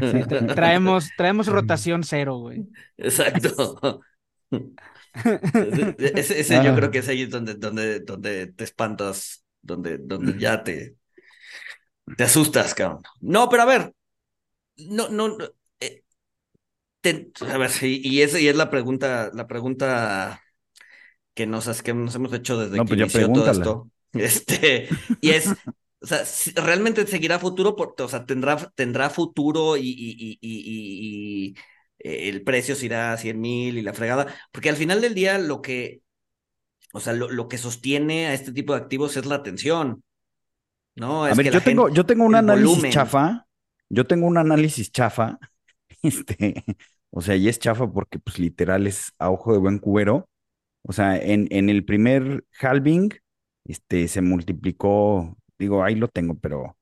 Sí, 0.00 0.26
traemos, 0.52 1.14
traemos 1.16 1.46
rotación 1.48 2.04
cero, 2.04 2.36
güey. 2.38 2.66
Exacto. 2.96 4.00
Ese, 5.98 6.40
ese 6.40 6.60
yo 6.60 6.74
creo 6.74 6.90
que 6.90 6.98
es 6.98 7.08
ahí 7.08 7.26
donde, 7.26 7.54
donde, 7.54 8.00
donde 8.00 8.48
te 8.48 8.64
espantas, 8.64 9.44
donde, 9.62 9.98
donde 9.98 10.38
ya 10.38 10.62
te, 10.62 10.96
te 12.16 12.24
asustas, 12.24 12.74
cabrón. 12.74 13.02
No, 13.20 13.48
pero 13.48 13.62
a 13.62 13.66
ver, 13.66 13.94
no, 14.78 15.08
no, 15.08 15.28
no, 15.28 15.46
eh, 15.80 16.04
te- 17.00 17.32
a 17.50 17.58
ver, 17.58 17.70
y, 17.82 18.08
y 18.08 18.22
esa 18.22 18.40
y 18.40 18.48
es 18.48 18.56
la 18.56 18.70
pregunta, 18.70 19.30
la 19.34 19.46
pregunta 19.46 20.42
que 21.34 21.46
nos, 21.46 21.82
que 21.82 21.94
nos 21.94 22.14
hemos 22.14 22.32
hecho 22.32 22.58
desde 22.58 22.78
No, 22.78 22.84
que 22.84 22.94
pues 22.94 22.98
inició 23.00 23.32
todo 23.32 23.50
esto. 23.50 23.90
Este, 24.20 24.88
y 25.20 25.30
es, 25.30 25.56
o 26.00 26.06
sea, 26.06 26.22
realmente 26.64 27.06
seguirá 27.06 27.38
futuro, 27.38 27.76
porque, 27.76 28.02
o 28.04 28.08
sea, 28.08 28.26
tendrá, 28.26 28.56
tendrá 28.74 29.10
futuro 29.10 29.76
y, 29.76 29.82
y, 29.88 30.38
y, 30.40 31.54
eh, 31.98 32.28
el 32.28 32.42
precio 32.44 32.74
se 32.74 32.86
irá 32.86 33.12
a 33.12 33.16
100 33.18 33.40
mil 33.40 33.78
y 33.78 33.82
la 33.82 33.92
fregada, 33.94 34.26
porque 34.52 34.68
al 34.70 34.76
final 34.76 35.00
del 35.00 35.14
día 35.14 35.38
lo 35.38 35.62
que, 35.62 36.02
o 36.92 37.00
sea, 37.00 37.12
lo, 37.14 37.30
lo 37.30 37.48
que 37.48 37.58
sostiene 37.58 38.26
a 38.28 38.34
este 38.34 38.52
tipo 38.52 38.74
de 38.74 38.80
activos 38.80 39.16
es 39.16 39.26
la 39.26 39.36
atención, 39.36 40.02
¿no? 40.96 41.26
A 41.28 41.34
ver, 41.34 41.48
que 41.48 41.50
yo 41.50 41.62
tengo, 41.62 41.88
gente- 41.88 41.92
yo 41.92 42.06
tengo 42.06 42.24
un 42.24 42.34
análisis 42.36 42.86
volumen. 42.86 42.88
chafa, 42.88 43.46
yo 43.88 44.06
tengo 44.06 44.26
un 44.26 44.38
análisis 44.38 44.90
chafa, 44.92 45.38
este, 46.02 46.64
o 47.10 47.20
sea, 47.22 47.36
y 47.36 47.48
es 47.48 47.58
chafa 47.58 47.90
porque 47.92 48.18
pues 48.18 48.38
literal 48.38 48.86
es 48.86 49.12
a 49.18 49.30
ojo 49.30 49.52
de 49.52 49.58
buen 49.58 49.78
cubero. 49.78 50.28
O 50.84 50.92
sea, 50.92 51.16
en, 51.18 51.48
en 51.50 51.70
el 51.70 51.84
primer 51.84 52.44
halving, 52.60 53.10
este, 53.66 54.08
se 54.08 54.22
multiplicó, 54.22 55.36
digo, 55.58 55.82
ahí 55.84 55.94
lo 55.96 56.08
tengo, 56.08 56.34
pero 56.38 56.76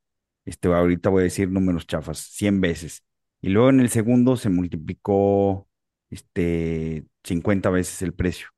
este, 0.45 0.69
ahorita 0.69 1.11
voy 1.11 1.23
a 1.23 1.25
decir 1.25 1.51
números 1.51 1.87
chafas, 1.87 2.19
100 2.19 2.61
veces. 2.61 3.05
Y 3.41 3.49
luego 3.51 3.71
en 3.71 3.81
el 3.81 3.91
segundo 3.91 4.37
se 4.37 4.51
multiplicó, 4.51 5.69
este, 6.11 7.05
50 7.25 7.71
veces 7.71 8.03
el 8.03 8.15
precio. 8.15 8.49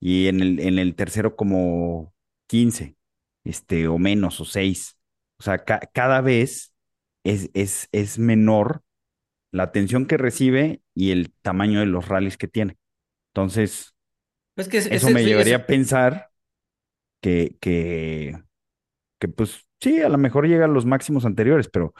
Y 0.00 0.28
en 0.28 0.40
el, 0.40 0.60
en 0.60 0.78
el 0.78 0.94
tercero 0.94 1.36
como 1.36 2.14
15, 2.48 2.96
este, 3.44 3.88
o 3.88 3.98
menos, 3.98 4.40
o 4.40 4.44
6. 4.44 4.96
O 5.38 5.42
sea, 5.42 5.58
ca- 5.64 5.80
cada 5.92 6.20
vez 6.22 6.72
es, 7.24 7.50
es, 7.54 7.88
es 7.92 8.18
menor 8.18 8.82
la 9.52 9.64
atención 9.64 10.06
que 10.06 10.16
recibe 10.18 10.82
y 10.94 11.10
el 11.12 11.32
tamaño 11.42 11.80
de 11.80 11.86
los 11.86 12.08
rallies 12.08 12.36
que 12.38 12.48
tiene. 12.48 12.78
Entonces, 13.32 13.94
Es 14.56 14.68
que 14.68 14.78
es- 14.78 14.86
eso 14.86 15.08
es- 15.08 15.14
me 15.14 15.24
llevaría 15.24 15.56
a 15.56 15.66
pensar 15.66 16.29
que, 17.20 17.56
que, 17.60 18.38
que, 19.18 19.28
pues 19.28 19.66
sí, 19.80 20.00
a 20.02 20.08
lo 20.10 20.18
mejor 20.18 20.46
llega 20.48 20.66
a 20.66 20.68
los 20.68 20.86
máximos 20.86 21.24
anteriores, 21.26 21.68
pero 21.72 21.94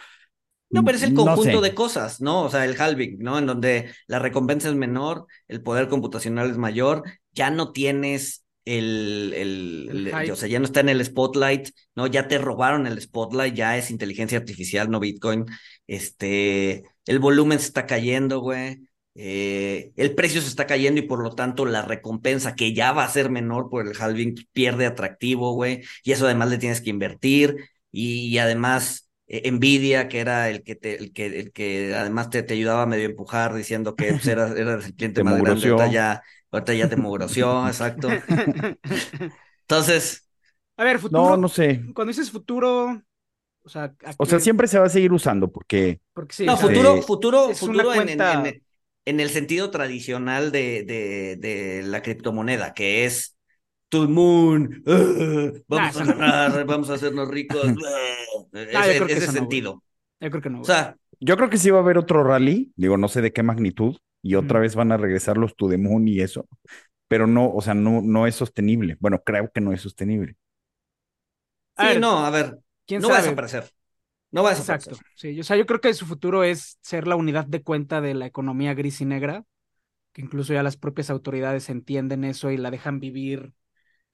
No, 0.72 0.84
pero 0.84 0.96
es 0.96 1.02
el 1.02 1.14
no 1.14 1.24
conjunto 1.24 1.60
sé. 1.60 1.60
de 1.60 1.74
cosas, 1.74 2.20
¿no? 2.20 2.42
O 2.42 2.50
sea, 2.50 2.64
el 2.64 2.80
halving, 2.80 3.18
¿no? 3.18 3.38
En 3.38 3.46
donde 3.46 3.90
la 4.06 4.20
recompensa 4.20 4.68
es 4.68 4.74
menor, 4.76 5.26
el 5.48 5.62
poder 5.62 5.88
computacional 5.88 6.48
es 6.50 6.58
mayor, 6.58 7.02
ya 7.32 7.50
no 7.50 7.72
tienes 7.72 8.44
el, 8.64 9.32
el, 9.36 10.14
El 10.14 10.30
o 10.30 10.36
sea, 10.36 10.48
ya 10.48 10.60
no 10.60 10.66
está 10.66 10.78
en 10.80 10.90
el 10.90 11.04
spotlight, 11.04 11.70
¿no? 11.96 12.06
Ya 12.06 12.28
te 12.28 12.38
robaron 12.38 12.86
el 12.86 13.00
spotlight, 13.00 13.54
ya 13.54 13.76
es 13.78 13.90
inteligencia 13.90 14.38
artificial, 14.38 14.88
no 14.90 15.00
Bitcoin. 15.00 15.46
Este, 15.88 16.84
el 17.06 17.18
volumen 17.18 17.58
se 17.58 17.66
está 17.66 17.86
cayendo, 17.86 18.38
güey. 18.40 18.78
Eh, 19.22 19.92
el 19.96 20.14
precio 20.14 20.40
se 20.40 20.48
está 20.48 20.66
cayendo 20.66 21.00
y 21.00 21.06
por 21.06 21.22
lo 21.22 21.34
tanto 21.34 21.66
la 21.66 21.82
recompensa 21.82 22.54
que 22.54 22.72
ya 22.74 22.92
va 22.92 23.04
a 23.04 23.08
ser 23.10 23.30
menor 23.30 23.68
por 23.70 23.86
el 23.86 23.94
halving 24.00 24.34
pierde 24.52 24.86
atractivo, 24.86 25.52
güey. 25.54 25.82
Y 26.04 26.12
eso 26.12 26.24
además 26.26 26.48
le 26.50 26.58
tienes 26.58 26.80
que 26.80 26.90
invertir 26.90 27.56
y, 27.92 28.28
y 28.28 28.38
además 28.38 29.10
eh, 29.26 29.50
Nvidia, 29.50 30.08
que 30.08 30.20
era 30.20 30.48
el 30.50 30.62
que 30.62 30.74
te, 30.76 30.96
el 30.98 31.12
que, 31.12 31.26
el 31.40 31.52
que 31.52 31.94
además 31.94 32.30
te, 32.30 32.42
te 32.42 32.54
ayudaba 32.54 32.82
a 32.82 32.86
medio 32.86 33.06
empujar 33.06 33.54
diciendo 33.54 33.94
que 33.96 34.14
pues, 34.14 34.26
eras, 34.28 34.56
eras 34.56 34.86
el 34.86 34.94
cliente 34.94 35.20
Te 35.20 35.24
más 35.24 35.36
grande, 35.36 35.68
ahorita 35.68 35.86
ya, 35.88 36.22
ahorita 36.50 36.74
ya 36.74 36.88
te 36.88 36.96
mugroció, 36.96 37.66
exacto. 37.68 38.08
Entonces, 39.68 40.26
A 40.76 40.84
ver, 40.84 40.98
futuro. 40.98 41.34
no, 41.34 41.36
no 41.36 41.48
sé. 41.48 41.82
Cuando 41.94 42.10
dices 42.10 42.30
futuro, 42.30 43.02
o 43.64 43.68
sea, 43.68 43.94
¿a 44.04 44.12
O 44.16 44.26
sea, 44.26 44.38
siempre 44.40 44.68
se 44.68 44.78
va 44.78 44.86
a 44.86 44.88
seguir 44.88 45.12
usando 45.12 45.50
porque 45.50 46.00
Porque 46.12 46.34
sí, 46.34 46.46
no, 46.46 46.54
o 46.54 46.56
sea, 46.56 46.68
futuro, 46.68 47.02
futuro, 47.02 47.54
futuro 47.54 47.92
en, 47.94 48.08
en- 48.08 48.20
cuenta- 48.26 48.42
en- 48.46 48.62
en 49.04 49.20
el 49.20 49.30
sentido 49.30 49.70
tradicional 49.70 50.52
de, 50.52 50.84
de, 50.84 51.36
de 51.36 51.82
la 51.84 52.02
criptomoneda, 52.02 52.74
que 52.74 53.04
es 53.06 53.36
to 53.88 54.02
the 54.06 54.12
moon, 54.12 54.82
vamos 55.68 55.92
Nah, 55.92 55.92
a 55.96 56.04
no. 56.04 56.14
ganar, 56.14 56.64
vamos 56.66 56.90
a 56.90 56.94
hacernos 56.94 57.28
ricos, 57.28 57.74
ah, 58.72 58.86
yo 58.88 58.94
ese, 58.94 58.96
creo 58.96 59.10
que 59.10 59.18
ese 59.18 59.20
eso 59.20 59.32
no, 59.32 59.46
güey. 59.46 59.58
sentido. 59.58 59.82
Yo 60.20 60.30
creo 60.30 60.42
que 60.42 60.50
no. 60.50 60.60
O 60.62 60.64
sea, 60.64 60.96
yo 61.20 61.36
creo 61.36 61.50
que 61.50 61.58
sí 61.58 61.70
va 61.70 61.78
a 61.78 61.82
haber 61.82 61.98
otro 61.98 62.24
rally, 62.24 62.72
digo, 62.76 62.96
no 62.96 63.08
sé 63.08 63.22
de 63.22 63.32
qué 63.32 63.42
magnitud, 63.42 63.96
y 64.22 64.34
otra 64.36 64.60
vez 64.60 64.74
van 64.74 64.92
a 64.92 64.96
regresar 64.96 65.36
los 65.38 65.56
to 65.56 65.68
the 65.68 65.78
moon 65.78 66.08
y 66.08 66.20
eso, 66.20 66.46
pero 67.08 67.26
no, 67.26 67.50
o 67.52 67.60
sea, 67.62 67.74
no, 67.74 68.02
no 68.02 68.26
es 68.26 68.34
sostenible. 68.36 68.96
Bueno, 69.00 69.22
creo 69.24 69.50
que 69.52 69.60
no 69.60 69.72
es 69.72 69.82
sostenible. 69.82 70.36
A 71.76 71.84
sí, 71.84 71.88
ver, 71.88 71.98
no, 71.98 72.24
a 72.26 72.30
ver, 72.30 72.58
¿quién 72.86 73.02
no 73.02 73.08
va 73.10 73.16
a 73.16 73.18
desaparecer. 73.18 73.64
No 74.32 74.42
va 74.42 74.50
a 74.50 74.54
desaparecer. 74.54 74.92
Exacto. 74.92 75.10
Sí, 75.16 75.34
yo- 75.34 75.40
o 75.40 75.44
sea, 75.44 75.56
yo 75.56 75.66
creo 75.66 75.80
que 75.80 75.92
su 75.94 76.06
futuro 76.06 76.44
es 76.44 76.78
ser 76.82 77.06
la 77.06 77.16
unidad 77.16 77.46
de 77.46 77.62
cuenta 77.62 78.00
de 78.00 78.14
la 78.14 78.26
economía 78.26 78.74
gris 78.74 79.00
y 79.00 79.04
negra, 79.04 79.44
que 80.12 80.22
incluso 80.22 80.52
ya 80.52 80.62
las 80.62 80.76
propias 80.76 81.10
autoridades 81.10 81.68
entienden 81.70 82.24
eso 82.24 82.50
y 82.50 82.56
la 82.56 82.70
dejan 82.70 83.00
vivir. 83.00 83.52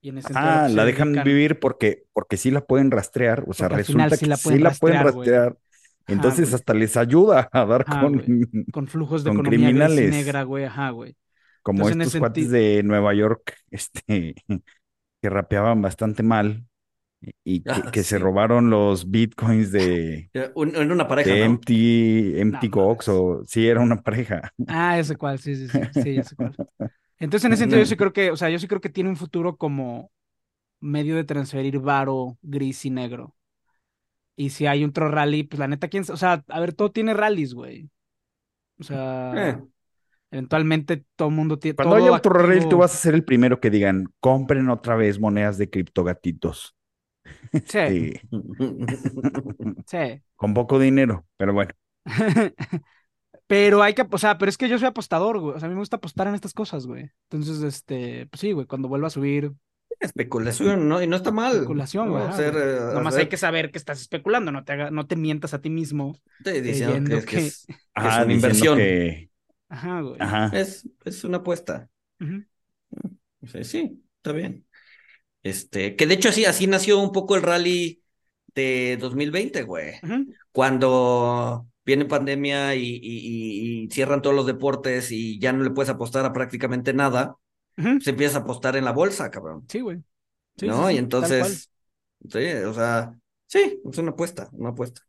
Y 0.01 0.11
en 0.11 0.19
ese 0.19 0.29
sentido, 0.29 0.49
Ah, 0.49 0.61
pues, 0.65 0.75
la 0.75 0.85
dejan 0.85 1.09
dedican- 1.15 1.25
vivir 1.25 1.59
porque, 1.59 2.05
porque 2.13 2.37
sí 2.37 2.51
la 2.51 2.61
pueden 2.65 2.91
rastrear, 2.91 3.45
o 3.49 3.53
sea, 3.55 3.69
Porque 3.69 3.81
al 3.81 3.87
final 3.87 4.11
resulta 4.11 4.17
sí 4.17 4.25
que 4.25 4.29
la 4.31 4.37
sí 4.37 4.43
pueden 4.45 4.65
la 4.65 4.71
pueden 4.73 5.03
rastrear. 5.03 5.59
Entonces 6.09 6.55
hasta 6.55 6.75
les 6.75 6.97
ayuda 6.97 7.49
a 7.51 7.65
dar 7.67 7.85
Ajá, 7.87 8.01
con, 8.03 8.23
con 8.73 8.87
flujos 8.89 9.25
de 9.25 9.31
con 9.31 9.39
economía 9.41 9.69
gris 9.71 9.71
y 9.71 9.77
criminales. 9.79 10.11
negra, 10.11 10.43
güey, 10.45 10.65
ajá, 10.65 10.91
güey. 10.91 11.17
como 11.63 11.89
Entonces, 11.89 12.07
estos 12.07 12.21
cuates 12.21 12.45
sentido- 12.45 12.61
de 12.77 12.83
Nueva 12.85 13.15
York, 13.15 13.55
este, 13.71 14.35
que 15.23 15.31
rapeaban 15.31 15.83
bastante 15.83 16.23
mal 16.23 16.66
y 17.45 17.63
que, 17.63 17.83
Ah, 17.83 17.91
que 17.91 18.03
se 18.03 18.19
robaron 18.19 18.71
los 18.71 19.11
bitcoins 19.11 19.73
de, 19.73 20.31
Era 20.33 20.53
un- 20.55 20.75
era 20.77 20.93
una 20.93 21.09
pareja, 21.09 21.31
de 21.35 21.41
¿no? 21.41 21.45
Empty, 21.47 22.41
Empty 22.41 22.69
No 22.69 22.71
Gox, 22.71 23.09
o 23.09 23.43
sí, 23.47 23.67
era 23.69 23.81
una 23.81 24.03
pareja. 24.03 24.53
Ah, 24.67 24.99
ese 24.99 25.17
cual, 25.17 25.39
sí, 25.39 25.55
sí, 25.57 25.69
sí, 25.69 25.89
sí, 25.93 26.15
ya 26.15 26.25
sé 26.25 26.37
cuál. 26.37 26.57
Entonces, 27.19 27.47
en 27.47 27.53
ese 27.55 27.61
sentido, 27.65 27.81
yo 27.81 27.87
sí 27.87 27.97
creo 27.97 28.13
que, 28.13 28.31
o 28.31 28.37
sea, 28.37 28.51
yo 28.51 28.59
sí 28.59 28.69
creo 28.69 28.81
que 28.81 28.91
tiene 28.91 29.11
un 29.11 29.17
futuro 29.17 29.57
como 29.57 30.11
medio 30.81 31.17
de 31.17 31.25
transferir 31.25 31.81
varo 31.81 32.39
gris 32.43 32.85
y 32.87 32.91
negro. 32.91 33.37
Y 34.37 34.51
si 34.51 34.67
hay 34.67 34.85
otro 34.85 35.11
rally, 35.11 35.45
pues 35.45 35.59
la 35.59 35.69
neta, 35.69 35.89
quién, 35.89 36.05
o 36.11 36.17
sea, 36.17 36.45
a 36.49 36.61
ver, 36.61 36.75
todo 36.75 36.93
tiene 36.93 37.15
rallies, 37.15 37.55
güey. 37.55 37.91
O 38.81 38.85
sea, 38.85 39.35
Eh. 39.39 39.57
eventualmente 40.31 41.05
todo 41.17 41.29
el 41.31 41.35
mundo 41.37 41.59
tiene. 41.59 41.77
Cuando 41.77 41.97
todo 41.97 42.05
haya 42.05 42.17
otro 42.19 42.33
rally, 42.35 42.59
activo- 42.59 42.71
tú 42.71 42.79
vas 42.79 42.95
a 42.95 42.99
ser 42.99 43.15
el 43.15 43.25
primero 43.25 43.61
que 43.61 43.71
digan, 43.71 44.07
compren 44.21 44.69
otra 44.71 44.97
vez 44.97 45.21
monedas 45.21 45.59
de 45.59 45.71
criptogatitos. 45.71 46.76
Sí, 47.67 47.79
Sí, 47.89 48.13
sí. 49.87 50.23
con 50.37 50.55
poco 50.55 50.79
dinero, 50.79 51.27
pero 51.37 51.53
bueno. 51.53 51.73
Pero 53.49 53.83
hay 53.83 53.95
que, 53.95 54.05
o 54.11 54.19
sea, 54.19 54.39
pero 54.39 54.49
es 54.51 54.59
que 54.59 54.69
yo 54.69 54.77
soy 54.77 54.89
apostador, 54.89 55.39
güey. 55.39 55.55
O 55.55 55.61
sea, 55.61 55.67
a 55.67 55.69
mí 55.69 55.77
me 55.77 55.81
gusta 55.81 55.99
apostar 55.99 56.27
en 56.27 56.35
estas 56.35 56.53
cosas, 56.53 56.85
güey. 56.87 57.13
Entonces, 57.31 57.63
este, 57.63 58.27
pues 58.27 58.41
sí, 58.41 58.51
güey, 58.51 58.67
cuando 58.67 58.89
vuelva 58.89 59.07
a 59.07 59.11
subir, 59.11 59.53
Especulación, 60.01 60.89
¿no? 60.89 61.01
Y 61.01 61.07
no 61.07 61.15
está 61.17 61.31
mal. 61.31 61.53
especulación, 61.55 62.11
güey. 62.11 62.25
eh, 62.25 62.79
Nomás 62.93 63.15
hacer- 63.15 63.21
hay 63.21 63.29
que 63.29 63.37
saber 63.37 63.71
que 63.71 63.79
estás 63.79 64.01
especulando, 64.01 64.51
no 64.51 64.65
te 64.65 64.73
haga, 64.73 64.91
no 64.91 65.07
te 65.07 65.15
mientas 65.15 65.55
a 65.55 65.61
ti 65.63 65.71
mismo. 65.71 66.17
Estoy 66.39 66.61
diciendo 66.61 67.21
que, 67.21 67.25
que 67.25 67.37
que- 67.37 67.47
es, 67.47 67.67
que 67.67 67.73
es 67.73 67.79
Ajá, 67.95 68.31
inversión. 68.31 68.79
que- 68.79 69.31
Ajá, 69.69 70.01
güey. 70.01 70.17
Ajá. 70.19 70.51
Es, 70.53 70.89
es 71.05 71.23
una 71.23 71.39
apuesta. 71.39 71.89
Sí, 72.19 73.65
sí, 73.65 74.05
está 74.17 74.33
bien. 74.33 74.66
Este, 75.47 75.95
que 75.97 76.07
de 76.07 76.15
hecho 76.15 76.31
así, 76.31 76.45
así 76.45 76.67
nació 76.67 76.99
un 76.99 77.13
poco 77.13 77.37
el 77.37 77.43
rally 77.43 78.03
de 78.55 78.97
2020, 79.01 79.63
güey. 79.63 79.95
Cuando 80.53 81.69
viene 81.85 82.05
pandemia 82.07 82.75
y, 82.75 82.83
y- 82.83 82.99
y- 83.03 83.85
y 83.85 83.91
cierran 83.91 84.23
todos 84.23 84.35
los 84.35 84.47
deportes 84.47 85.13
y 85.13 85.39
ya 85.39 85.53
no 85.53 85.63
le 85.63 85.71
puedes 85.71 85.91
apostar 85.91 86.25
a 86.25 86.33
prácticamente 86.33 86.93
nada, 86.93 87.37
se 88.01 88.11
empieza 88.11 88.39
a 88.39 88.41
apostar 88.43 88.77
en 88.77 88.85
la 88.85 88.93
bolsa, 88.93 89.31
cabrón. 89.31 89.65
Sí, 89.69 89.81
güey. 89.81 90.03
Sí, 90.57 90.67
¿No? 90.69 90.91
sí, 90.91 90.95
y 90.95 90.97
sí, 90.97 90.99
entonces, 90.99 91.71
sí, 92.31 92.39
o 92.67 92.75
sea, 92.75 93.15
sí, 93.47 93.81
es 93.89 93.99
una 93.99 94.13
apuesta, 94.13 94.49
una 94.53 94.71
apuesta. 94.71 95.03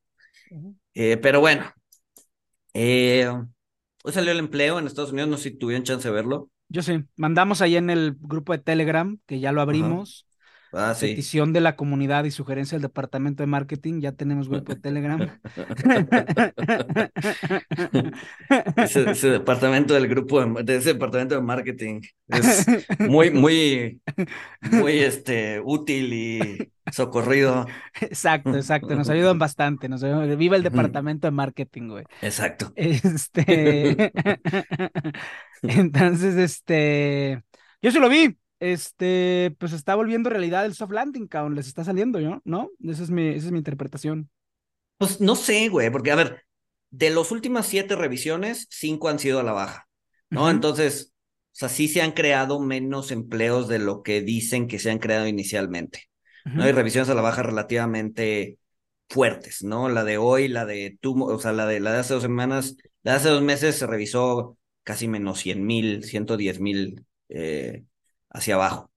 Eh, 0.93 1.17
pero 1.17 1.39
bueno, 1.39 1.71
eh, 2.73 3.27
hoy 4.03 4.13
salió 4.13 4.31
el 4.31 4.39
empleo 4.39 4.79
en 4.79 4.87
Estados 4.87 5.11
Unidos, 5.11 5.29
no 5.29 5.37
sé 5.37 5.51
si 5.51 5.57
tuvieron 5.57 5.83
chance 5.83 6.07
de 6.07 6.13
verlo. 6.13 6.49
Yo 6.69 6.81
sí. 6.81 7.03
Mandamos 7.15 7.61
ahí 7.61 7.77
en 7.77 7.89
el 7.89 8.17
grupo 8.19 8.53
de 8.53 8.59
Telegram, 8.59 9.19
que 9.25 9.39
ya 9.39 9.51
lo 9.51 9.61
abrimos. 9.61 10.27
Ah, 10.73 10.93
sí. 10.95 11.07
Petición 11.07 11.53
de 11.53 11.61
la 11.61 11.75
comunidad 11.75 12.23
y 12.25 12.31
sugerencia 12.31 12.75
del 12.75 12.83
departamento 12.83 13.43
de 13.43 13.47
marketing. 13.47 14.01
Ya 14.01 14.11
tenemos 14.11 14.49
grupo 14.49 14.73
de 14.73 14.81
Telegram. 14.81 15.19
Ese, 18.77 19.09
ese 19.09 19.29
departamento 19.29 19.93
del 19.93 20.07
grupo 20.07 20.43
de, 20.43 20.63
de 20.63 20.75
ese 20.77 20.93
departamento 20.93 21.35
de 21.35 21.41
marketing 21.41 22.01
es 22.27 22.65
muy, 22.99 23.31
muy, 23.31 24.01
muy 24.71 24.99
este, 24.99 25.61
útil 25.63 26.13
y 26.13 26.71
socorrido. 26.91 27.67
Exacto, 28.01 28.55
exacto. 28.55 28.95
Nos 28.95 29.09
ayudan 29.09 29.39
bastante. 29.39 29.89
Nos 29.89 30.03
ayudan. 30.03 30.37
Viva 30.37 30.55
el 30.55 30.63
departamento 30.63 31.27
de 31.27 31.31
marketing, 31.31 31.89
güey. 31.89 32.05
Exacto. 32.21 32.71
Este. 32.75 34.11
Entonces, 35.61 36.35
este. 36.35 37.43
Yo 37.81 37.91
sí 37.91 37.99
lo 37.99 38.09
vi. 38.09 38.37
Este, 38.59 39.55
pues 39.59 39.73
está 39.73 39.95
volviendo 39.95 40.29
realidad 40.29 40.65
el 40.65 40.73
soft 40.73 40.91
landing, 40.91 41.27
cabrón. 41.27 41.55
Les 41.55 41.67
está 41.67 41.83
saliendo, 41.83 42.19
¿no? 42.19 42.41
¿No? 42.45 42.69
Esa 42.83 43.03
es 43.03 43.09
mi, 43.09 43.27
esa 43.29 43.47
es 43.47 43.51
mi 43.51 43.59
interpretación. 43.59 44.29
Pues 44.97 45.21
no 45.21 45.35
sé, 45.35 45.69
güey, 45.69 45.91
porque 45.91 46.11
a 46.11 46.15
ver, 46.15 46.43
de 46.89 47.09
las 47.09 47.31
últimas 47.31 47.67
siete 47.67 47.95
revisiones, 47.95 48.67
cinco 48.69 49.09
han 49.09 49.19
sido 49.19 49.39
a 49.39 49.43
la 49.43 49.51
baja, 49.51 49.87
¿no? 50.29 50.49
Entonces, 50.49 51.13
o 51.13 51.59
sea, 51.59 51.69
sí 51.69 51.87
se 51.87 52.01
han 52.01 52.11
creado 52.11 52.59
menos 52.59 53.11
empleos 53.11 53.67
de 53.67 53.79
lo 53.79 54.01
que 54.01 54.21
dicen 54.21 54.67
que 54.67 54.79
se 54.79 54.89
han 54.89 54.99
creado 54.99 55.27
inicialmente, 55.27 56.03
¿no? 56.45 56.63
Hay 56.63 56.71
revisiones 56.71 57.09
a 57.09 57.13
la 57.13 57.21
baja 57.21 57.43
relativamente 57.43 58.57
fuertes, 59.09 59.63
¿no? 59.63 59.89
La 59.89 60.03
de 60.03 60.17
hoy, 60.17 60.47
la 60.47 60.65
de 60.65 60.97
tú, 60.99 61.23
o 61.23 61.39
sea, 61.39 61.53
la 61.53 61.67
de, 61.67 61.79
la 61.79 61.91
de 61.91 61.99
hace 61.99 62.13
dos 62.13 62.23
semanas, 62.23 62.77
la 63.03 63.11
de 63.11 63.17
hace 63.17 63.29
dos 63.29 63.41
meses 63.41 63.75
se 63.75 63.87
revisó 63.87 64.57
casi 64.83 65.07
menos 65.07 65.39
100 65.39 65.65
mil, 65.65 66.03
110 66.03 66.59
mil 66.59 67.05
eh, 67.29 67.83
hacia 68.29 68.55
abajo. 68.55 68.91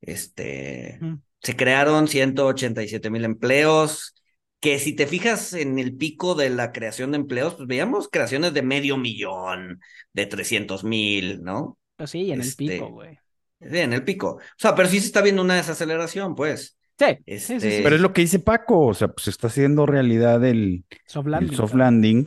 Este, 0.00 1.02
Ujú. 1.02 1.20
se 1.42 1.56
crearon 1.56 2.08
187 2.08 3.10
mil 3.10 3.24
empleos, 3.24 4.14
que 4.60 4.78
si 4.78 4.94
te 4.94 5.06
fijas 5.06 5.52
en 5.54 5.78
el 5.78 5.96
pico 5.96 6.34
de 6.34 6.50
la 6.50 6.72
creación 6.72 7.12
de 7.12 7.18
empleos, 7.18 7.54
pues 7.54 7.68
veíamos 7.68 8.08
creaciones 8.10 8.54
de 8.54 8.62
medio 8.62 8.96
millón, 8.96 9.80
de 10.12 10.26
300 10.26 10.84
mil, 10.84 11.42
¿no? 11.42 11.78
Pues 11.96 12.10
sí, 12.10 12.30
en 12.32 12.40
el 12.40 12.46
Este, 12.48 12.56
pico, 12.56 12.88
güey. 12.90 13.18
Sí, 13.60 13.78
en 13.78 13.92
el 13.92 14.04
pico. 14.04 14.36
O 14.36 14.40
sea, 14.58 14.74
pero 14.74 14.88
sí 14.88 15.00
se 15.00 15.06
está 15.06 15.22
viendo 15.22 15.42
una 15.42 15.56
desaceleración, 15.56 16.34
pues. 16.34 16.78
Sí, 16.98 17.06
sí, 17.38 17.60
sí, 17.60 17.60
Este, 17.60 17.70
sí. 17.70 17.82
Pero 17.82 17.96
es 17.96 18.00
lo 18.02 18.12
que 18.12 18.20
dice 18.22 18.38
Paco, 18.38 18.86
o 18.86 18.94
sea, 18.94 19.08
pues 19.08 19.26
está 19.28 19.48
haciendo 19.48 19.86
realidad 19.86 20.44
el, 20.44 20.84
Soft 21.06 21.28
el 21.30 21.30
landing. 21.30 21.52
soft 21.52 21.74
cabrón. 21.74 21.80
landing. 21.80 22.26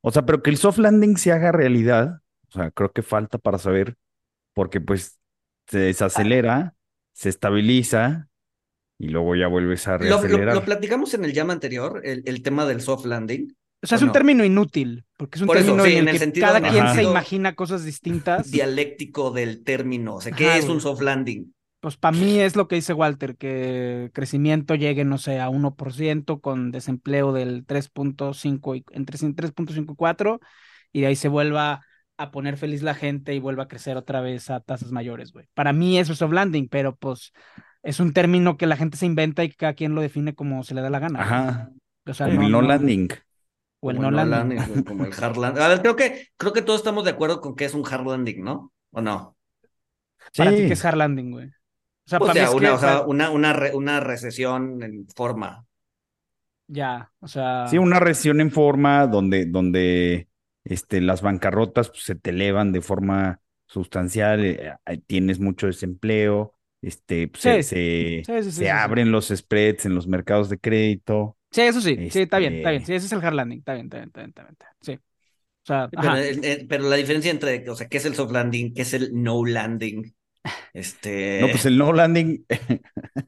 O 0.00 0.10
sea, 0.10 0.24
pero 0.24 0.42
que 0.42 0.50
el 0.50 0.56
soft 0.56 0.78
landing 0.78 1.16
se 1.18 1.32
haga 1.32 1.52
realidad, 1.52 2.22
o 2.48 2.52
sea, 2.52 2.70
creo 2.70 2.92
que 2.92 3.02
falta 3.02 3.38
para 3.38 3.58
saber, 3.58 3.96
porque 4.54 4.80
pues 4.80 5.15
se 5.66 5.78
desacelera, 5.78 6.74
se 7.12 7.28
estabiliza 7.28 8.28
y 8.98 9.08
luego 9.08 9.36
ya 9.36 9.48
vuelves 9.48 9.88
a 9.88 9.98
Lo, 9.98 10.06
lo- 10.06 10.18
reacelerar. 10.18 10.54
lo 10.54 10.64
platicamos 10.64 11.14
en 11.14 11.24
el 11.24 11.32
llama 11.32 11.52
anterior, 11.52 12.00
el, 12.04 12.22
el 12.26 12.42
tema 12.42 12.66
del 12.66 12.80
soft 12.80 13.06
landing. 13.06 13.56
O 13.82 13.86
sea, 13.86 13.96
es 13.96 14.02
¿o 14.02 14.04
un 14.04 14.08
no? 14.08 14.12
término 14.12 14.44
inútil, 14.44 15.04
porque 15.16 15.36
es 15.36 15.42
un 15.42 15.46
Por 15.48 15.56
eso, 15.58 15.66
término 15.66 15.84
sí, 15.84 15.92
en 15.92 15.98
en 15.98 16.02
el 16.02 16.08
el 16.08 16.12
que 16.14 16.18
sentido- 16.18 16.46
cada 16.46 16.60
quien 16.60 16.88
se 16.94 17.02
imagina 17.02 17.54
cosas 17.54 17.84
distintas. 17.84 18.50
Dialéctico 18.50 19.30
del 19.30 19.64
término. 19.64 20.16
O 20.16 20.20
sea, 20.20 20.32
¿qué 20.32 20.46
Ajá, 20.46 20.56
es 20.58 20.64
un 20.68 20.80
soft 20.80 21.02
landing? 21.02 21.52
Pues 21.80 21.96
para 21.96 22.16
mí 22.16 22.40
es 22.40 22.56
lo 22.56 22.66
que 22.68 22.76
dice 22.76 22.94
Walter, 22.94 23.36
que 23.36 24.10
crecimiento 24.12 24.74
llegue, 24.74 25.04
no 25.04 25.18
sé, 25.18 25.38
a 25.40 25.50
1% 25.50 26.40
con 26.40 26.72
desempleo 26.72 27.32
del 27.32 27.64
3.5 27.64 28.74
y 28.74 28.84
entre 28.90 29.18
3.5 29.18 29.92
y 29.92 29.96
4 29.96 30.40
y 30.92 31.02
de 31.02 31.06
ahí 31.08 31.16
se 31.16 31.28
vuelva 31.28 31.82
a 32.18 32.30
poner 32.30 32.56
feliz 32.56 32.82
la 32.82 32.94
gente 32.94 33.34
y 33.34 33.40
vuelva 33.40 33.64
a 33.64 33.68
crecer 33.68 33.96
otra 33.96 34.20
vez 34.20 34.50
a 34.50 34.60
tasas 34.60 34.92
mayores, 34.92 35.32
güey. 35.32 35.46
Para 35.54 35.72
mí 35.72 35.98
eso 35.98 36.12
es 36.12 36.18
soft 36.18 36.32
landing, 36.32 36.68
pero 36.68 36.96
pues 36.96 37.32
es 37.82 38.00
un 38.00 38.12
término 38.12 38.56
que 38.56 38.66
la 38.66 38.76
gente 38.76 38.96
se 38.96 39.06
inventa 39.06 39.44
y 39.44 39.50
que 39.50 39.56
cada 39.56 39.74
quien 39.74 39.94
lo 39.94 40.00
define 40.02 40.34
como 40.34 40.64
se 40.64 40.74
le 40.74 40.80
da 40.82 40.90
la 40.90 40.98
gana. 41.00 41.22
Ajá, 41.22 41.72
O 42.06 42.14
sea, 42.14 42.28
como 42.28 42.42
no, 42.48 42.48
el 42.48 42.50
no 42.50 42.62
landing. 42.62 43.08
O 43.80 43.90
el 43.90 43.98
Como 43.98 44.10
no 44.10 44.20
el 44.22 44.30
landing. 44.30 44.56
landing, 44.58 44.82
como 44.84 45.04
el 45.06 45.12
hard 45.18 45.36
landing. 45.38 45.62
A 45.62 45.68
ver, 45.68 45.80
creo 45.82 45.96
que, 45.96 46.28
creo 46.36 46.52
que 46.52 46.62
todos 46.62 46.80
estamos 46.80 47.04
de 47.04 47.10
acuerdo 47.12 47.40
con 47.40 47.54
que 47.56 47.64
es 47.66 47.74
un 47.74 47.84
hard 47.86 48.06
landing, 48.06 48.42
¿no? 48.44 48.72
¿O 48.90 49.00
no? 49.00 49.36
Para 50.36 50.54
ti 50.54 50.64
que 50.64 50.74
es 50.74 50.84
hard 50.84 50.96
landing, 50.98 51.30
güey. 51.32 51.48
O 51.48 52.08
sea, 52.08 52.22
O 52.24 52.24
para 52.24 52.34
mí 52.34 52.44
es 52.44 52.54
una, 52.54 52.70
que, 52.70 52.72
o 52.72 52.78
sea, 52.78 53.00
o 53.00 53.06
sea, 53.06 53.06
una, 53.06 53.30
una, 53.30 53.52
re- 53.54 53.74
una 53.74 54.00
recesión 54.00 54.82
en 54.82 55.06
forma. 55.08 55.66
ya, 56.68 57.12
o 57.20 57.28
sea, 57.28 57.64
Sí, 57.64 57.78
una 57.78 57.98
recesión 58.00 58.40
en 58.40 58.50
forma 58.52 59.06
donde, 59.06 59.46
donde 59.46 60.28
este, 60.66 61.00
las 61.00 61.22
bancarrotas 61.22 61.88
pues, 61.90 62.04
se 62.04 62.14
te 62.16 62.30
elevan 62.30 62.72
de 62.72 62.82
forma 62.82 63.40
sustancial, 63.66 64.44
eh, 64.44 64.74
tienes 65.06 65.40
mucho 65.40 65.66
desempleo, 65.68 66.54
este, 66.82 67.28
pues, 67.28 67.42
se, 67.42 67.62
Sí. 67.62 67.62
se, 67.62 67.76
Sí, 68.26 68.42
sí, 68.42 68.42
sí, 68.44 68.52
se 68.52 68.52
sí, 68.52 68.52
sí. 68.62 68.66
abren 68.68 69.12
los 69.12 69.28
spreads 69.28 69.86
en 69.86 69.94
los 69.94 70.06
mercados 70.06 70.50
de 70.50 70.58
crédito. 70.58 71.36
Sí, 71.50 71.62
eso 71.62 71.80
sí, 71.80 72.10
sí, 72.10 72.20
está 72.22 72.38
bien, 72.38 72.54
está 72.56 72.70
bien. 72.70 72.82
Este- 72.82 72.92
Sí, 72.92 72.96
ese 72.96 73.06
es 73.06 73.12
el 73.12 73.24
hard 73.24 73.34
landing, 73.34 73.58
está 73.60 73.74
bien, 73.74 73.86
está 73.86 73.98
bien, 73.98 74.08
está 74.08 74.20
bien, 74.20 74.30
está 74.30 74.42
bien. 74.42 74.52
está 74.52 74.66
bien. 74.66 75.00
Sí. 75.00 75.02
O 75.62 75.66
sea, 75.66 75.88
Pero, 75.90 76.66
pero 76.68 76.88
la 76.90 76.96
diferencia 76.96 77.30
entre, 77.30 77.68
o 77.70 77.76
sea, 77.76 77.88
¿qué 77.88 77.98
es 77.98 78.04
el 78.06 78.14
soft 78.14 78.32
landing? 78.32 78.74
¿Qué 78.74 78.82
es 78.82 78.94
el 78.94 79.10
no 79.22 79.44
landing? 79.44 80.14
Este. 80.72 81.40
No, 81.40 81.48
pues 81.48 81.66
el 81.66 81.78
no 81.78 81.92
landing, 81.92 82.44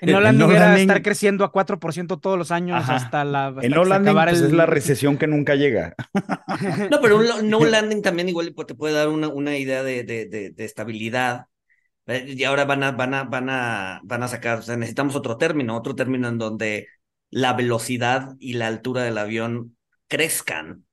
El 0.00 0.12
no 0.12 0.18
el 0.18 0.24
landing 0.24 0.46
no 0.46 0.52
era 0.52 0.66
landing- 0.74 0.80
estar 0.82 1.02
creciendo 1.02 1.44
a 1.44 1.52
4% 1.52 2.18
todos 2.20 2.38
los 2.38 2.50
años 2.50 2.78
Ajá. 2.78 2.96
hasta 2.96 3.24
la 3.24 3.48
hasta 3.48 3.60
que 3.60 3.68
no 3.68 3.84
landing 3.84 4.14
pues, 4.14 4.38
el- 4.40 4.46
es 4.46 4.52
la 4.52 4.66
recesión 4.66 5.18
que 5.18 5.26
nunca 5.26 5.54
llega. 5.54 5.94
No, 6.90 7.00
pero 7.00 7.18
un 7.18 7.50
no 7.50 7.60
landing 7.64 8.02
también 8.02 8.28
igual 8.28 8.54
te 8.66 8.74
puede 8.74 8.94
dar 8.94 9.08
una, 9.08 9.28
una 9.28 9.56
idea 9.56 9.82
de, 9.82 10.02
de, 10.04 10.26
de, 10.26 10.50
de 10.50 10.64
estabilidad. 10.64 11.46
Eh, 12.06 12.34
Y 12.36 12.44
ahora 12.44 12.64
van 12.64 12.82
a, 12.82 12.92
van 12.92 13.14
a, 13.14 13.24
van 13.24 13.50
a, 13.50 14.00
van 14.04 14.22
a 14.22 14.28
sacar, 14.28 14.58
o 14.60 14.62
sea, 14.62 14.76
necesitamos 14.76 15.14
otro 15.16 15.36
término, 15.36 15.76
otro 15.76 15.94
término 15.94 16.28
en 16.28 16.38
donde 16.38 16.88
la 17.30 17.52
velocidad 17.52 18.34
y 18.38 18.54
la 18.54 18.66
altura 18.68 19.02
del 19.02 19.18
avión 19.18 19.76
crezcan. 20.08 20.84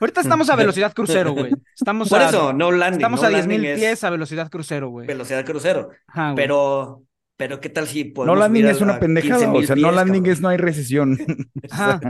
Ahorita 0.00 0.20
estamos 0.20 0.48
a 0.50 0.56
velocidad 0.56 0.92
crucero, 0.92 1.32
güey. 1.32 1.52
Estamos 1.76 2.08
Por 2.08 2.20
a, 2.20 2.28
eso, 2.28 2.52
no 2.52 2.70
landing. 2.72 3.00
estamos 3.00 3.20
no 3.22 3.28
a 3.28 3.30
10.000 3.30 3.36
landing 3.38 3.64
es 3.64 3.78
pies 3.78 4.04
a 4.04 4.10
velocidad 4.10 4.50
crucero, 4.50 4.88
güey. 4.90 5.06
Velocidad 5.06 5.44
crucero. 5.44 5.90
Ajá. 6.08 6.34
Pero, 6.36 7.02
pero 7.38 7.58
¿qué 7.60 7.70
tal 7.70 7.86
si 7.88 8.04
No 8.04 8.12
podemos 8.14 8.38
landing 8.40 8.62
subir 8.64 8.74
es 8.76 8.80
una 8.82 9.00
pendejada, 9.00 9.50
o 9.50 9.52
15,000 9.54 9.66
sea, 9.66 9.76
no 9.76 9.92
landing 9.92 10.22
cabrón? 10.22 10.32
es 10.34 10.40
no 10.42 10.48
hay 10.50 10.56
recesión. 10.58 11.18
Ajá. 11.70 12.00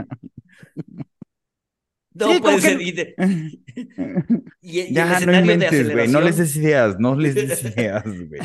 No 2.13 2.33
Sí, 2.33 2.39
puede 2.41 2.55
que- 2.55 2.61
ser. 2.61 2.77
De- 2.77 3.15
y- 4.61 4.79
y 4.81 4.93
Ya, 4.93 5.19
no 5.21 5.33
inventes, 5.39 5.91
güey, 5.91 6.07
no 6.09 6.19
les 6.19 6.37
des 6.37 6.55
ideas, 6.57 6.99
no 6.99 7.15
les 7.15 7.35
des 7.47 7.63
ideas, 7.63 8.03
güey. 8.03 8.41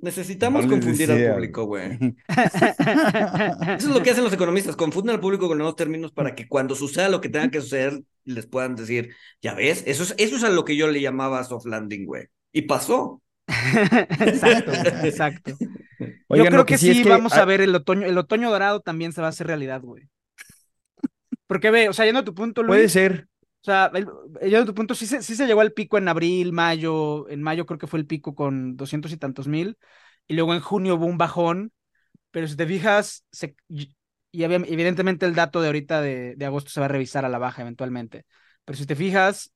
Necesitamos 0.00 0.64
no 0.64 0.70
confundir 0.70 1.10
al 1.10 1.34
público, 1.34 1.64
güey. 1.64 1.98
Eso 2.28 3.76
es 3.76 3.84
lo 3.86 4.00
que 4.02 4.10
hacen 4.12 4.22
los 4.22 4.32
economistas, 4.32 4.76
confunden 4.76 5.16
al 5.16 5.20
público 5.20 5.48
con 5.48 5.58
nuevos 5.58 5.74
términos 5.74 6.12
para 6.12 6.36
que 6.36 6.46
cuando 6.46 6.76
suceda 6.76 7.08
lo 7.08 7.20
que 7.20 7.28
tenga 7.28 7.50
que 7.50 7.60
suceder, 7.60 8.00
les 8.24 8.46
puedan 8.46 8.76
decir, 8.76 9.10
ya 9.42 9.54
ves, 9.54 9.82
eso 9.86 10.04
es, 10.04 10.14
eso 10.16 10.36
es 10.36 10.44
a 10.44 10.50
lo 10.50 10.64
que 10.64 10.76
yo 10.76 10.86
le 10.88 11.00
llamaba 11.00 11.42
soft 11.42 11.66
landing, 11.66 12.06
güey. 12.06 12.26
Y 12.52 12.62
pasó. 12.62 13.20
exacto, 14.20 14.72
exacto. 15.04 15.56
Oigan, 16.28 16.46
Yo 16.46 16.50
creo 16.50 16.66
que, 16.66 16.78
sí 16.78 16.92
sí, 16.92 16.98
es 16.98 17.04
que 17.04 17.10
vamos 17.10 17.32
a 17.32 17.44
ver 17.44 17.60
el 17.60 17.74
otoño, 17.74 18.06
el 18.06 18.18
otoño 18.18 18.50
dorado 18.50 18.80
también 18.80 19.12
se 19.12 19.20
va 19.20 19.28
a 19.28 19.30
hacer 19.30 19.46
realidad, 19.46 19.80
güey. 19.80 20.08
Porque 21.46 21.70
ve, 21.70 21.88
o 21.88 21.92
sea, 21.92 22.04
yendo 22.04 22.20
a 22.20 22.24
tu 22.24 22.34
punto, 22.34 22.62
Luis, 22.62 22.76
Puede 22.76 22.88
ser. 22.88 23.28
O 23.62 23.64
sea, 23.64 23.90
yendo 24.42 24.62
a 24.62 24.66
tu 24.66 24.74
punto, 24.74 24.94
sí 24.94 25.06
se, 25.06 25.22
sí 25.22 25.34
se 25.34 25.46
llegó 25.46 25.60
al 25.60 25.72
pico 25.72 25.98
en 25.98 26.08
abril, 26.08 26.52
mayo. 26.52 27.28
En 27.28 27.42
mayo 27.42 27.66
creo 27.66 27.78
que 27.78 27.86
fue 27.86 27.98
el 27.98 28.06
pico 28.06 28.34
con 28.34 28.76
doscientos 28.76 29.12
y 29.12 29.16
tantos 29.16 29.48
mil. 29.48 29.78
Y 30.26 30.34
luego 30.34 30.54
en 30.54 30.60
junio 30.60 30.96
hubo 30.96 31.06
un 31.06 31.18
bajón. 31.18 31.72
Pero 32.30 32.46
si 32.46 32.56
te 32.56 32.66
fijas, 32.66 33.24
se, 33.32 33.56
y 33.68 34.42
evidentemente 34.42 35.24
el 35.24 35.34
dato 35.34 35.60
de 35.60 35.68
ahorita 35.68 36.02
de, 36.02 36.34
de 36.36 36.44
agosto 36.44 36.70
se 36.70 36.80
va 36.80 36.86
a 36.86 36.90
revisar 36.90 37.24
a 37.24 37.28
la 37.30 37.38
baja 37.38 37.62
eventualmente. 37.62 38.26
Pero 38.64 38.78
si 38.78 38.86
te 38.86 38.94
fijas, 38.94 39.52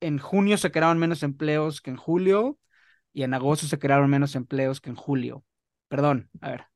en 0.00 0.18
junio 0.18 0.58
se 0.58 0.70
crearon 0.70 0.98
menos 0.98 1.22
empleos 1.22 1.80
que 1.80 1.90
en 1.90 1.96
julio 1.96 2.58
y 3.16 3.22
en 3.22 3.32
agosto 3.32 3.66
se 3.66 3.78
crearon 3.78 4.10
menos 4.10 4.34
empleos 4.34 4.82
que 4.82 4.90
en 4.90 4.94
julio. 4.94 5.42
Perdón, 5.88 6.28
a 6.42 6.50
ver. 6.50 6.66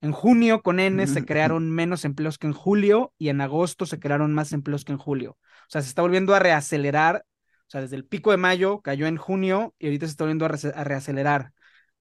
En 0.00 0.12
junio 0.12 0.62
con 0.62 0.78
N 0.78 1.04
se 1.08 1.24
crearon 1.24 1.68
menos 1.68 2.04
empleos 2.04 2.38
que 2.38 2.46
en 2.46 2.52
julio 2.52 3.12
y 3.18 3.28
en 3.28 3.40
agosto 3.40 3.86
se 3.86 3.98
crearon 3.98 4.32
más 4.32 4.52
empleos 4.52 4.84
que 4.84 4.92
en 4.92 4.98
julio. 4.98 5.32
O 5.32 5.66
sea, 5.66 5.82
se 5.82 5.88
está 5.88 6.02
volviendo 6.02 6.32
a 6.32 6.38
reacelerar. 6.38 7.26
O 7.66 7.70
sea, 7.70 7.80
desde 7.80 7.96
el 7.96 8.04
pico 8.04 8.30
de 8.30 8.36
mayo 8.36 8.82
cayó 8.82 9.08
en 9.08 9.16
junio 9.16 9.74
y 9.80 9.86
ahorita 9.86 10.06
se 10.06 10.12
está 10.12 10.22
volviendo 10.22 10.44
a, 10.44 10.84
reacelerar. 10.84 11.54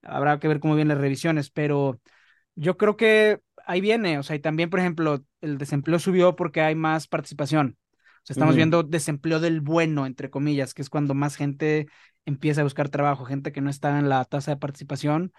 Habrá 0.03 0.39
que 0.39 0.47
ver 0.47 0.59
cómo 0.59 0.75
vienen 0.75 0.95
las 0.95 1.01
revisiones, 1.01 1.49
pero 1.49 1.99
yo 2.53 2.77
creo 2.77 2.95
que 2.95 3.41
ahí 3.65 3.81
viene. 3.81 4.19
O 4.19 4.23
sea, 4.23 4.35
y 4.35 4.39
también, 4.39 4.69
por 4.69 4.81
ejemplo, 4.81 5.25
el 5.41 5.57
desempleo 5.57 5.97
subió 5.97 6.35
porque 6.35 6.61
hay 6.61 6.75
más 6.75 7.07
participación. 7.07 7.75
O 8.19 8.25
sea, 8.25 8.33
estamos 8.33 8.55
viendo 8.55 8.83
desempleo 8.83 9.39
del 9.39 9.61
bueno, 9.61 10.05
entre 10.05 10.29
comillas, 10.29 10.73
que 10.73 10.81
es 10.81 10.89
cuando 10.89 11.13
más 11.13 11.35
gente 11.35 11.87
empieza 12.25 12.61
a 12.61 12.63
buscar 12.63 12.89
trabajo, 12.89 13.25
gente 13.25 13.51
que 13.51 13.61
no 13.61 13.69
está 13.69 13.97
en 13.97 14.09
la 14.09 14.23
tasa 14.25 14.51
de 14.51 14.57
participación 14.57 15.31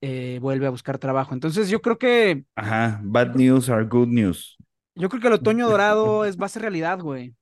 eh, 0.00 0.38
vuelve 0.40 0.66
a 0.66 0.70
buscar 0.70 0.98
trabajo. 0.98 1.34
Entonces 1.34 1.68
yo 1.68 1.80
creo 1.82 1.98
que... 1.98 2.44
Ajá, 2.54 3.00
bad 3.02 3.34
news 3.34 3.68
are 3.68 3.84
good 3.84 4.08
news. 4.08 4.56
Yo 4.94 5.08
creo 5.08 5.20
que 5.20 5.28
el 5.28 5.34
otoño 5.34 5.68
dorado 5.68 6.24
es, 6.24 6.38
va 6.38 6.46
a 6.46 6.50
ser 6.50 6.62
realidad, 6.62 7.00
güey. 7.00 7.34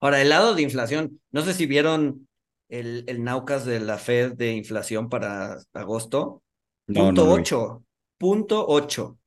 Ahora, 0.00 0.20
el 0.22 0.28
lado 0.28 0.54
de 0.54 0.62
inflación, 0.62 1.20
no 1.32 1.42
sé 1.42 1.54
si 1.54 1.66
vieron 1.66 2.28
el, 2.68 3.04
el 3.08 3.24
Naucas 3.24 3.64
de 3.64 3.80
la 3.80 3.98
Fed 3.98 4.34
de 4.34 4.52
inflación 4.52 5.08
para 5.08 5.58
agosto. 5.72 6.42
punto 6.86 7.30
8. 7.30 7.84
Punto 8.16 8.64
8. 8.68 9.18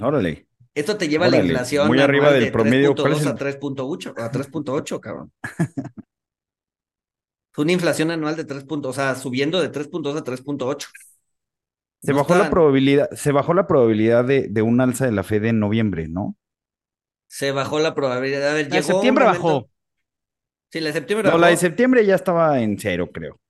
Órale. 0.00 0.46
Esto 0.76 0.98
te 0.98 1.08
lleva 1.08 1.24
a 1.24 1.30
la 1.30 1.38
inflación 1.38 1.88
muy 1.88 1.98
arriba 2.00 2.30
del 2.30 2.52
promedio. 2.52 2.94
3.2 2.94 3.26
a 3.26 3.34
3.8, 3.34 4.14
a 4.18 4.30
3.8, 4.30 5.00
cabrón. 5.00 5.32
Fue 7.50 7.64
una 7.64 7.72
inflación 7.72 8.10
anual 8.10 8.36
de 8.36 8.44
3 8.44 8.64
puntos, 8.64 8.90
o 8.90 8.92
sea, 8.92 9.14
subiendo 9.14 9.62
de 9.62 9.72
3.2 9.72 10.18
a 10.18 10.22
3.8. 10.22 10.88
Se 12.02 12.12
bajó 12.12 12.34
la 12.34 12.50
probabilidad, 12.50 13.10
se 13.12 13.32
bajó 13.32 13.54
la 13.54 13.66
probabilidad 13.66 14.26
de, 14.26 14.48
de, 14.48 14.60
un 14.60 14.78
alza 14.82 15.06
de 15.06 15.12
la 15.12 15.22
Fed 15.22 15.46
en 15.46 15.60
noviembre, 15.60 16.08
¿no? 16.08 16.36
Se 17.26 17.52
bajó 17.52 17.78
la 17.78 17.94
probabilidad. 17.94 18.50
A 18.50 18.52
ver, 18.52 18.68
la 18.68 18.76
de 18.76 18.82
septiembre 18.82 19.24
bajó. 19.24 19.70
Sí, 20.70 20.80
la 20.80 20.88
de 20.88 20.92
septiembre 20.92 21.30
no, 21.30 21.38
la 21.38 21.46
de 21.46 21.56
septiembre 21.56 22.04
ya 22.04 22.16
estaba 22.16 22.60
en 22.60 22.78
cero, 22.78 23.08
creo. 23.10 23.40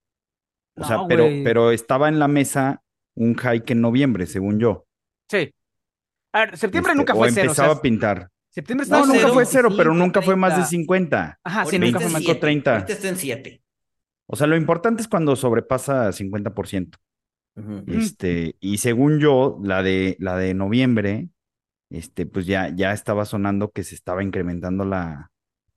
O 0.77 0.85
sea, 0.85 1.01
pero, 1.09 1.27
pero 1.43 1.73
estaba 1.73 2.09
en 2.09 2.21
la 2.21 2.29
mesa 2.29 2.85
un 3.17 3.35
hike 3.35 3.73
en 3.73 3.81
noviembre, 3.81 4.27
según 4.27 4.61
yo. 4.61 4.87
Sí. 5.29 5.53
A 6.37 6.41
ver, 6.41 6.59
septiembre 6.59 6.93
este, 6.93 6.99
nunca 6.99 7.15
fue 7.15 7.31
cero. 7.31 7.47
empezaba 7.47 7.73
a 7.73 7.81
pintar. 7.81 8.29
Septiembre 8.51 8.87
no, 8.91 9.07
nunca 9.07 9.29
fue 9.29 9.47
cero, 9.47 9.71
pero 9.75 9.95
nunca 9.95 10.21
fue 10.21 10.37
más 10.37 10.55
de 10.55 10.65
50. 10.65 11.41
Ajá, 11.43 11.65
sí, 11.65 11.79
nunca 11.79 11.99
fue 11.99 12.11
más 12.11 12.23
de 12.23 12.35
30. 12.35 12.73
Ahorita 12.75 12.93
está 12.93 13.09
en 13.09 13.17
7. 13.17 13.63
O 14.27 14.37
sea, 14.37 14.47
lo 14.47 14.55
importante 14.55 15.01
es 15.01 15.09
cuando 15.09 15.35
sobrepasa 15.35 16.13
50%. 16.13 16.99
Este, 17.87 18.57
y 18.61 18.77
según 18.77 19.19
yo, 19.19 19.59
la 19.63 19.83
de, 19.83 20.19
la 20.21 20.37
de 20.37 20.53
noviembre, 20.53 21.31
este, 21.89 22.27
pues 22.27 22.45
ya, 22.45 22.69
ya 22.69 22.93
estaba 22.93 23.25
sonando 23.25 23.71
que 23.71 23.83
se 23.83 23.95
estaba 23.95 24.23
incrementando 24.23 24.85
la, 24.85 25.31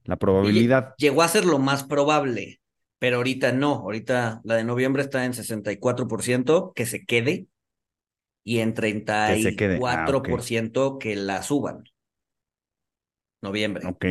la 0.03 0.17
probabilidad. 0.17 0.93
Llegó 0.97 1.21
a 1.21 1.29
ser 1.29 1.45
lo 1.45 1.59
más 1.59 1.85
probable, 1.85 2.59
pero 2.97 3.17
ahorita 3.17 3.53
no. 3.53 3.75
Ahorita 3.75 4.41
la 4.43 4.55
de 4.55 4.65
noviembre 4.65 5.03
está 5.03 5.23
en 5.23 5.31
64% 5.31 6.73
que 6.73 6.85
se 6.85 7.05
quede 7.05 7.47
y 8.43 8.59
en 8.59 8.73
34% 8.73 10.97
que, 10.97 11.09
que 11.09 11.15
la 11.15 11.43
suban. 11.43 11.83
Noviembre. 13.41 13.87
Ok. 13.87 14.05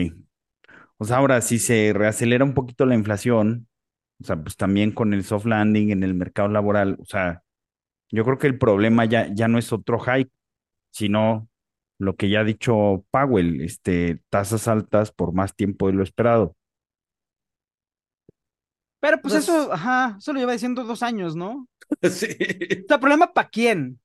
O 0.98 1.04
sea, 1.04 1.18
ahora 1.18 1.40
si 1.40 1.58
se 1.58 1.92
reacelera 1.94 2.44
un 2.44 2.54
poquito 2.54 2.86
la 2.86 2.94
inflación, 2.94 3.68
o 4.20 4.24
sea, 4.24 4.36
pues 4.36 4.56
también 4.56 4.92
con 4.92 5.14
el 5.14 5.24
soft 5.24 5.46
landing 5.46 5.90
en 5.90 6.02
el 6.02 6.14
mercado 6.14 6.48
laboral, 6.48 6.96
o 7.00 7.04
sea, 7.04 7.42
yo 8.10 8.24
creo 8.24 8.38
que 8.38 8.46
el 8.46 8.58
problema 8.58 9.04
ya, 9.04 9.32
ya 9.32 9.48
no 9.48 9.58
es 9.58 9.72
otro 9.72 10.00
hike, 10.00 10.32
sino 10.90 11.48
lo 11.98 12.16
que 12.16 12.28
ya 12.28 12.40
ha 12.40 12.44
dicho 12.44 13.04
Powell, 13.10 13.60
este, 13.60 14.22
tasas 14.30 14.66
altas 14.66 15.12
por 15.12 15.32
más 15.32 15.54
tiempo 15.54 15.88
de 15.88 15.92
lo 15.92 16.02
esperado. 16.02 16.56
Pero 19.00 19.20
pues, 19.20 19.34
eso, 19.34 19.72
ajá, 19.72 20.16
eso 20.18 20.32
lo 20.32 20.40
lleva 20.40 20.52
diciendo 20.52 20.84
dos 20.84 21.02
años, 21.02 21.36
¿no? 21.36 21.68
Sí. 22.10 22.26
O 22.84 22.88
sea, 22.88 23.00
¿problema 23.00 23.32
para 23.32 23.48
quién? 23.48 24.00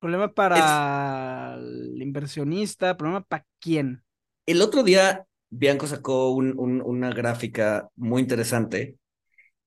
¿Problema 0.00 0.32
para 0.32 1.54
el 1.56 2.00
inversionista? 2.00 2.96
¿Problema 2.96 3.22
para 3.22 3.46
quién? 3.60 4.02
El 4.46 4.62
otro 4.62 4.82
día 4.82 5.26
Bianco 5.50 5.86
sacó 5.86 6.30
un, 6.30 6.54
una 6.58 7.10
gráfica 7.10 7.88
muy 7.96 8.22
interesante 8.22 8.96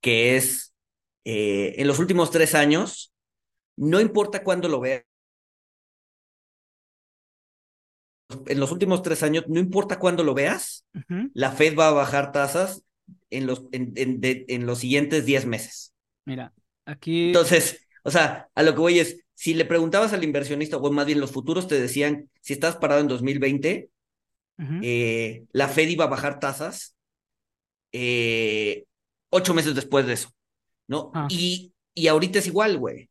que 0.02 0.36
es 0.36 0.74
eh, 1.24 1.76
en 1.78 1.88
los 1.88 2.00
últimos 2.00 2.32
tres 2.32 2.56
años, 2.56 3.14
no 3.78 4.02
importa 4.02 4.44
cuándo 4.44 4.68
lo 4.68 4.82
veas, 4.82 5.04
en 8.48 8.60
los 8.60 8.72
últimos 8.72 9.02
tres 9.02 9.24
años, 9.24 9.46
no 9.48 9.60
importa 9.60 10.00
cuándo 10.00 10.24
lo 10.24 10.34
veas, 10.34 10.86
la 11.34 11.52
Fed 11.52 11.78
va 11.78 11.90
a 11.90 11.94
bajar 11.94 12.32
tasas 12.32 12.84
en 13.30 13.46
los, 13.46 13.66
en, 13.72 13.94
en, 13.96 14.66
los 14.66 14.80
siguientes 14.80 15.26
diez 15.26 15.46
meses. 15.46 15.94
Mira, 16.26 16.54
aquí. 16.86 17.28
Entonces, 17.28 17.86
o 18.04 18.12
sea, 18.12 18.50
a 18.56 18.64
lo 18.64 18.74
que 18.74 18.80
voy 18.80 19.00
es, 19.00 19.23
si 19.34 19.54
le 19.54 19.66
preguntabas 19.66 20.14
al 20.14 20.24
inversionista, 20.24 20.78
o 20.78 20.92
más 20.92 21.06
bien 21.06 21.20
los 21.20 21.32
futuros 21.32 21.68
te 21.68 21.80
decían, 21.80 22.30
si 22.42 22.54
estás 22.54 22.76
parado 22.76 23.02
en 23.02 23.08
2020, 23.08 23.90
eh, 24.82 25.46
la 25.52 25.68
Fed 25.68 25.90
iba 25.90 26.06
a 26.06 26.10
bajar 26.10 26.40
tasas 26.40 26.96
eh, 27.92 28.86
ocho 29.30 29.54
meses 29.54 29.76
después 29.76 30.06
de 30.06 30.14
eso. 30.14 30.30
¿no? 30.88 31.12
Ah. 31.14 31.28
Y, 31.30 31.74
y 31.94 32.08
ahorita 32.08 32.40
es 32.40 32.48
igual, 32.48 32.78
güey. 32.78 33.10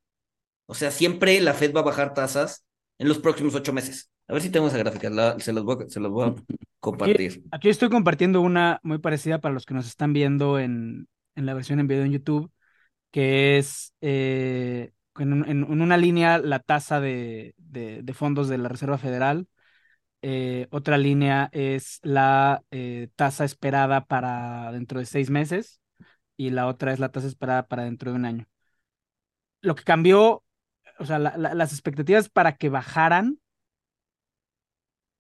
O 0.67 0.75
sea, 0.75 0.91
siempre 0.91 1.41
la 1.41 1.55
Fed 1.55 1.75
va 1.75 1.81
a 1.81 1.85
bajar 1.85 2.15
tasas 2.15 2.65
en 2.99 3.09
los 3.09 3.19
próximos 3.19 3.55
ocho 3.55 3.73
meses. 3.73 4.11
A 4.29 4.33
ver 4.33 4.43
si 4.43 4.51
tengo 4.51 4.69
esa 4.69 4.79
gráfica, 4.79 5.39
se, 5.41 5.53
los 5.53 5.65
voy, 5.65 5.85
se 5.89 6.01
los 6.01 6.11
voy 6.11 6.29
a 6.29 6.35
compartir. 6.81 7.43
Aquí, 7.51 7.69
estoy 7.69 7.91
compartiendo 7.91 8.41
una 8.41 8.81
muy 8.83 8.99
parecida 8.99 9.41
para 9.41 9.53
los 9.53 9.67
que 9.67 9.75
nos 9.75 9.87
están 9.87 10.13
viendo 10.13 10.59
en, 10.59 11.09
en 11.35 11.47
la 11.47 11.55
versión 11.55 11.81
en 11.81 11.89
video 11.89 12.05
en 12.05 12.13
YouTube, 12.13 12.51
que 13.11 13.59
es 13.59 13.93
eh, 14.01 14.93
en, 15.19 15.65
una 15.65 15.97
línea 15.97 16.39
la 16.39 16.59
tasa 16.59 17.01
de, 17.01 17.55
de, 17.59 18.15
fondos 18.15 18.49
de 18.49 18.59
la 18.59 18.69
Reserva 18.69 18.99
Federal. 18.99 19.49
Eh, 20.23 20.69
otra 20.71 20.99
línea 20.99 21.49
es 21.53 21.99
la 22.03 22.63
eh, 22.71 23.09
tasa 23.17 23.45
esperada 23.45 24.05
para 24.07 24.71
dentro 24.73 25.01
de 25.01 25.07
seis 25.07 25.31
meses 25.31 25.81
y 26.37 26.51
la 26.51 26.67
otra 26.69 26.93
es 26.93 27.01
la 27.01 27.11
tasa 27.11 27.27
esperada 27.27 27.67
para 27.67 27.85
dentro 27.85 28.11
de 28.11 28.17
un 28.17 28.25
año. 28.25 28.47
Lo 29.61 29.75
que 29.75 29.85
cambió, 29.85 30.45
o 30.99 31.05
sea, 31.07 31.19
las 31.19 31.73
expectativas 31.73 32.29
para 32.29 32.57
que 32.57 32.69
bajaran 32.69 33.39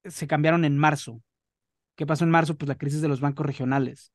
se 0.04 0.26
cambiaron 0.26 0.64
en 0.64 0.76
marzo. 0.76 1.22
¿Qué 1.96 2.06
pasó 2.06 2.24
en 2.24 2.30
marzo? 2.30 2.56
Pues 2.56 2.68
la 2.68 2.76
crisis 2.76 3.02
de 3.02 3.08
los 3.08 3.20
bancos 3.20 3.46
regionales. 3.46 4.12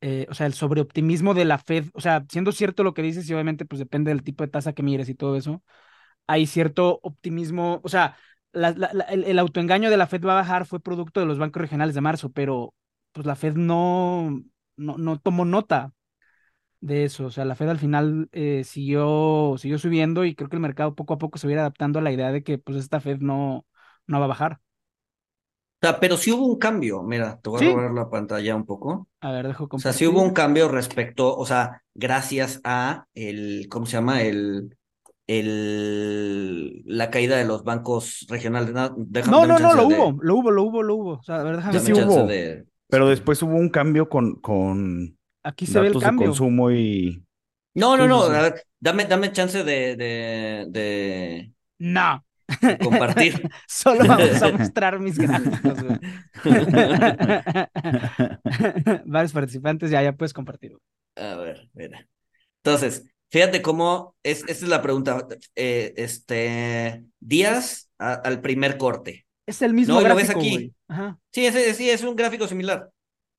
Eh, 0.00 0.26
o 0.30 0.34
sea, 0.34 0.46
el 0.46 0.54
sobreoptimismo 0.54 1.34
de 1.34 1.44
la 1.44 1.58
Fed, 1.58 1.86
o 1.94 2.00
sea, 2.00 2.24
siendo 2.30 2.52
cierto 2.52 2.84
lo 2.84 2.94
que 2.94 3.02
dices, 3.02 3.28
y 3.28 3.34
obviamente 3.34 3.64
pues 3.64 3.80
depende 3.80 4.10
del 4.10 4.22
tipo 4.22 4.44
de 4.44 4.50
tasa 4.50 4.72
que 4.72 4.82
mires 4.84 5.08
y 5.08 5.14
todo 5.14 5.36
eso, 5.36 5.62
hay 6.26 6.46
cierto 6.46 7.00
optimismo, 7.02 7.80
o 7.84 7.88
sea, 7.88 8.16
el, 8.52 9.24
el, 9.26 9.38
autoengaño 9.38 9.90
de 9.90 9.96
la 9.96 10.06
Fed 10.06 10.24
va 10.24 10.32
a 10.32 10.36
bajar 10.36 10.66
fue 10.66 10.80
producto 10.80 11.20
de 11.20 11.26
los 11.26 11.38
bancos 11.38 11.60
regionales 11.62 11.94
de 11.94 12.00
marzo, 12.00 12.30
pero 12.32 12.74
pues 13.12 13.26
la 13.26 13.36
Fed 13.36 13.54
no, 13.54 14.42
no, 14.76 14.98
no 14.98 15.18
tomó 15.20 15.44
nota 15.44 15.92
de 16.80 17.04
eso. 17.04 17.26
O 17.26 17.30
sea, 17.30 17.44
la 17.44 17.54
Fed 17.54 17.68
al 17.68 17.78
final 17.78 18.28
eh, 18.32 18.64
siguió, 18.64 19.56
siguió 19.58 19.78
subiendo 19.78 20.24
y 20.24 20.34
creo 20.34 20.48
que 20.48 20.56
el 20.56 20.62
mercado 20.62 20.94
poco 20.94 21.14
a 21.14 21.18
poco 21.18 21.38
se 21.38 21.46
va 21.48 21.60
adaptando 21.60 21.98
a 21.98 22.02
la 22.02 22.12
idea 22.12 22.32
de 22.32 22.42
que 22.42 22.58
pues 22.58 22.78
esta 22.78 23.00
Fed 23.00 23.18
no, 23.20 23.66
no 24.06 24.18
va 24.18 24.26
a 24.26 24.28
bajar. 24.28 24.60
O 25.80 25.86
sea, 25.86 26.00
pero 26.00 26.16
sí 26.16 26.32
hubo 26.32 26.44
un 26.44 26.58
cambio. 26.58 27.02
Mira, 27.02 27.38
te 27.40 27.50
voy 27.50 27.64
a 27.64 27.70
robar 27.70 27.92
la 27.92 28.10
pantalla 28.10 28.56
un 28.56 28.66
poco. 28.66 29.08
A 29.20 29.30
ver, 29.30 29.46
dejo 29.46 29.68
O 29.70 29.78
sea, 29.78 29.92
sí 29.92 30.06
hubo 30.06 30.22
un 30.22 30.32
cambio 30.32 30.68
respecto, 30.68 31.36
o 31.36 31.46
sea, 31.46 31.82
gracias 31.94 32.60
a 32.64 33.06
el, 33.14 33.68
¿cómo 33.70 33.86
se 33.86 33.92
llama? 33.92 34.22
El, 34.22 34.76
el, 35.28 36.82
la 36.84 37.10
caída 37.10 37.36
de 37.36 37.44
los 37.44 37.62
bancos 37.62 38.26
regionales. 38.28 38.72
No, 38.72 38.90
no, 38.96 39.46
no, 39.46 39.58
no, 39.58 39.74
lo 39.74 39.86
hubo, 39.86 40.18
lo 40.20 40.36
hubo, 40.36 40.50
lo 40.50 40.62
hubo, 40.64 40.82
lo 40.82 40.94
hubo. 40.96 41.10
O 41.12 41.22
sea, 41.22 41.36
a 41.36 41.44
ver, 41.44 41.56
déjame 41.56 41.78
sí 41.78 41.92
hubo. 41.92 42.28
Pero 42.88 43.08
después 43.08 43.40
hubo 43.42 43.54
un 43.54 43.68
cambio 43.68 44.08
con, 44.08 44.36
con 44.36 45.16
Aquí 45.42 45.66
se 45.66 45.80
ve 45.80 45.88
el 45.88 45.98
cambio. 45.98 46.24
De 46.24 46.28
consumo 46.30 46.70
y. 46.70 47.22
No, 47.74 47.96
no, 47.96 48.08
no. 48.08 48.22
A 48.24 48.42
ver, 48.42 48.62
dame, 48.80 49.04
dame 49.04 49.32
chance 49.32 49.62
de, 49.62 49.96
de, 49.96 50.66
de... 50.68 51.52
No. 51.78 52.24
Compartir. 52.82 53.48
Solo 53.68 54.06
vamos 54.06 54.42
a 54.42 54.52
mostrar 54.56 54.98
mis 55.00 55.18
gráficos, 55.18 55.78
Varios 59.04 59.32
participantes, 59.32 59.90
ya, 59.90 60.02
ya 60.02 60.12
puedes 60.12 60.32
compartir. 60.32 60.76
A 61.16 61.36
ver, 61.36 61.68
mira. 61.74 62.06
Entonces, 62.62 63.04
fíjate 63.30 63.62
cómo 63.62 64.16
es, 64.22 64.40
esta 64.40 64.64
es 64.64 64.68
la 64.68 64.82
pregunta. 64.82 65.26
Eh, 65.54 65.94
este, 65.96 67.04
días 67.20 67.90
al 67.98 68.40
primer 68.40 68.78
corte. 68.78 69.26
Es 69.46 69.62
el 69.62 69.74
mismo 69.74 69.94
¿No? 69.94 70.00
gráfico. 70.00 70.38
¿Lo 70.38 70.38
ves 70.44 70.46
aquí? 70.46 70.74
Ajá. 70.88 71.18
Sí, 71.32 71.46
es, 71.46 71.76
sí, 71.76 71.90
es 71.90 72.02
un 72.02 72.16
gráfico 72.16 72.46
similar. 72.46 72.90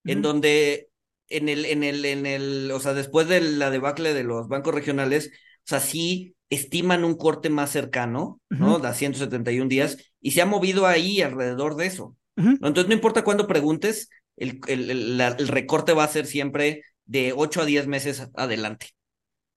en 0.05 0.21
donde 0.21 0.89
en 1.29 1.49
el, 1.49 1.65
en 1.65 1.83
el, 1.83 2.05
en 2.05 2.25
el, 2.25 2.71
o 2.71 2.79
sea, 2.79 2.93
después 2.93 3.27
de 3.27 3.41
la 3.41 3.69
debacle 3.69 4.13
de 4.13 4.23
los 4.23 4.47
bancos 4.47 4.73
regionales, 4.73 5.31
o 5.33 5.61
sea, 5.63 5.79
sí 5.79 6.35
estiman 6.49 7.03
un 7.03 7.15
corte 7.15 7.49
más 7.49 7.69
cercano, 7.71 8.41
¿no? 8.57 8.73
Ujú. 8.73 8.81
De 8.81 8.87
a 8.87 8.93
171 8.93 9.69
días, 9.69 9.97
y 10.21 10.31
se 10.31 10.41
ha 10.41 10.45
movido 10.45 10.87
ahí 10.87 11.21
alrededor 11.21 11.75
de 11.75 11.85
eso. 11.87 12.15
Entonces, 12.35 12.87
no 12.87 12.93
importa 12.93 13.23
cuándo 13.25 13.47
preguntes, 13.47 14.09
el, 14.37 14.61
el, 14.67 14.89
el- 14.89 15.17
la- 15.17 15.35
el 15.37 15.47
recorte 15.49 15.91
va 15.93 16.05
a 16.05 16.07
ser 16.07 16.25
siempre 16.25 16.83
de 17.05 17.33
8 17.35 17.61
a 17.61 17.65
10 17.65 17.85
meses 17.87 18.29
adelante, 18.35 18.87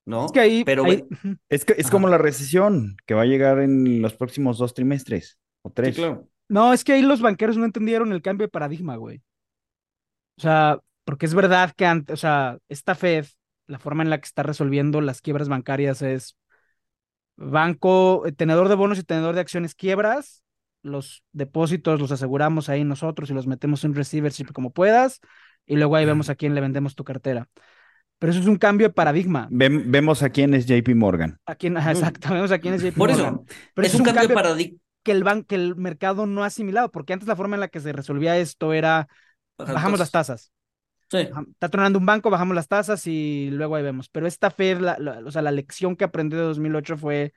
¿no? 0.05 0.27
Es 0.27 0.33
que 0.33 0.41
ahí, 0.41 0.65
Pero 0.65 0.85
ahí-. 0.85 1.05
Es 1.49 1.65
que 1.65 1.75
es 1.79 1.91
como 1.91 2.09
la 2.09 2.19
recesión, 2.19 2.97
que 3.07 3.15
va 3.15 3.23
a 3.23 3.27
llegar 3.27 3.61
en 3.61 4.03
los 4.03 4.15
próximos 4.15 4.59
dos 4.59 4.75
trimestres 4.75 5.39
o 5.63 5.69
sí, 5.69 5.75
tres. 5.75 5.97
claro. 5.97 6.29
No, 6.49 6.73
es 6.73 6.85
que 6.85 6.93
ahí 6.93 7.03
los 7.03 7.21
banqueros 7.23 7.57
no 7.57 7.65
entendieron 7.65 8.13
el 8.13 8.21
cambio 8.21 8.47
de 8.47 8.51
paradigma, 8.51 8.97
güey. 8.97 9.23
O 10.39 10.43
sea, 10.43 10.79
porque 11.05 11.27
es 11.27 11.35
verdad 11.35 11.73
que 11.77 11.87
antes, 11.87 12.15
o 12.15 12.17
sea, 12.17 12.59
esta 12.69 12.95
Fed, 12.95 13.27
la 13.67 13.79
forma 13.79 14.03
en 14.03 14.11
la 14.11 14.19
que 14.21 14.27
está 14.27 14.43
resolviendo 14.43 15.01
las 15.01 15.21
quiebras 15.21 15.49
bancarias 15.49 16.03
es 16.03 16.37
banco, 17.37 18.27
eh, 18.27 18.33
tenedor 18.33 18.69
de 18.69 18.75
bonos 18.75 18.99
y 18.99 19.03
tenedor 19.05 19.35
de 19.35 19.41
acciones 19.41 19.75
quiebras, 19.75 20.43
los 20.83 21.23
depósitos 21.33 22.01
los 22.01 22.11
aseguramos 22.13 22.69
ahí 22.69 22.85
nosotros 22.85 23.31
y 23.31 23.35
los 23.35 23.47
metemos 23.47 23.85
en 23.85 23.95
receivership 23.95 24.53
como 24.53 24.71
puedas, 24.73 25.21
y 25.67 25.77
luego 25.77 25.97
ahí 25.97 26.05
vemos 26.05 26.29
a 26.29 26.35
quién 26.35 26.55
le 26.55 26.61
vendemos 26.61 26.95
tu 26.95 27.05
cartera. 27.05 27.49
Pero 28.19 28.33
eso 28.33 28.41
es 28.41 28.47
un 28.47 28.57
cambio 28.57 28.89
de 28.89 28.95
paradigma. 28.95 29.49
Vem- 29.51 29.85
vemos 29.87 30.23
a 30.23 30.31
quién 30.31 30.55
es 30.55 30.67
JP 30.67 30.95
Morgan. 30.95 31.39
A 31.47 31.55
quién, 31.57 31.77
exacto, 31.77 32.33
vemos 32.33 32.53
a 32.53 32.59
quién 32.59 32.75
es 32.75 32.83
JP 32.83 32.97
Por 32.99 33.11
Morgan. 33.11 33.35
eso, 33.35 33.45
Pero 33.75 33.87
es 33.87 33.95
un 33.95 34.05
cambio 34.05 34.29
de 34.29 34.35
paradigma. 34.35 34.79
que 35.03 35.13
el, 35.13 35.25
ban- 35.25 35.45
que 35.45 35.55
el 35.57 35.75
mercado 35.77 36.27
no 36.27 36.45
ha 36.45 36.47
asimilado, 36.47 36.91
porque 36.93 37.13
antes 37.13 37.27
la 37.29 37.37
forma 37.37 37.57
en 37.57 37.61
la 37.61 37.69
que 37.69 37.81
se 37.81 37.93
resolvía 37.93 38.39
esto 38.39 38.73
era 38.73 39.09
Bajar 39.59 39.75
bajamos 39.75 39.99
las 39.99 40.11
tasas. 40.11 40.53
Sí. 41.13 41.19
Está 41.53 41.69
tronando 41.69 41.99
un 41.99 42.07
banco, 42.07 42.31
bajamos 42.31 42.55
las 42.55 42.69
tasas 42.69 43.07
y 43.07 43.51
luego 43.51 43.77
ahí 43.77 43.83
vemos. 43.83 44.09
Pero 44.09 44.27
esta 44.27 44.51
Fed, 44.51 44.79
la, 44.81 44.97
la- 44.99 45.21
o 45.27 45.31
sea, 45.31 45.43
la 45.43 45.51
lección 45.53 45.95
que 45.95 46.05
aprendió 46.05 46.39
de 46.39 46.45
2008 46.47 46.97
fue, 46.97 47.35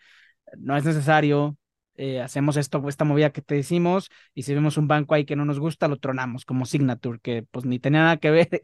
no 0.57 0.77
es 0.77 0.85
necesario, 0.85 1.57
eh, 1.95 2.21
hacemos 2.21 2.57
esto, 2.57 2.87
esta 2.89 3.05
movida 3.05 3.31
que 3.31 3.41
te 3.41 3.55
decimos, 3.55 4.11
y 4.35 4.43
si 4.43 4.53
vemos 4.53 4.77
un 4.77 4.87
banco 4.87 5.15
ahí 5.15 5.25
que 5.25 5.35
no 5.37 5.45
nos 5.45 5.59
gusta, 5.59 5.87
lo 5.89 5.97
tronamos, 5.97 6.45
como 6.45 6.65
Signature, 6.65 7.19
que 7.21 7.43
pues 7.51 7.65
ni 7.65 7.79
tenía 7.79 8.01
nada 8.01 8.17
que 8.17 8.31
ver. 8.31 8.49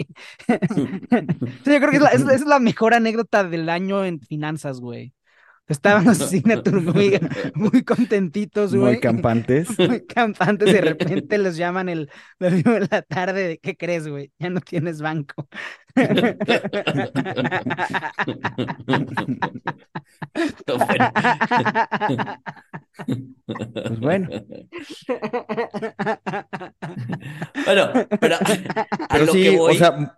Sí, 1.66 1.72
yo 1.74 1.80
creo 1.80 1.92
que 1.92 1.98
es 1.98 2.02
la, 2.04 2.10
es, 2.12 2.22
es 2.28 2.46
la 2.46 2.60
mejor 2.60 2.94
anécdota 2.94 3.44
del 3.44 3.70
año 3.70 4.06
en 4.06 4.20
finanzas, 4.22 4.80
güey. 4.80 5.14
Estaban 5.72 6.06
los 6.06 6.18
Signature 6.18 6.80
muy, 6.82 7.20
muy 7.56 7.84
contentitos, 7.84 8.72
Muy 8.72 8.80
güey. 8.80 9.00
campantes. 9.00 9.68
Muy 9.80 10.06
campantes, 10.06 10.70
y 10.70 10.74
de 10.74 10.82
repente 10.82 11.38
les 11.38 11.56
llaman 11.58 11.90
el 11.90 12.10
domingo 12.40 12.72
de 12.72 12.88
la 12.92 13.02
tarde 13.02 13.48
de 13.48 13.58
¿qué 13.58 13.76
crees, 13.78 14.08
güey? 14.08 14.32
Ya 14.40 14.50
no 14.50 14.60
tienes 14.62 15.02
banco. 15.02 15.48
Pues 20.66 20.80
bueno. 24.00 24.30
Bueno, 27.66 27.92
pero 28.20 28.36
a 28.36 28.40
Pero 29.10 29.26
lo 29.26 29.34
sí, 29.34 29.44
que 29.44 29.58
voy, 29.58 29.76
o 29.76 29.78
sea, 29.78 30.18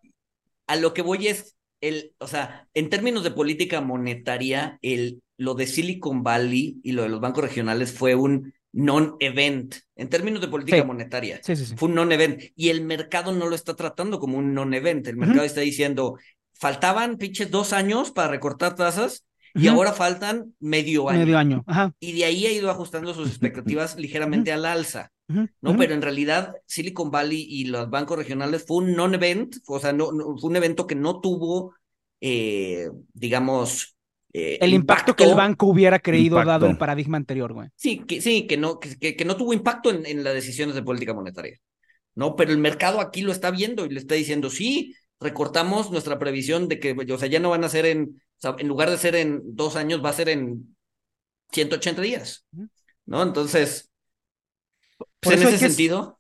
a 0.68 0.76
lo 0.76 0.94
que 0.94 1.02
voy 1.02 1.28
es 1.28 1.56
el, 1.82 2.14
o 2.20 2.28
sea, 2.28 2.68
en 2.74 2.90
términos 2.90 3.24
de 3.24 3.32
política 3.32 3.82
monetaria, 3.82 4.78
el, 4.82 5.22
lo 5.38 5.54
de 5.56 5.68
Silicon 5.68 6.24
Valley 6.24 6.80
y 6.84 6.92
lo 6.94 7.04
de 7.04 7.10
los 7.10 7.20
bancos 7.22 7.44
regionales 7.44 7.92
fue 7.92 8.16
un 8.16 8.54
non-event. 8.72 9.76
En 9.96 10.10
términos 10.10 10.42
de 10.42 10.48
política 10.48 10.78
Sí. 10.78 10.84
monetaria, 10.86 11.40
Sí, 11.44 11.56
sí, 11.56 11.66
sí. 11.66 11.76
fue 11.78 11.90
un 11.90 11.96
non-event. 11.96 12.42
Y 12.56 12.70
el 12.70 12.84
mercado 12.84 13.32
no 13.32 13.48
lo 13.48 13.56
está 13.56 13.76
tratando 13.76 14.20
como 14.20 14.38
un 14.38 14.54
non-event. 14.54 15.08
El 15.08 15.18
mercado 15.18 15.44
está 15.44 15.62
diciendo, 15.62 16.18
faltaban 16.54 17.18
pinches 17.18 17.52
dos 17.52 17.74
años 17.74 18.12
para 18.12 18.30
recortar 18.30 18.76
tasas 18.76 19.26
y 19.56 19.68
ahora 19.68 19.94
faltan 19.94 20.56
medio 20.60 21.10
año. 21.10 21.20
Medio 21.20 21.38
año. 21.38 21.64
Ajá. 21.68 21.94
Y 22.00 22.14
de 22.14 22.26
ahí 22.26 22.46
ha 22.48 22.52
ido 22.52 22.72
ajustando 22.72 23.14
sus 23.14 23.28
expectativas 23.30 23.96
ligeramente 23.98 24.52
al 24.52 24.66
alza. 24.66 25.12
¿no? 25.28 25.78
Pero 25.78 25.94
en 25.94 26.02
realidad 26.02 26.54
Silicon 26.68 27.10
Valley 27.10 27.46
y 27.48 27.66
los 27.66 27.90
bancos 27.90 28.18
regionales 28.18 28.66
fue 28.68 28.78
un 28.78 28.94
non-event, 28.94 29.56
o 29.68 29.80
sea, 29.80 29.94
no, 29.94 30.12
no- 30.12 30.38
fue 30.38 30.50
un 30.50 30.56
evento 30.58 30.86
que 30.86 30.96
no 30.96 31.22
tuvo, 31.22 31.74
eh, 32.22 32.90
digamos, 33.14 33.93
eh, 34.34 34.58
El 34.62 34.74
impacto, 34.74 35.16
que 35.16 35.24
el 35.26 35.36
banco 35.36 35.68
hubiera 35.68 36.00
creído 36.00 36.44
dado 36.44 36.66
el 36.68 36.78
paradigma 36.78 37.18
anterior, 37.18 37.54
güey. 37.54 37.70
Sí, 37.76 38.00
que, 38.00 38.20
sí, 38.22 38.48
que 38.48 38.58
no, 38.58 38.80
que, 38.80 39.16
que- 39.16 39.26
no 39.26 39.38
tuvo 39.38 39.54
impacto 39.54 39.92
en, 39.92 40.06
en 40.06 40.24
las 40.24 40.34
decisiones 40.34 40.74
de 40.76 40.82
política 40.84 41.14
monetaria, 41.14 41.58
¿no? 42.16 42.36
Pero 42.36 42.52
el 42.52 42.58
mercado 42.58 43.00
aquí 43.00 43.22
lo 43.22 43.32
está 43.32 43.52
viendo 43.52 43.86
y 43.86 43.90
le 43.90 44.00
está 44.00 44.16
diciendo, 44.16 44.50
sí, 44.50 44.96
recortamos 45.20 45.92
nuestra 45.92 46.18
previsión 46.20 46.68
de 46.68 46.80
que, 46.80 46.96
o 47.14 47.18
sea, 47.18 47.30
ya 47.30 47.40
no 47.40 47.52
van 47.52 47.64
a 47.64 47.70
ser 47.70 47.86
en, 47.86 48.22
o 48.38 48.40
sea, 48.42 48.56
en 48.58 48.68
lugar 48.68 48.90
de 48.90 48.98
ser 48.98 49.16
en 49.16 49.42
dos 49.44 49.76
años, 49.76 50.04
va 50.04 50.10
a 50.10 50.14
ser 50.14 50.30
en 50.30 50.76
180 51.52 52.02
días. 52.02 52.46
¿no? 53.06 53.22
Entonces, 53.22 53.92
Por 54.98 55.08
pues 55.22 55.36
en 55.36 55.40
eso 55.42 55.50
hay 55.50 55.56
ese 55.56 55.66
que- 55.66 55.70
sentido... 55.70 56.20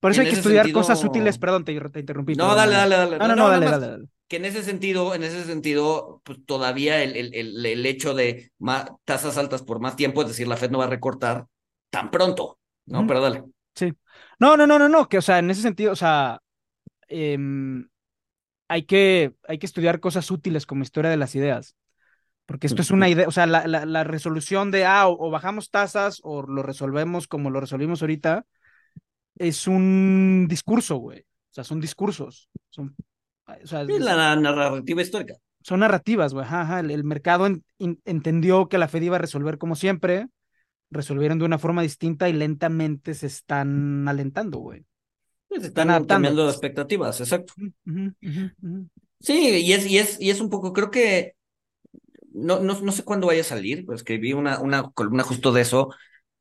Por 0.00 0.10
eso 0.10 0.22
hay 0.22 0.30
que 0.30 0.34
estudiar 0.34 0.64
sentido- 0.64 0.80
cosas 0.80 1.04
útiles. 1.04 1.38
Perdón, 1.38 1.64
te, 1.64 1.78
te 1.80 2.00
interrumpí. 2.00 2.34
No, 2.34 2.56
dale, 2.56 2.74
dale, 2.74 2.96
dale. 2.96 3.18
No, 3.18 3.28
no, 3.28 3.36
no, 3.36 3.48
dale, 3.48 3.66
dale, 3.66 3.86
dale. 3.86 4.04
Que 4.32 4.38
en 4.38 4.46
ese 4.46 4.62
sentido, 4.62 5.14
en 5.14 5.24
ese 5.24 5.44
sentido, 5.44 6.22
pues 6.24 6.38
todavía 6.46 7.02
el, 7.02 7.34
el, 7.34 7.66
el, 7.66 7.84
hecho 7.84 8.14
de 8.14 8.50
ma- 8.58 8.96
tasas 9.04 9.36
altas 9.36 9.60
por 9.62 9.78
más 9.78 9.94
tiempo, 9.94 10.22
es 10.22 10.28
decir, 10.28 10.48
la 10.48 10.56
Fed 10.56 10.70
no 10.70 10.78
va 10.78 10.84
a 10.86 10.88
recortar 10.88 11.48
tan 11.90 12.10
pronto, 12.10 12.58
¿no? 12.86 13.06
Pero 13.06 13.20
dale. 13.20 13.42
No, 14.40 14.56
no, 14.56 14.66
no, 14.66 14.78
no, 14.78 14.88
no, 14.88 15.06
que 15.06 15.18
o 15.18 15.20
sea, 15.20 15.38
en 15.38 15.50
ese 15.50 15.60
sentido, 15.60 15.92
o 15.92 15.96
sea, 15.96 16.40
em, 17.08 17.90
hay 18.68 18.84
que, 18.84 19.34
hay 19.46 19.58
que 19.58 19.66
estudiar 19.66 20.00
cosas 20.00 20.30
útiles 20.30 20.64
como 20.64 20.82
historia 20.82 21.10
de 21.10 21.18
las 21.18 21.34
ideas. 21.34 21.76
Porque 22.46 22.68
esto 22.68 22.80
es 22.80 22.90
una 22.90 23.10
idea, 23.10 23.28
o 23.28 23.32
sea, 23.32 23.44
la, 23.44 23.66
la, 23.66 23.84
la 23.84 24.02
resolución 24.02 24.70
de, 24.70 24.86
ah, 24.86 25.08
o, 25.08 25.26
o 25.26 25.30
bajamos 25.30 25.68
tasas 25.68 26.20
o 26.22 26.40
lo 26.40 26.62
resolvemos 26.62 27.28
como 27.28 27.50
lo 27.50 27.60
resolvimos 27.60 28.00
ahorita, 28.00 28.46
es 29.34 29.66
un 29.66 30.46
discurso, 30.48 30.96
güey. 30.96 31.20
O 31.20 31.54
sea, 31.54 31.64
son 31.64 31.82
discursos. 31.82 32.48
Son, 32.70 32.96
o 33.46 33.66
sea, 33.66 33.82
Es 33.82 34.00
la 34.00 34.36
narrativa 34.36 35.02
histórica. 35.02 35.34
son 35.62 35.80
narrativas, 35.80 36.34
güey. 36.34 36.44
Ajá, 36.44 36.62
ajá. 36.62 36.80
El, 36.80 36.90
el 36.90 37.04
mercado 37.04 37.46
en- 37.46 37.64
in- 37.78 38.00
entendió 38.04 38.68
que 38.68 38.78
la 38.78 38.88
Fed 38.88 39.02
iba 39.02 39.16
a 39.16 39.18
resolver 39.20 39.58
como 39.58 39.76
siempre, 39.76 40.26
resolvieron 40.90 41.38
de 41.38 41.44
una 41.46 41.58
forma 41.58 41.82
distinta 41.82 42.28
y 42.28 42.32
lentamente 42.32 43.14
se 43.14 43.26
están 43.26 44.06
alentando, 44.08 44.58
güey. 44.58 44.84
Pues 45.48 45.64
están 45.64 45.90
adaptando. 45.90 46.28
cambiando 46.28 46.48
expectativas, 46.50 47.20
exacto. 47.20 47.54
Sí, 49.20 49.60
y 49.64 49.72
es, 49.72 49.86
y 49.86 49.98
es, 49.98 50.20
y 50.20 50.30
es 50.30 50.40
un 50.40 50.50
poco, 50.50 50.72
creo 50.72 50.90
que 50.90 51.34
no, 52.32 52.60
no, 52.60 52.80
no 52.80 52.92
sé 52.92 53.04
cuándo 53.04 53.26
vaya 53.28 53.42
a 53.42 53.44
salir, 53.44 53.86
escribí 53.94 54.32
una, 54.32 54.60
una 54.60 54.90
columna 54.92 55.22
justo 55.22 55.52
de 55.52 55.62
eso 55.62 55.90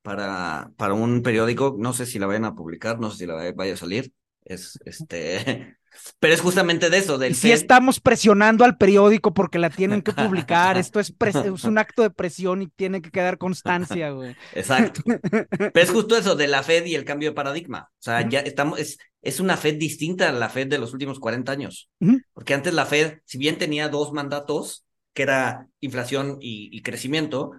para, 0.02 0.72
para 0.78 0.94
un 0.94 1.22
periódico, 1.24 1.76
no 1.80 1.94
sé 1.94 2.06
si 2.06 2.20
la 2.20 2.28
vayan 2.28 2.46
a 2.46 2.56
publicar, 2.56 3.00
no 3.00 3.12
sé 3.12 3.18
si 3.20 3.26
la 3.28 3.52
vaya 3.54 3.74
a 3.74 3.78
salir. 3.78 4.14
Es 4.46 4.80
este, 4.86 5.78
pero 6.20 6.34
es 6.34 6.42
justamente 6.42 6.90
de 6.90 6.98
eso, 6.98 7.18
del 7.18 7.32
Y 7.32 7.36
si 7.36 7.52
estamos 7.52 8.00
presionando 8.00 8.64
al 8.64 8.78
periódico 8.78 9.34
porque 9.34 9.60
la 9.60 9.70
tienen 9.70 10.02
que 10.02 10.14
publicar, 10.14 10.78
esto 10.78 11.00
es, 11.00 11.14
es 11.20 11.64
un 11.64 11.78
acto 11.78 12.02
de 12.02 12.10
presión 12.10 12.62
y 12.62 12.68
tiene 12.68 13.02
que 13.02 13.12
quedar 13.12 13.38
constancia, 13.38 14.12
güey. 14.12 14.36
Exacto. 14.54 15.02
Pero 15.58 15.72
es 15.76 15.90
justo 15.90 16.18
eso 16.18 16.36
de 16.36 16.48
la 16.48 16.64
Fed 16.64 16.86
y 16.86 16.96
el 16.96 17.06
cambio 17.06 17.30
de 17.30 17.36
paradigma. 17.36 17.90
O 17.92 18.02
sea, 18.04 18.28
ya 18.28 18.40
estamos, 18.40 18.80
es, 18.80 18.98
es 19.22 19.40
una 19.40 19.58
Fed 19.58 19.76
distinta 19.76 20.30
a 20.30 20.32
la 20.32 20.50
Fed 20.50 20.68
de 20.68 20.80
los 20.80 20.94
últimos 20.94 21.20
40 21.20 21.52
años. 21.52 21.90
Porque 22.34 22.54
antes 22.54 22.74
la 22.74 22.86
Fed, 22.86 23.20
si 23.26 23.38
bien 23.38 23.58
tenía 23.58 23.90
dos 23.90 24.14
mandatos, 24.14 24.86
que 25.14 25.24
era 25.24 25.68
inflación 25.82 26.38
y, 26.40 26.70
y 26.72 26.82
crecimiento, 26.82 27.52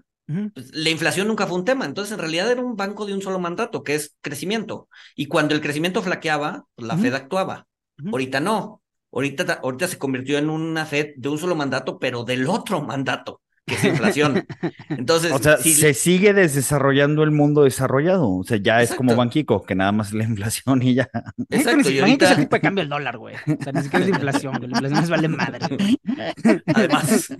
pues, 0.54 0.74
la 0.74 0.90
inflación 0.90 1.28
nunca 1.28 1.46
fue 1.46 1.58
un 1.58 1.64
tema. 1.64 1.84
Entonces, 1.84 2.12
en 2.12 2.18
realidad 2.18 2.50
era 2.50 2.62
un 2.62 2.76
banco 2.76 3.06
de 3.06 3.14
un 3.14 3.22
solo 3.22 3.38
mandato, 3.38 3.82
que 3.82 3.94
es 3.94 4.16
crecimiento. 4.20 4.88
Y 5.14 5.26
cuando 5.26 5.54
el 5.54 5.60
crecimiento 5.60 6.02
flaqueaba, 6.02 6.64
pues, 6.74 6.86
la. 6.88 6.96
Fed 6.96 7.14
actuaba. 7.14 7.66
Ahorita 8.10 8.40
no. 8.40 8.82
Ahorita, 9.12 9.44
ta- 9.44 9.60
ahorita 9.62 9.88
se 9.88 9.98
convirtió 9.98 10.38
en 10.38 10.48
una 10.50 10.86
Fed 10.86 11.10
de 11.16 11.28
un 11.28 11.38
solo 11.38 11.54
mandato, 11.54 11.98
pero 11.98 12.24
del 12.24 12.46
otro 12.48 12.80
mandato, 12.80 13.42
que 13.66 13.74
es 13.74 13.84
inflación. 13.84 14.46
Entonces, 14.88 15.30
o 15.32 15.38
sea, 15.38 15.58
si- 15.58 15.74
se 15.74 15.92
sigue 15.92 16.32
desarrollando 16.32 17.22
el 17.22 17.30
mundo 17.30 17.64
desarrollado. 17.64 18.30
O 18.38 18.42
sea, 18.42 18.56
ya 18.56 18.80
es 18.80 18.94
como. 18.94 19.14
Banquico, 19.14 19.62
que 19.64 19.74
nada 19.74 19.92
más 19.92 20.08
es 20.08 20.14
la 20.14 20.24
inflación 20.24 20.82
y 20.82 20.94
ya. 20.94 21.10
Exacto, 21.50 21.90
y 21.90 21.98
el 21.98 22.04
ahorita, 22.04 22.36
tipo 22.36 22.56
de 22.56 22.60
cambio 22.62 22.82
del 22.82 22.88
dólar, 22.88 23.18
güey. 23.18 23.34
O 23.36 23.62
sea, 23.62 23.72
ni 23.74 23.82
siquiera 23.82 23.98
es 24.06 24.10
de 24.10 24.16
inflación, 24.16 24.54
güey. 24.58 24.70
La 24.70 24.78
inflación 24.88 25.10
vale 25.10 25.28
madre. 25.28 25.76
güey. 25.76 26.00
además, 26.74 27.30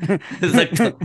exacto. 0.42 0.98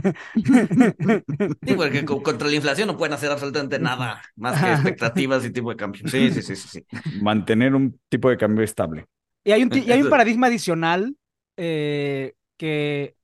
Sí, 1.65 1.73
porque 1.75 2.03
co- 2.05 2.21
contra 2.21 2.47
la 2.49 2.55
inflación 2.55 2.87
no 2.87 2.97
pueden 2.97 3.13
hacer 3.13 3.31
absolutamente 3.31 3.79
nada 3.79 4.21
más 4.35 4.61
que 4.61 4.71
expectativas 4.73 5.45
y 5.45 5.51
tipo 5.51 5.69
de 5.69 5.77
cambio. 5.77 6.01
Sí, 6.07 6.29
sí, 6.31 6.41
sí, 6.41 6.55
sí, 6.57 6.67
sí. 6.67 6.85
Mantener 7.21 7.73
un 7.73 7.99
tipo 8.09 8.29
de 8.29 8.37
cambio 8.37 8.63
estable. 8.65 9.05
Y 9.47 9.53
hay 9.53 9.63
un, 9.63 9.73
y 9.73 9.89
hay 9.93 10.01
un 10.01 10.09
paradigma 10.09 10.47
adicional 10.47 11.15
eh, 11.55 12.33
que 12.57 13.15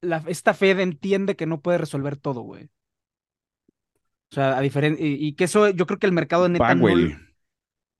la, 0.00 0.22
esta 0.28 0.54
Fed 0.54 0.78
entiende 0.78 1.34
que 1.34 1.44
no 1.44 1.60
puede 1.60 1.78
resolver 1.78 2.16
todo, 2.16 2.42
güey. 2.42 2.70
O 4.30 4.34
sea, 4.34 4.56
a 4.56 4.60
diferencia, 4.60 5.04
y, 5.04 5.14
y 5.14 5.32
que 5.32 5.42
eso 5.44 5.68
yo 5.70 5.86
creo 5.86 5.98
que 5.98 6.06
el 6.06 6.12
mercado 6.12 6.48
neta 6.48 6.72
no, 6.76 6.82
Powell. 6.82 7.18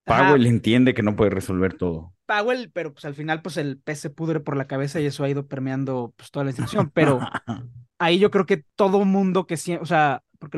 Powell 0.05 0.46
entiende 0.46 0.94
que 0.94 1.03
no 1.03 1.16
puede 1.16 1.30
resolver 1.30 1.74
todo. 1.74 2.14
Powell, 2.26 2.70
pero 2.72 2.92
pues 2.92 3.05
al 3.05 3.16
final 3.16 3.42
pues 3.42 3.57
el 3.57 3.80
pez 3.80 3.98
se 3.98 4.11
pudre 4.11 4.38
por 4.38 4.57
la 4.57 4.68
cabeza 4.68 5.01
y 5.01 5.07
eso 5.07 5.24
ha 5.24 5.28
ido 5.28 5.48
permeando 5.48 6.14
pues 6.16 6.30
toda 6.30 6.44
la 6.44 6.53
institución, 6.53 6.92
pero 6.94 7.18
ahí 7.98 8.20
yo 8.20 8.30
creo 8.30 8.46
que 8.46 8.64
todo 8.76 9.05
mundo 9.05 9.48
que 9.48 9.57
siempre, 9.57 9.82
o 9.82 9.86
sea, 9.86 10.22
porque 10.38 10.57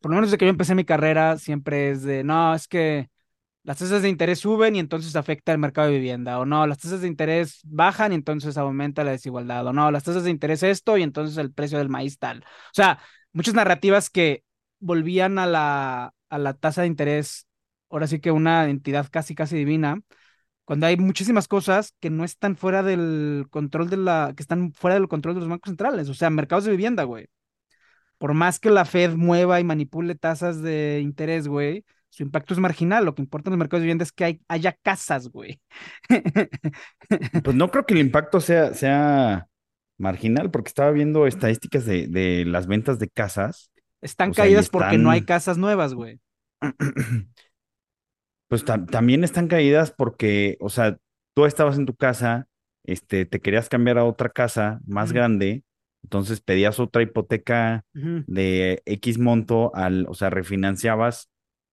por 0.00 0.10
lo 0.10 0.16
menos 0.16 0.30
desde 0.30 0.38
que 0.38 0.46
yo 0.46 0.50
empecé 0.50 0.74
mi 0.74 0.84
carrera 0.84 1.38
siempre 1.38 1.90
es 1.90 2.02
de, 2.02 2.24
no, 2.24 2.56
es 2.56 2.66
que 2.66 3.08
las 3.68 3.76
tasas 3.76 4.00
de 4.00 4.08
interés 4.08 4.38
suben 4.38 4.76
y 4.76 4.78
entonces 4.78 5.14
afecta 5.14 5.52
el 5.52 5.58
mercado 5.58 5.88
de 5.88 5.94
vivienda, 5.98 6.38
o 6.38 6.46
no, 6.46 6.66
las 6.66 6.78
tasas 6.78 7.02
de 7.02 7.06
interés 7.06 7.60
bajan 7.64 8.12
y 8.12 8.14
entonces 8.14 8.56
aumenta 8.56 9.04
la 9.04 9.10
desigualdad, 9.10 9.66
o 9.66 9.74
no, 9.74 9.90
las 9.90 10.04
tasas 10.04 10.24
de 10.24 10.30
interés 10.30 10.62
esto 10.62 10.96
y 10.96 11.02
entonces 11.02 11.36
el 11.36 11.52
precio 11.52 11.76
del 11.76 11.90
maíz 11.90 12.18
tal. 12.18 12.38
O 12.38 12.72
sea, 12.72 12.98
muchas 13.34 13.52
narrativas 13.52 14.08
que 14.08 14.42
volvían 14.80 15.38
a 15.38 15.44
la, 15.44 16.14
a 16.30 16.38
la 16.38 16.54
tasa 16.54 16.80
de 16.80 16.86
interés, 16.86 17.46
ahora 17.90 18.06
sí 18.06 18.20
que 18.20 18.30
una 18.30 18.70
entidad 18.70 19.06
casi, 19.10 19.34
casi 19.34 19.56
divina, 19.56 20.00
cuando 20.64 20.86
hay 20.86 20.96
muchísimas 20.96 21.46
cosas 21.46 21.94
que 22.00 22.08
no 22.08 22.24
están 22.24 22.56
fuera 22.56 22.82
del 22.82 23.48
control 23.50 23.90
de 23.90 23.98
la, 23.98 24.32
que 24.34 24.42
están 24.42 24.72
fuera 24.72 24.94
del 24.94 25.08
control 25.08 25.34
de 25.34 25.40
los 25.40 25.50
bancos 25.50 25.68
centrales, 25.68 26.08
o 26.08 26.14
sea, 26.14 26.30
mercados 26.30 26.64
de 26.64 26.70
vivienda, 26.70 27.04
güey. 27.04 27.28
Por 28.18 28.34
más 28.34 28.58
que 28.60 28.70
la 28.70 28.86
Fed 28.86 29.14
mueva 29.14 29.60
y 29.60 29.64
manipule 29.64 30.14
tasas 30.14 30.62
de 30.62 31.00
interés, 31.02 31.48
güey, 31.48 31.84
su 32.10 32.22
impacto 32.22 32.54
es 32.54 32.60
marginal. 32.60 33.04
Lo 33.04 33.14
que 33.14 33.22
importa 33.22 33.48
en 33.48 33.52
los 33.52 33.58
mercados 33.58 33.80
de 33.80 33.86
vivienda 33.86 34.04
es 34.04 34.12
que 34.12 34.24
hay, 34.24 34.40
haya 34.48 34.72
casas, 34.82 35.28
güey. 35.28 35.60
Pues 37.44 37.56
no 37.56 37.70
creo 37.70 37.86
que 37.86 37.94
el 37.94 38.00
impacto 38.00 38.40
sea, 38.40 38.74
sea 38.74 39.48
marginal, 39.98 40.50
porque 40.50 40.68
estaba 40.68 40.90
viendo 40.90 41.26
estadísticas 41.26 41.84
de, 41.84 42.06
de 42.06 42.44
las 42.44 42.66
ventas 42.66 42.98
de 42.98 43.08
casas. 43.08 43.70
Están 44.00 44.32
caídas 44.32 44.68
porque 44.68 44.98
no 44.98 45.10
hay 45.10 45.22
casas 45.22 45.58
nuevas, 45.58 45.94
güey. 45.94 46.20
Pues 48.48 48.64
también 48.64 49.24
están 49.24 49.46
caídas 49.46 49.90
porque, 49.90 50.56
o 50.60 50.70
sea, 50.70 50.96
tú 51.34 51.44
estabas 51.44 51.76
en 51.76 51.84
tu 51.84 51.94
casa, 51.94 52.48
este, 52.82 53.26
te 53.26 53.40
querías 53.40 53.68
cambiar 53.68 53.98
a 53.98 54.04
otra 54.04 54.30
casa 54.30 54.80
más 54.86 55.12
grande, 55.12 55.64
entonces 56.02 56.40
pedías 56.40 56.80
otra 56.80 57.02
hipoteca 57.02 57.84
de 57.92 58.82
X 58.86 59.18
monto, 59.18 59.70
al, 59.74 60.06
o 60.08 60.14
sea, 60.14 60.30
refinanciabas 60.30 61.28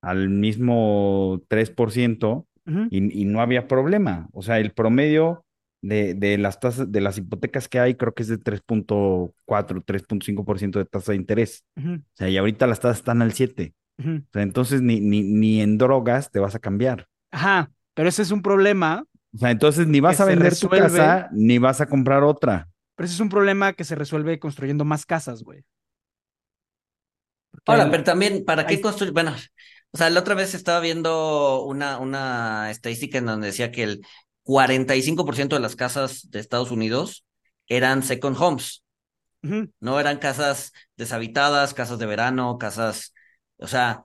al 0.06 0.30
mismo 0.30 1.42
3% 1.50 2.46
y, 2.92 3.22
y, 3.22 3.26
no 3.26 3.42
había 3.42 3.68
problema. 3.68 4.28
O 4.34 4.44
sea, 4.44 4.60
el 4.60 4.72
promedio 4.72 5.46
de, 5.82 6.14
de, 6.14 6.38
las 6.38 6.60
tasas, 6.60 6.92
de 6.92 7.02
las 7.02 7.18
hipotecas 7.18 7.68
que 7.68 7.80
hay, 7.80 7.96
creo 7.96 8.14
que 8.14 8.24
es 8.24 8.30
de 8.30 8.40
3.4, 8.40 9.34
3.5% 9.48 10.72
de 10.80 10.86
tasa 10.86 11.12
de 11.12 11.18
interés. 11.18 11.64
O 11.76 12.00
sea, 12.14 12.30
y 12.30 12.38
ahorita 12.38 12.68
las 12.68 12.80
tasas 12.80 12.98
están 12.98 13.22
al 13.22 13.34
7. 13.34 13.74
O 13.98 14.04
sea, 14.32 14.44
entonces 14.44 14.82
ni, 14.82 15.00
ni, 15.00 15.24
ni 15.24 15.62
en 15.62 15.78
drogas 15.78 16.30
te 16.32 16.40
vas 16.40 16.54
a 16.54 16.60
cambiar. 16.60 17.08
Ajá, 17.32 17.72
pero 17.96 18.10
ese 18.10 18.22
es 18.22 18.32
un 18.32 18.44
problema. 18.44 19.06
O 19.34 19.38
sea, 19.38 19.50
entonces 19.50 19.88
ni 19.88 20.02
vas 20.02 20.20
a 20.22 20.26
vender 20.26 20.56
tu 20.56 20.70
casa, 20.70 21.30
ni 21.32 21.58
vas 21.58 21.82
a 21.82 21.88
comprar 21.88 22.24
otra. 22.24 22.70
Pero 22.96 23.06
ese 23.06 23.16
es 23.16 23.22
un 23.22 23.30
problema 23.30 23.74
que 23.74 23.84
se 23.84 23.96
resuelve 23.96 24.40
construyendo 24.40 24.86
más 24.86 25.06
casas, 25.06 25.44
güey. 25.44 25.64
Ahora, 27.66 27.90
pero 27.90 28.04
también, 28.04 28.46
¿para 28.46 28.66
qué 28.66 28.80
construir? 28.80 29.14
Bueno, 29.14 29.34
o 29.96 29.98
sea, 29.98 30.10
la 30.10 30.20
otra 30.20 30.36
vez 30.36 30.54
estaba 30.54 30.82
viendo 30.82 31.64
una, 31.64 32.00
una 32.00 32.70
estadística 32.70 33.18
en 33.18 33.28
donde 33.28 33.48
decía 33.48 33.72
que 33.72 33.84
el 33.84 34.06
45% 34.44 35.56
de 35.56 35.62
las 35.62 35.78
casas 35.78 36.30
de 36.32 36.42
Estados 36.42 36.70
Unidos 36.70 37.26
eran 37.68 38.04
second 38.04 38.36
homes. 38.38 38.84
No 39.80 40.00
eran 40.00 40.18
casas 40.18 40.74
deshabitadas, 40.98 41.76
casas 41.76 41.98
de 42.00 42.08
verano, 42.08 42.58
casas 42.58 43.14
o 43.58 43.68
sea, 43.68 44.04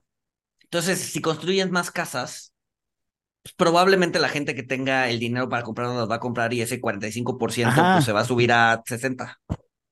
entonces, 0.62 1.00
si 1.00 1.20
construyen 1.20 1.70
más 1.70 1.90
casas, 1.90 2.54
pues 3.42 3.54
probablemente 3.54 4.20
la 4.20 4.28
gente 4.28 4.54
que 4.54 4.62
tenga 4.62 5.08
el 5.08 5.18
dinero 5.18 5.48
para 5.48 5.64
comprarlas 5.64 5.96
las 5.96 6.10
va 6.10 6.16
a 6.16 6.20
comprar 6.20 6.52
y 6.54 6.60
ese 6.60 6.80
45% 6.80 7.94
pues, 7.94 8.04
se 8.04 8.12
va 8.12 8.20
a 8.20 8.24
subir 8.24 8.52
a 8.52 8.82
60%. 8.84 9.26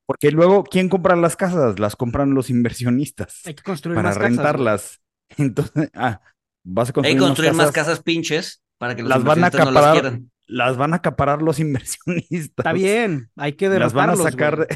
Porque 0.06 0.30
luego, 0.30 0.64
¿quién 0.64 0.88
compra 0.88 1.16
las 1.16 1.36
casas? 1.36 1.78
Las 1.78 1.96
compran 1.96 2.32
los 2.34 2.48
inversionistas. 2.48 3.42
Hay 3.44 3.54
que 3.54 3.62
construir 3.62 3.96
para 3.96 4.10
más 4.10 4.16
rentarlas. 4.16 5.00
Entonces, 5.36 5.90
ah, 5.94 6.20
vas 6.64 6.90
a 6.90 6.92
construir, 6.92 7.16
Hay 7.16 7.20
que 7.20 7.26
construir 7.26 7.52
más, 7.54 7.72
casas, 7.72 8.02
pinches 8.02 8.62
para 8.78 8.94
que 8.94 9.02
los 9.02 9.10
las 9.10 9.24
van 9.24 9.44
a 9.44 9.48
acaparar, 9.48 9.72
no 9.72 9.80
las 9.80 9.92
quieran. 9.92 10.30
Las 10.46 10.76
van 10.76 10.92
a 10.94 10.96
acaparar 10.96 11.42
los 11.42 11.60
inversionistas. 11.60 12.58
Está 12.58 12.72
bien, 12.72 13.30
hay 13.36 13.54
que 13.54 13.68
derrotarlos. 13.68 13.94
Las 13.94 14.16
van 14.16 14.26
a 14.26 14.30
sacar. 14.30 14.68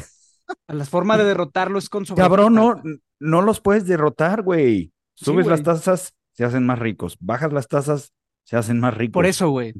La 0.67 0.85
forma 0.85 1.17
de 1.17 1.23
derrotarlo 1.25 1.79
es 1.79 1.89
con 1.89 2.05
Cabrón, 2.05 2.53
no, 2.53 2.81
no 3.19 3.41
los 3.41 3.61
puedes 3.61 3.85
derrotar, 3.87 4.41
güey. 4.43 4.91
Subes 5.15 5.47
las 5.47 5.63
tasas, 5.63 6.15
se 6.33 6.43
hacen 6.43 6.65
más 6.65 6.79
ricos. 6.79 7.17
Bajas 7.19 7.53
las 7.53 7.67
tasas, 7.67 8.13
se 8.43 8.57
hacen 8.57 8.79
más 8.79 8.95
ricos. 8.95 9.13
Por 9.13 9.25
eso, 9.25 9.49
güey. 9.49 9.73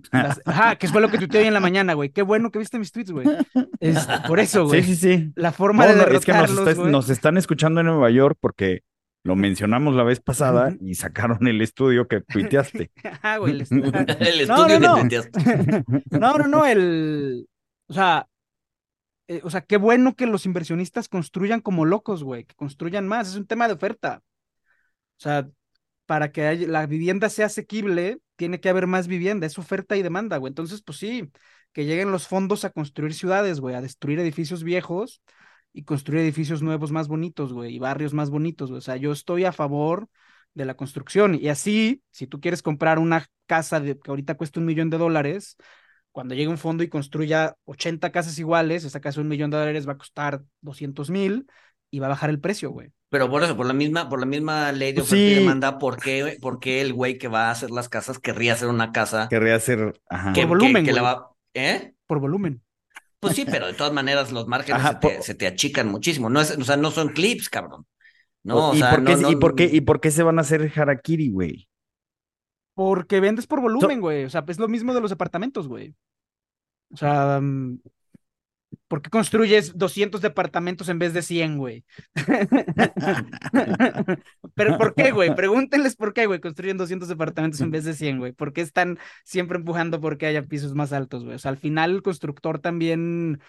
Ajá, 0.46 0.78
que 0.78 0.88
fue 0.88 1.02
lo 1.02 1.10
que 1.10 1.18
tuiteé 1.18 1.42
hoy 1.42 1.48
en 1.48 1.54
la 1.54 1.60
mañana, 1.60 1.94
güey. 1.94 2.12
Qué 2.12 2.22
bueno 2.22 2.52
que 2.52 2.60
viste 2.60 2.80
mis 2.80 2.92
tweets, 2.92 3.12
güey. 3.12 3.28
por 4.28 4.40
eso, 4.40 4.66
güey. 4.66 4.84
Sí, 4.84 4.96
sí, 4.96 5.18
sí. 5.18 5.32
La 5.36 5.52
forma 5.52 5.86
de 5.88 5.96
derrotarlos, 5.96 6.68
Es 6.68 6.76
que 6.76 6.76
nos, 6.76 6.92
nos, 6.92 7.10
están 7.10 7.38
escuchando 7.38 7.82
en 7.82 7.88
Nueva 7.88 8.10
York 8.12 8.38
porque 8.40 8.84
lo 9.24 9.36
mencionamos 9.36 9.96
la 9.96 10.04
vez 10.04 10.20
pasada 10.20 10.76
y 10.82 10.96
sacaron 10.96 11.48
el 11.48 11.62
estudio 11.62 12.08
que 12.08 12.22
tuiteaste. 12.28 12.92
Ah, 13.24 13.38
güey, 13.38 13.54
el 13.54 13.62
estudio. 13.62 13.86
el 14.20 14.42
estudio 14.42 14.80
no, 14.80 14.80
no, 14.80 14.96
que 14.96 15.02
tuiteaste. 15.02 15.84
No, 16.12 16.38
no, 16.38 16.48
no, 16.48 16.66
el... 16.66 17.48
O 17.88 17.94
sea, 17.94 18.28
eh, 19.28 19.42
o 19.44 19.50
sea, 19.50 19.62
qué 19.62 19.78
bueno 19.78 20.16
que 20.16 20.26
los 20.26 20.46
inversionistas 20.46 21.08
construyan 21.08 21.62
como 21.62 21.86
locos, 21.86 22.24
güey, 22.24 22.46
que 22.46 22.56
construyan 22.56 23.08
más. 23.08 23.30
Es 23.30 23.36
un 23.36 23.48
tema 23.48 23.68
de 23.68 23.74
oferta. 23.74 24.22
O 25.18 25.22
sea, 25.24 25.48
para 26.06 26.32
que 26.32 26.56
la 26.68 26.86
vivienda 26.86 27.30
sea 27.30 27.46
asequible, 27.46 28.20
tiene 28.36 28.60
que 28.60 28.70
haber 28.70 28.88
más 28.88 29.08
vivienda, 29.08 29.48
es 29.48 29.58
oferta 29.58 29.96
y 29.96 30.02
demanda, 30.02 30.38
güey. 30.38 30.52
Entonces, 30.52 30.82
pues 30.82 30.98
sí, 30.98 31.32
que 31.72 31.86
lleguen 31.86 32.12
los 32.12 32.28
fondos 32.28 32.66
a 32.66 32.72
construir 32.72 33.14
ciudades, 33.14 33.60
güey, 33.62 33.76
a 33.76 33.82
destruir 33.82 34.20
edificios 34.20 34.64
viejos 34.64 35.22
y 35.74 35.84
construir 35.84 36.22
edificios 36.22 36.62
nuevos 36.62 36.92
más 36.92 37.08
bonitos, 37.08 37.52
güey, 37.54 37.76
y 37.76 37.80
barrios 37.80 38.14
más 38.14 38.30
bonitos, 38.30 38.70
güey. 38.70 38.78
O 38.78 38.82
sea, 38.82 38.96
yo 38.98 39.12
estoy 39.12 39.46
a 39.46 39.52
favor 39.52 40.08
de 40.54 40.66
la 40.66 40.76
construcción. 40.76 41.36
Y 41.36 41.50
así, 41.50 42.04
si 42.12 42.28
tú 42.28 42.40
quieres 42.40 42.62
comprar 42.62 43.00
una 43.00 43.26
casa 43.48 43.80
de, 43.80 43.98
que 43.98 44.12
ahorita 44.12 44.36
cuesta 44.36 44.60
un 44.60 44.66
millón 44.68 44.90
de 44.90 44.98
dólares, 45.00 45.58
cuando 46.12 46.36
llegue 46.36 46.48
un 46.48 46.60
fondo 46.60 46.84
y 46.84 46.90
construya 46.90 47.56
80 47.66 48.12
casas 48.12 48.38
iguales, 48.38 48.84
esa 48.84 49.00
casa 49.00 49.16
de 49.16 49.22
un 49.24 49.30
millón 49.30 49.50
de 49.50 49.58
dólares 49.58 49.88
va 49.88 49.94
a 49.94 49.98
costar 49.98 50.44
200 50.62 51.10
mil 51.10 51.48
y 51.90 52.00
va 52.00 52.06
a 52.06 52.10
bajar 52.10 52.30
el 52.30 52.40
precio, 52.40 52.70
güey. 52.70 52.92
Pero 53.10 53.30
por 53.30 53.44
eso, 53.44 53.58
por 53.58 53.66
la 53.66 53.74
misma, 53.74 54.10
por 54.10 54.20
la 54.20 54.26
misma 54.28 54.72
ley 54.72 54.92
de 54.92 55.02
Pues 55.02 55.08
oferta 55.08 55.24
y 55.24 55.30
sí. 55.36 55.40
demanda, 55.40 55.78
¿por 55.80 55.98
qué, 55.98 56.38
por 56.42 56.60
qué 56.60 56.82
el 56.82 56.94
güey 56.94 57.18
que 57.18 57.28
va 57.28 57.48
a 57.48 57.52
hacer 57.52 57.72
las 57.72 57.90
casas 57.90 58.20
querría 58.20 58.54
hacer 58.54 58.70
una 58.70 58.92
casa 58.92 59.28
Querría 59.30 59.56
hacer. 59.56 60.00
Ajá. 60.10 60.34
que, 60.34 60.42
Por 60.42 60.58
volumen, 60.60 60.84
que- 60.84 60.90
que 60.92 60.96
la 60.96 61.02
va... 61.02 61.30
¿Eh? 61.56 61.94
Por 62.08 62.20
volumen. 62.20 62.62
Pues 63.24 63.36
sí, 63.36 63.46
pero 63.46 63.68
de 63.68 63.74
todas 63.74 63.94
maneras 63.94 64.32
los 64.32 64.48
márgenes 64.48 64.82
Ajá, 64.82 64.94
se, 64.94 64.96
te, 64.96 65.16
por- 65.16 65.24
se 65.24 65.36
te 65.36 65.48
achican 65.48 65.88
muchísimo. 65.88 66.30
No 66.30 66.42
es, 66.42 66.58
o 66.58 66.64
sea, 66.64 66.78
no 66.78 66.92
son 66.92 67.10
clips, 67.10 67.50
cabrón. 67.50 67.86
No, 68.44 68.70
o 68.70 68.76
¿Y, 68.76 68.80
sea, 68.80 68.92
por 68.92 69.06
qué, 69.06 69.16
no, 69.16 69.32
¿y, 69.32 69.36
por 69.38 69.56
qué, 69.56 69.70
¿Y 69.72 69.82
por 69.82 70.02
qué 70.02 70.12
se 70.12 70.24
van 70.24 70.38
a 70.38 70.42
hacer 70.42 70.72
harakiri, 70.76 71.30
güey? 71.30 71.68
Porque 72.74 73.20
vendes 73.20 73.48
por 73.48 73.62
volumen, 73.62 74.02
güey. 74.02 74.26
O 74.26 74.30
sea, 74.30 74.44
es 74.48 74.60
lo 74.60 74.68
mismo 74.68 74.94
de 74.94 75.02
los 75.02 75.10
departamentos, 75.10 75.68
güey. 75.68 75.96
O 76.92 76.98
sea, 76.98 77.40
mm, 77.42 77.80
¿por 78.88 79.02
qué 79.02 79.10
construyes 79.10 79.78
200 79.78 80.22
departamentos 80.22 80.90
en 80.90 81.00
vez 81.00 81.14
de 81.14 81.22
100, 81.22 81.58
güey? 81.58 81.86
Pero 84.56 84.78
¿por 84.78 84.96
qué, 84.96 85.12
güey? 85.12 85.36
Pregúntenles 85.36 85.96
por 85.96 86.14
qué, 86.14 86.26
güey, 86.26 86.40
construyen 86.40 86.78
200 86.78 87.10
departamentos 87.10 87.62
en 87.62 87.72
vez 87.72 87.86
de 87.86 87.94
100, 87.94 88.20
güey. 88.20 88.32
¿Por 88.32 88.54
qué 88.54 88.62
están 88.62 89.00
siempre 89.24 89.58
empujando 89.58 90.00
porque 90.00 90.26
haya 90.26 90.44
pisos 90.44 90.76
más 90.76 90.94
altos, 90.94 91.24
güey? 91.24 91.36
O 91.36 91.40
sea, 91.40 91.52
al 91.52 91.58
final 91.58 91.92
el 91.92 92.02
constructor 92.02 92.60
también, 92.60 93.42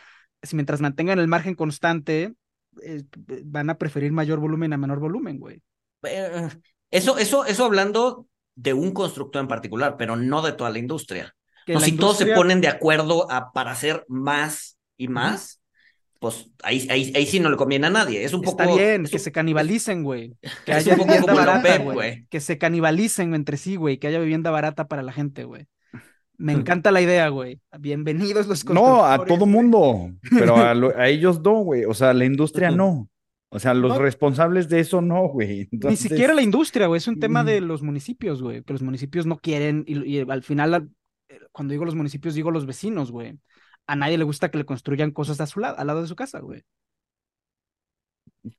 si 0.42 0.56
mientras 0.56 0.80
mantengan 0.80 1.18
el 1.18 1.28
margen 1.28 1.54
constante, 1.54 2.34
eh, 2.82 3.02
van 3.44 3.70
a 3.70 3.78
preferir 3.78 4.12
mayor 4.12 4.40
volumen 4.40 4.72
a 4.72 4.78
menor 4.78 4.98
volumen, 4.98 5.38
güey. 5.38 5.62
Eh, 6.02 6.48
Eso, 6.90 7.18
eso, 7.18 7.44
eso 7.44 7.64
hablando 7.64 8.26
de 8.54 8.72
un 8.72 8.92
constructor 8.92 9.42
en 9.42 9.48
particular, 9.48 9.96
pero 9.96 10.16
no 10.16 10.42
de 10.42 10.52
toda 10.52 10.70
la 10.70 10.78
industria. 10.78 11.34
No, 11.66 11.74
la 11.74 11.80
si 11.80 11.92
todos 11.92 12.18
se 12.18 12.26
ponen 12.26 12.60
de 12.60 12.68
acuerdo 12.68 13.30
a, 13.30 13.52
para 13.52 13.72
hacer 13.72 14.04
más 14.08 14.78
y 14.96 15.08
más, 15.08 15.60
pues 16.20 16.50
ahí, 16.62 16.86
ahí, 16.90 17.12
ahí 17.14 17.26
sí 17.26 17.40
no 17.40 17.50
le 17.50 17.56
conviene 17.56 17.86
a 17.86 17.90
nadie. 17.90 18.24
Es 18.24 18.32
un 18.32 18.42
poco. 18.42 18.62
Está 18.62 18.74
bien, 18.74 19.04
es 19.04 19.10
que 19.10 19.16
un- 19.16 19.22
se 19.22 19.32
canibalicen, 19.32 20.02
güey. 20.02 20.36
Que 20.64 20.72
es 20.72 20.78
haya 20.78 20.92
un 20.92 20.98
poco 20.98 21.12
vivienda 21.12 21.32
como 21.32 21.46
barata, 21.46 21.78
güey. 21.78 21.94
güey. 21.94 22.26
Que 22.30 22.40
se 22.40 22.58
canibalicen 22.58 23.34
entre 23.34 23.56
sí, 23.56 23.76
güey. 23.76 23.98
Que 23.98 24.06
haya 24.08 24.20
vivienda 24.20 24.50
barata 24.50 24.88
para 24.88 25.02
la 25.02 25.12
gente, 25.12 25.44
güey. 25.44 25.66
Me 26.36 26.52
encanta 26.52 26.90
la 26.90 27.00
idea, 27.00 27.28
güey. 27.28 27.60
Bienvenidos 27.78 28.48
los 28.48 28.64
No, 28.64 29.04
a 29.04 29.24
todo 29.24 29.46
mundo, 29.46 30.10
pero 30.30 30.56
a, 30.56 30.74
lo- 30.74 30.96
a 30.98 31.08
ellos 31.08 31.40
no, 31.42 31.60
güey. 31.62 31.84
O 31.84 31.94
sea, 31.94 32.12
la 32.12 32.24
industria 32.24 32.70
no. 32.72 33.08
O 33.50 33.60
sea, 33.60 33.72
los 33.72 33.92
No. 33.92 33.98
responsables 34.00 34.68
de 34.68 34.80
eso 34.80 35.00
no, 35.00 35.28
güey. 35.28 35.68
Ni 35.70 35.94
siquiera 35.94 36.34
la 36.34 36.42
industria, 36.42 36.88
güey. 36.88 36.98
Es 36.98 37.06
un 37.06 37.20
tema 37.20 37.44
de 37.44 37.60
los 37.60 37.82
municipios, 37.82 38.42
güey. 38.42 38.64
Que 38.64 38.72
los 38.72 38.82
municipios 38.82 39.26
no 39.26 39.36
quieren. 39.38 39.84
Y, 39.86 40.02
y 40.16 40.20
al 40.28 40.42
final, 40.42 40.74
al- 40.74 40.88
eh, 41.28 41.38
cuando 41.52 41.70
digo 41.70 41.84
los 41.84 41.94
municipios, 41.94 42.34
digo 42.34 42.50
los 42.50 42.66
vecinos, 42.66 43.12
güey. 43.12 43.38
A 43.86 43.96
nadie 43.96 44.18
le 44.18 44.24
gusta 44.24 44.50
que 44.50 44.58
le 44.58 44.64
construyan 44.66 45.10
cosas 45.10 45.40
a 45.40 45.46
su 45.46 45.60
lado, 45.60 45.78
al 45.78 45.86
lado 45.86 46.02
de 46.02 46.08
su 46.08 46.16
casa, 46.16 46.40
güey. 46.40 46.62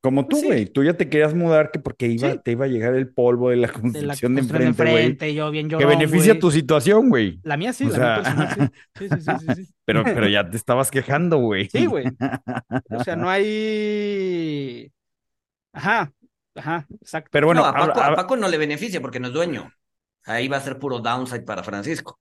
Como 0.00 0.24
tú, 0.26 0.30
Pues 0.30 0.40
sí. 0.40 0.46
güey. 0.48 0.66
Tú 0.66 0.82
ya 0.82 0.94
te 0.94 1.08
querías 1.08 1.32
mudar 1.34 1.70
que 1.70 1.78
porque 1.78 2.08
iba, 2.08 2.32
Sí. 2.32 2.40
te 2.42 2.50
iba 2.52 2.64
a 2.64 2.68
llegar 2.68 2.94
el 2.94 3.08
polvo 3.12 3.50
de 3.50 3.56
la 3.56 3.68
De 3.68 3.72
la 3.72 3.80
construcción 3.80 4.34
de 4.34 4.40
construcción 4.40 4.68
enfrente, 4.68 4.82
güey. 4.92 5.04
enfrente, 5.04 5.34
yo 5.34 5.50
bien 5.52 5.68
Que 5.68 5.76
beneficia 5.86 6.38
tu 6.40 6.50
situación, 6.50 7.08
güey. 7.08 7.38
La 7.44 7.56
mía 7.56 7.72
sí, 7.72 7.84
O 7.84 7.88
la 7.90 7.94
sea, 7.94 8.04
mía 8.04 8.22
personal 8.22 8.70
sí. 8.72 8.78
Sí, 8.98 9.08
sí, 9.08 9.20
sí, 9.20 9.54
sí, 9.54 9.64
sí. 9.64 9.74
Pero, 9.84 10.02
pero 10.04 10.28
ya 10.28 10.48
te 10.50 10.56
estabas 10.56 10.90
quejando, 10.90 11.38
güey. 11.38 11.68
Sí, 11.70 11.86
güey. 11.86 12.06
O 12.90 13.04
sea, 13.04 13.14
no 13.14 13.28
hay. 13.30 14.92
Ajá, 15.72 16.12
ajá, 16.56 16.86
exacto. 17.00 17.28
Pero 17.30 17.46
bueno, 17.46 17.60
no, 17.60 17.68
a 17.68 18.14
Paco 18.16 18.36
no 18.36 18.48
le 18.48 18.58
beneficia 18.58 19.00
porque 19.00 19.20
no 19.20 19.28
es 19.28 19.32
dueño. 19.34 19.70
Ahí 20.24 20.48
va 20.48 20.56
a 20.56 20.60
ser 20.60 20.78
puro 20.80 20.98
downside 20.98 21.44
para 21.44 21.62
Francisco. 21.62 22.18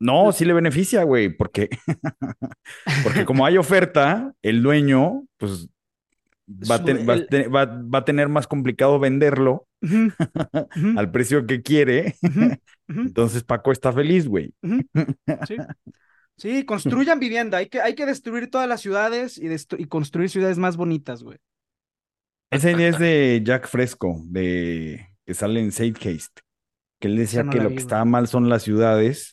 No, 0.00 0.32
sí 0.32 0.44
le 0.44 0.52
beneficia, 0.52 1.02
güey, 1.04 1.28
porque, 1.30 1.68
porque 3.02 3.24
como 3.24 3.46
hay 3.46 3.58
oferta, 3.58 4.34
el 4.42 4.62
dueño, 4.62 5.24
pues, 5.38 5.68
va 6.70 6.76
a, 6.76 6.84
ten- 6.84 7.08
va 7.08 7.14
a 7.14 7.16
el- 7.16 7.26
ten- 7.28 7.54
va- 7.54 7.64
va 7.66 7.98
a 8.00 8.04
tener 8.04 8.28
más 8.28 8.46
complicado 8.46 8.98
venderlo 8.98 9.66
al 10.96 11.10
precio 11.10 11.46
que 11.46 11.62
quiere. 11.62 12.16
Entonces 12.88 13.44
Paco 13.44 13.72
está 13.72 13.92
feliz, 13.92 14.26
güey. 14.28 14.54
sí. 15.46 15.56
Sí, 16.36 16.64
construyan 16.64 17.20
vivienda. 17.20 17.58
Hay 17.58 17.68
que, 17.68 17.80
hay 17.80 17.94
que 17.94 18.06
destruir 18.06 18.50
todas 18.50 18.68
las 18.68 18.80
ciudades 18.80 19.38
y, 19.40 19.84
construir 19.86 20.28
ciudades 20.30 20.58
más 20.58 20.76
bonitas, 20.76 21.22
güey. 21.22 21.38
Esa 22.50 22.72
idea 22.72 22.88
es 22.88 22.98
de 22.98 23.40
Jack 23.44 23.68
Fresco, 23.68 24.20
de 24.24 25.06
que 25.24 25.34
sale 25.34 25.60
en 25.60 25.68
Haste, 25.68 26.42
que 27.00 27.06
él 27.06 27.16
decía 27.16 27.44
no 27.44 27.52
que 27.52 27.58
lo 27.58 27.68
que 27.68 27.74
güey. 27.74 27.78
estaba 27.78 28.04
mal 28.04 28.26
son 28.26 28.48
las 28.48 28.64
ciudades. 28.64 29.32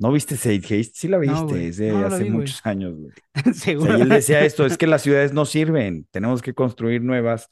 ¿No 0.00 0.12
viste 0.12 0.34
Haste? 0.36 0.84
Sí 0.84 1.08
la 1.08 1.16
No, 1.18 1.22
viste, 1.22 1.42
güey. 1.44 1.66
es 1.66 1.76
de 1.78 1.90
No, 1.90 2.00
no 2.00 2.06
hace 2.06 2.22
vi, 2.24 2.30
muchos 2.30 2.60
años, 2.64 2.94
güey. 2.94 3.10
O 3.50 3.52
Seguro. 3.52 3.86
sea, 3.90 3.98
y 3.98 4.02
él 4.02 4.08
decía 4.08 4.44
esto, 4.44 4.64
es 4.64 4.78
que 4.78 4.86
las 4.86 5.02
ciudades 5.02 5.32
no 5.32 5.44
sirven, 5.44 6.06
tenemos 6.12 6.40
que 6.40 6.54
construir 6.54 7.02
nuevas. 7.02 7.50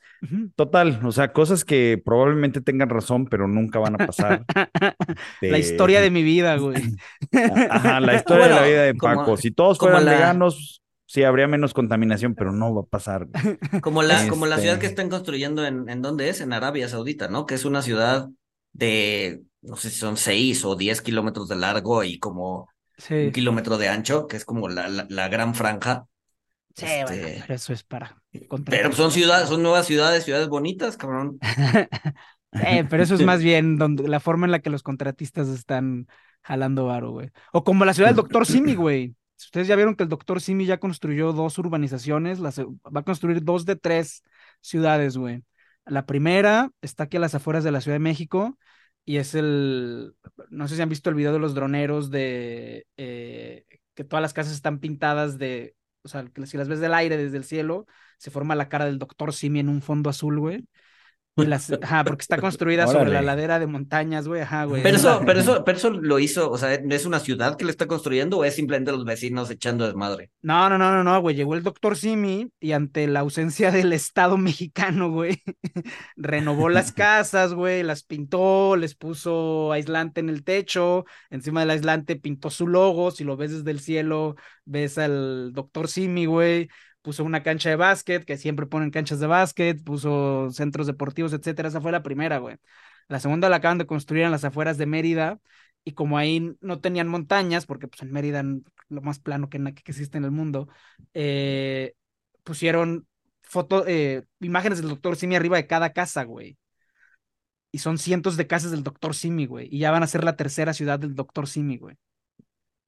Total, 0.54 1.00
o 1.04 1.10
sea, 1.10 1.32
cosas 1.32 1.64
que 1.64 2.00
probablemente 2.04 2.60
tengan 2.60 2.88
razón, 2.88 3.26
pero 3.26 3.48
nunca 3.48 3.80
van 3.80 4.00
a 4.00 4.06
pasar. 4.06 4.44
La 5.40 5.58
historia 5.58 6.00
de 6.00 6.10
mi 6.10 6.22
vida, 6.22 6.56
güey. 6.58 6.76
Ajá, 7.70 8.00
la 8.00 8.14
historia 8.14 8.46
de 8.48 8.54
la 8.54 8.62
vida 8.66 8.82
de 8.84 8.94
como- 8.94 9.14
Paco. 9.16 9.36
Si 9.36 9.50
todos 9.50 9.78
fueran 9.78 10.04
la- 10.04 10.12
veganos, 10.12 10.82
sí 11.04 11.24
habría 11.24 11.48
menos 11.48 11.74
contaminación, 11.74 12.34
pero 12.36 12.52
no 12.52 12.74
va 12.74 12.82
a 12.82 12.84
pasar. 12.86 13.26
güey. 13.26 13.80
Como 13.80 14.02
la, 14.02 14.28
como 14.28 14.46
la 14.46 14.54
Este- 14.56 14.66
ciudad 14.68 14.78
que 14.78 14.86
están 14.86 15.08
construyendo 15.08 15.66
en, 15.66 15.88
en 15.88 16.00
dónde 16.02 16.28
es, 16.28 16.40
en 16.40 16.52
Arabia 16.52 16.88
Saudita, 16.88 17.28
¿no? 17.28 17.44
Que 17.46 17.54
es 17.56 17.64
una 17.64 17.82
ciudad 17.82 18.28
de, 18.72 19.42
no 19.66 19.76
sé 19.76 19.90
si 19.90 19.98
son 19.98 20.16
seis 20.16 20.64
o 20.64 20.76
diez 20.76 21.02
kilómetros 21.02 21.48
de 21.48 21.56
largo 21.56 22.04
y 22.04 22.18
como 22.18 22.68
Sí, 22.98 23.14
un 23.20 23.32
kilómetro 23.32 23.78
de 23.78 23.88
ancho, 23.88 24.26
que 24.26 24.36
es 24.36 24.44
como 24.44 24.68
la, 24.68 24.88
la, 24.88 25.06
la 25.10 25.28
gran 25.28 25.54
franja. 25.54 26.06
sí, 26.74 26.86
Este, 26.86 27.04
bueno, 27.04 27.28
pero 27.38 27.54
eso 27.54 27.72
es 27.72 27.82
para. 27.84 28.22
Pero 28.68 28.92
son 28.92 29.10
ciudades, 29.12 29.48
son 29.48 29.62
nuevas 29.62 29.86
ciudades, 29.86 30.24
ciudades 30.24 30.48
bonitas, 30.48 30.96
cabrón. 30.96 31.38
Eh, 32.58 32.84
pero 32.88 33.02
eso 33.02 33.14
es 33.14 33.20
más 33.22 33.42
bien 33.42 33.76
donde, 33.76 34.08
la 34.08 34.20
forma 34.20 34.46
en 34.46 34.52
la 34.52 34.60
que 34.60 34.70
los 34.70 34.82
contratistas 34.82 35.48
están 35.48 36.06
jalando 36.42 36.86
varo, 36.86 37.10
güey. 37.10 37.30
O 37.52 37.64
como 37.64 37.84
la 37.84 37.92
ciudad 37.94 38.08
del 38.08 38.16
Doctor 38.16 38.46
Simi, 38.46 38.74
güey. 38.74 39.14
Ustedes 39.38 39.68
ya 39.68 39.76
vieron 39.76 39.94
que 39.94 40.02
el 40.04 40.08
Doctor 40.08 40.40
Simi 40.40 40.64
ya 40.64 40.78
construyó 40.80 41.32
dos 41.34 41.58
urbanizaciones, 41.58 42.38
las- 42.38 42.58
va 42.60 43.00
a 43.00 43.02
construir 43.04 43.44
dos 43.44 43.66
de 43.66 43.76
tres 43.76 44.22
ciudades, 44.62 45.18
güey. 45.18 45.44
La 45.84 46.06
primera 46.06 46.70
está 46.80 47.04
aquí 47.04 47.18
a 47.18 47.20
las 47.20 47.34
afueras 47.34 47.62
de 47.62 47.70
la 47.70 47.80
Ciudad 47.82 47.96
de 47.96 48.00
México 48.00 48.58
y 49.06 49.18
es 49.18 49.34
el, 49.36 50.14
no 50.50 50.68
sé 50.68 50.76
si 50.76 50.82
han 50.82 50.90
visto 50.90 51.10
el 51.10 51.16
video 51.16 51.32
de 51.32 51.38
los 51.38 51.54
droneros 51.54 52.10
de 52.10 52.86
eh, 52.98 53.64
que 53.94 54.04
todas 54.04 54.20
las 54.22 54.34
casas 54.34 54.52
están 54.54 54.80
pintadas 54.80 55.38
de, 55.38 55.76
o 56.02 56.08
sea, 56.08 56.26
que 56.26 56.46
si 56.46 56.58
las 56.58 56.68
ves 56.68 56.80
del 56.80 56.92
aire 56.92 57.16
desde 57.16 57.38
el 57.38 57.44
cielo, 57.44 57.86
se 58.18 58.32
forma 58.32 58.56
la 58.56 58.68
cara 58.68 58.84
del 58.86 58.98
Doctor 58.98 59.32
Simi 59.32 59.60
en 59.60 59.68
un 59.68 59.80
fondo 59.82 60.10
azul, 60.10 60.40
güey. 60.40 60.66
Las, 61.36 61.70
ajá, 61.70 62.02
porque 62.04 62.22
está 62.22 62.38
construida 62.38 62.86
sobre 62.86 63.10
la 63.10 63.20
ladera 63.20 63.58
de 63.58 63.66
montañas, 63.66 64.26
güey, 64.26 64.40
ajá, 64.40 64.64
güey. 64.64 64.82
Pero 64.82 64.96
Es 64.96 65.02
eso, 65.02 65.20
pero 65.26 65.40
eso, 65.40 65.64
pero 65.64 65.76
eso 65.76 65.90
lo 65.90 66.18
hizo, 66.18 66.50
o 66.50 66.56
sea, 66.56 66.72
¿es 66.72 67.04
una 67.04 67.20
ciudad 67.20 67.56
que 67.58 67.66
le 67.66 67.70
está 67.70 67.86
construyendo 67.86 68.38
o 68.38 68.44
es 68.44 68.54
simplemente 68.54 68.90
los 68.90 69.04
vecinos 69.04 69.50
echando 69.50 69.84
desmadre? 69.84 70.30
No, 70.40 70.70
no, 70.70 70.78
no, 70.78 70.90
no, 70.92 71.04
no, 71.04 71.20
güey. 71.20 71.36
Llegó 71.36 71.54
el 71.54 71.62
doctor 71.62 71.94
Simi 71.96 72.50
y 72.58 72.72
ante 72.72 73.06
la 73.06 73.20
ausencia 73.20 73.70
del 73.70 73.92
Estado 73.92 74.38
mexicano, 74.38 75.10
güey, 75.10 75.42
renovó 76.16 76.70
las 76.70 76.92
casas, 76.92 77.52
güey, 77.52 77.82
las 77.82 78.02
pintó, 78.02 78.76
les 78.76 78.94
puso 78.94 79.72
aislante 79.72 80.20
en 80.20 80.30
el 80.30 80.42
techo, 80.42 81.04
encima 81.28 81.60
del 81.60 81.70
aislante 81.70 82.16
pintó 82.16 82.48
su 82.48 82.66
logo. 82.66 83.10
Si 83.10 83.24
lo 83.24 83.36
ves 83.36 83.52
desde 83.52 83.70
el 83.70 83.80
cielo, 83.80 84.36
ves 84.64 84.96
al 84.96 85.52
doctor 85.52 85.88
Simi, 85.88 86.24
güey. 86.24 86.68
Puso 87.06 87.22
una 87.22 87.44
cancha 87.44 87.68
de 87.68 87.76
básquet, 87.76 88.24
que 88.24 88.36
siempre 88.36 88.66
ponen 88.66 88.90
canchas 88.90 89.20
de 89.20 89.28
básquet, 89.28 89.80
puso 89.84 90.50
centros 90.50 90.88
deportivos, 90.88 91.32
etcétera. 91.32 91.68
Esa 91.68 91.80
fue 91.80 91.92
la 91.92 92.02
primera, 92.02 92.38
güey. 92.38 92.56
La 93.06 93.20
segunda 93.20 93.48
la 93.48 93.56
acaban 93.56 93.78
de 93.78 93.86
construir 93.86 94.24
en 94.24 94.32
las 94.32 94.42
afueras 94.42 94.76
de 94.76 94.86
Mérida 94.86 95.38
y 95.84 95.92
como 95.92 96.18
ahí 96.18 96.56
no 96.60 96.80
tenían 96.80 97.06
montañas, 97.06 97.64
porque 97.64 97.86
pues 97.86 98.02
en 98.02 98.10
Mérida 98.10 98.42
lo 98.88 99.02
más 99.02 99.20
plano 99.20 99.48
que, 99.48 99.58
existe 99.86 100.18
en 100.18 100.24
el 100.24 100.32
mundo, 100.32 100.66
eh, 101.14 101.94
pusieron 102.42 103.06
foto, 103.42 103.86
eh, 103.86 104.24
imágenes 104.40 104.78
del 104.78 104.88
doctor 104.88 105.14
Simi 105.14 105.36
arriba 105.36 105.58
de 105.58 105.68
cada 105.68 105.92
casa, 105.92 106.24
güey. 106.24 106.58
Y 107.70 107.78
son 107.78 107.98
cientos 107.98 108.36
de 108.36 108.48
casas 108.48 108.72
del 108.72 108.82
doctor 108.82 109.14
Simi, 109.14 109.46
güey. 109.46 109.68
Y 109.70 109.78
ya 109.78 109.92
van 109.92 110.02
a 110.02 110.08
ser 110.08 110.24
la 110.24 110.34
tercera 110.34 110.72
ciudad 110.72 110.98
del 110.98 111.14
doctor 111.14 111.46
Simi, 111.46 111.78
güey. 111.78 111.94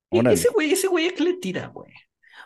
Órale. 0.08 0.34
ese 0.34 0.48
güey, 0.48 0.72
ese 0.72 0.88
güey, 0.88 1.06
¿a 1.06 1.14
qué 1.14 1.22
le 1.22 1.34
tira, 1.34 1.68
güey? 1.68 1.92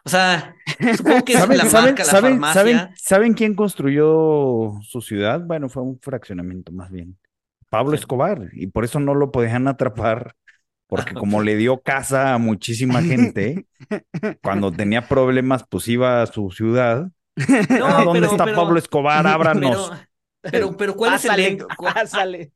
O 0.04 0.08
sea, 0.08 0.54
supongo 0.96 1.24
que 1.24 1.32
es 1.34 1.38
¿Saben, 1.40 1.58
la 1.58 1.64
saben- 1.66 1.84
marca, 1.90 2.04
la 2.04 2.10
saben- 2.10 2.30
farmacia. 2.32 2.60
saben- 2.62 2.88
saben 2.96 3.34
quién 3.34 3.54
construyó 3.54 4.72
su 4.82 5.00
ciudad? 5.00 5.40
Bueno, 5.40 5.68
fue 5.68 5.82
un 5.82 5.98
fraccionamiento 6.00 6.72
más 6.72 6.90
bien. 6.90 7.18
Pablo 7.68 7.94
Escobar, 7.94 8.48
y 8.52 8.66
por 8.66 8.84
eso 8.84 9.00
no 9.00 9.14
lo 9.14 9.30
podían 9.32 9.66
atrapar, 9.68 10.34
porque 10.88 11.12
Ah, 11.16 11.18
como 11.18 11.38
ok. 11.38 11.44
le 11.44 11.56
dio 11.56 11.80
casa 11.80 12.34
a 12.34 12.38
muchísima 12.38 13.00
gente, 13.02 13.66
cuando 14.42 14.70
tenía 14.72 15.08
problemas, 15.08 15.64
pues 15.68 15.88
iba 15.88 16.22
a 16.22 16.26
su 16.26 16.50
ciudad. 16.50 17.08
No, 17.36 18.04
¿Dónde 18.04 18.20
pero- 18.20 18.32
está 18.32 18.44
pero- 18.44 18.56
Pablo 18.56 18.78
Escobar? 18.78 19.26
Ábranos. 19.26 19.90
Pero, 19.90 20.02
pero, 20.42 20.76
pero 20.76 20.94
¿cuál 20.96 21.12
Pásale, 21.12 21.42
es 21.42 21.48
el 21.48 21.52
end, 21.60 21.66
cuál, 21.76 21.94
pásale. 21.94 22.52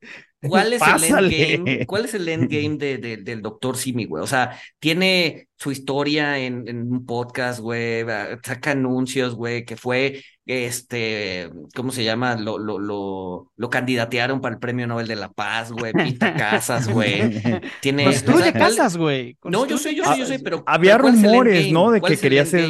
cuál 0.47 0.73
es 0.73 0.81
el 0.81 1.03
endgame? 1.33 1.85
¿Cuál 1.87 2.05
es 2.05 2.13
el 2.13 2.27
endgame 2.29 2.77
de, 2.77 2.97
de- 2.97 3.17
del 3.17 3.41
doctor 3.41 3.77
Simi, 3.77 4.05
güey? 4.05 4.23
O 4.23 4.27
sea, 4.27 4.59
tiene 4.79 5.47
su 5.57 5.71
historia 5.71 6.37
en, 6.37 6.67
en 6.67 6.91
un 6.91 7.05
podcast, 7.05 7.59
güey, 7.59 8.05
saca 8.43 8.71
anuncios, 8.71 9.33
güey, 9.35 9.65
que 9.65 9.75
fue, 9.75 10.21
este, 10.45 11.49
¿cómo 11.75 11.91
se 11.91 12.03
llama? 12.03 12.35
Lo, 12.35 12.57
lo, 12.59 12.77
lo, 12.79 13.51
lo 13.55 13.69
candidatearon 13.69 14.39
para 14.41 14.53
el 14.55 14.59
Premio 14.59 14.85
Nobel 14.87 15.07
de 15.07 15.15
la 15.15 15.31
Paz, 15.31 15.71
güey, 15.71 15.93
pinta 15.93 16.33
casas, 16.35 16.87
güey. 16.89 17.41
Tiene, 17.81 18.03
o 18.07 18.11
Construye 18.11 18.43
sea, 18.43 18.51
¿cuál- 18.53 18.75
casas, 18.75 18.97
güey. 18.97 19.37
No, 19.43 19.65
yo 19.65 19.77
sé, 19.77 19.95
yo 19.95 20.03
sé, 20.05 20.19
yo 20.19 20.25
sé, 20.25 20.39
pero. 20.39 20.63
Había 20.67 20.93
pero 20.93 21.03
¿cuál 21.03 21.15
es 21.15 21.23
el 21.23 21.29
rumores? 21.29 21.71
¿no? 21.71 21.91
De 21.91 21.99
¿Cuál 21.99 22.13
que 22.13 22.19
quería 22.19 22.45
ser, 22.45 22.69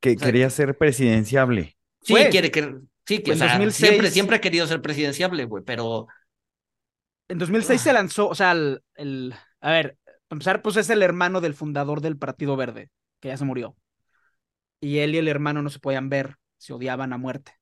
que 0.00 0.10
O 0.10 0.18
sea, 0.18 0.26
quería 0.26 0.50
ser 0.50 0.76
presidenciable. 0.76 1.76
Sí, 2.02 2.14
quiere 2.30 2.50
que. 2.50 2.74
Sí, 3.06 3.22
que 3.22 3.32
En 3.32 3.36
o 3.36 3.38
sea, 3.38 3.48
2006. 3.48 3.88
siempre, 3.88 4.10
siempre 4.10 4.36
ha 4.36 4.40
querido 4.40 4.66
ser 4.66 4.82
presidenciable, 4.82 5.44
güey, 5.44 5.62
pero. 5.64 6.06
En 7.28 7.38
2006 7.38 7.80
se 7.80 7.92
lanzó, 7.92 8.28
o 8.28 8.34
sea, 8.34 8.52
el, 8.52 8.82
el- 8.94 9.34
a 9.60 9.70
ver, 9.72 9.98
para 10.28 10.36
empezar, 10.36 10.62
pues 10.62 10.76
es 10.76 10.90
el 10.90 11.02
hermano 11.02 11.40
del 11.40 11.54
fundador 11.54 12.00
del 12.00 12.16
Partido 12.18 12.56
Verde, 12.56 12.90
que 13.20 13.28
ya 13.28 13.36
se 13.36 13.44
murió. 13.44 13.76
Y 14.80 14.98
él 14.98 15.14
y 15.14 15.18
el 15.18 15.28
hermano 15.28 15.62
no 15.62 15.70
se 15.70 15.78
podían 15.78 16.08
ver, 16.08 16.36
se 16.58 16.72
odiaban 16.72 17.12
a 17.12 17.18
muerte, 17.18 17.52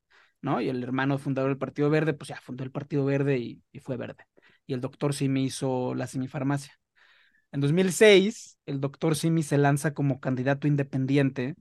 ¿no? 0.43 0.61
Y 0.61 0.69
el 0.69 0.83
hermano 0.83 1.19
fundador 1.19 1.51
del 1.51 1.59
Partido 1.59 1.91
Verde, 1.91 2.13
pues 2.15 2.29
ya 2.29 2.41
fundó 2.41 2.65
el 2.65 2.71
Partido 2.73 3.05
Verde 3.05 3.39
y, 3.39 3.63
y 3.73 3.81
fue 3.81 3.97
verde. 3.97 4.25
Y 4.67 4.75
el 4.75 4.81
doctor 4.81 5.15
Simi 5.15 5.45
hizo 5.45 5.95
la 5.95 6.07
semifarmacia. 6.07 6.75
En 7.53 7.61
2006, 7.61 8.59
el 8.67 8.81
doctor 8.81 9.17
Simi 9.17 9.43
se 9.43 9.59
lanza 9.59 9.95
como 9.95 10.21
candidato 10.21 10.69
independiente, 10.69 11.55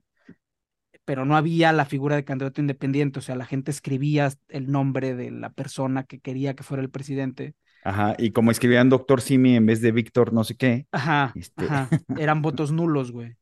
pero 1.04 1.24
no 1.24 1.36
había 1.36 1.72
la 1.72 1.84
figura 1.84 2.16
de 2.16 2.24
candidato 2.24 2.60
independiente, 2.60 3.18
o 3.18 3.22
sea, 3.22 3.36
la 3.36 3.46
gente 3.46 3.70
escribía 3.70 4.30
el 4.48 4.70
nombre 4.70 5.14
de 5.14 5.30
la 5.30 5.50
persona 5.50 6.04
que 6.04 6.20
quería 6.20 6.54
que 6.54 6.62
fuera 6.62 6.82
el 6.82 6.90
presidente. 6.90 7.54
Ajá, 7.84 8.14
y 8.18 8.32
como 8.32 8.50
escribían 8.50 8.88
Doctor 8.88 9.20
Simi 9.20 9.56
en 9.56 9.66
vez 9.66 9.80
de 9.80 9.92
Víctor 9.92 10.32
no 10.32 10.44
sé 10.44 10.56
qué. 10.56 10.86
Ajá, 10.92 11.32
Este. 11.34 11.64
ajá, 11.66 11.88
eran 12.18 12.40
votos 12.42 12.72
nulos, 12.72 13.12
güey. 13.12 13.36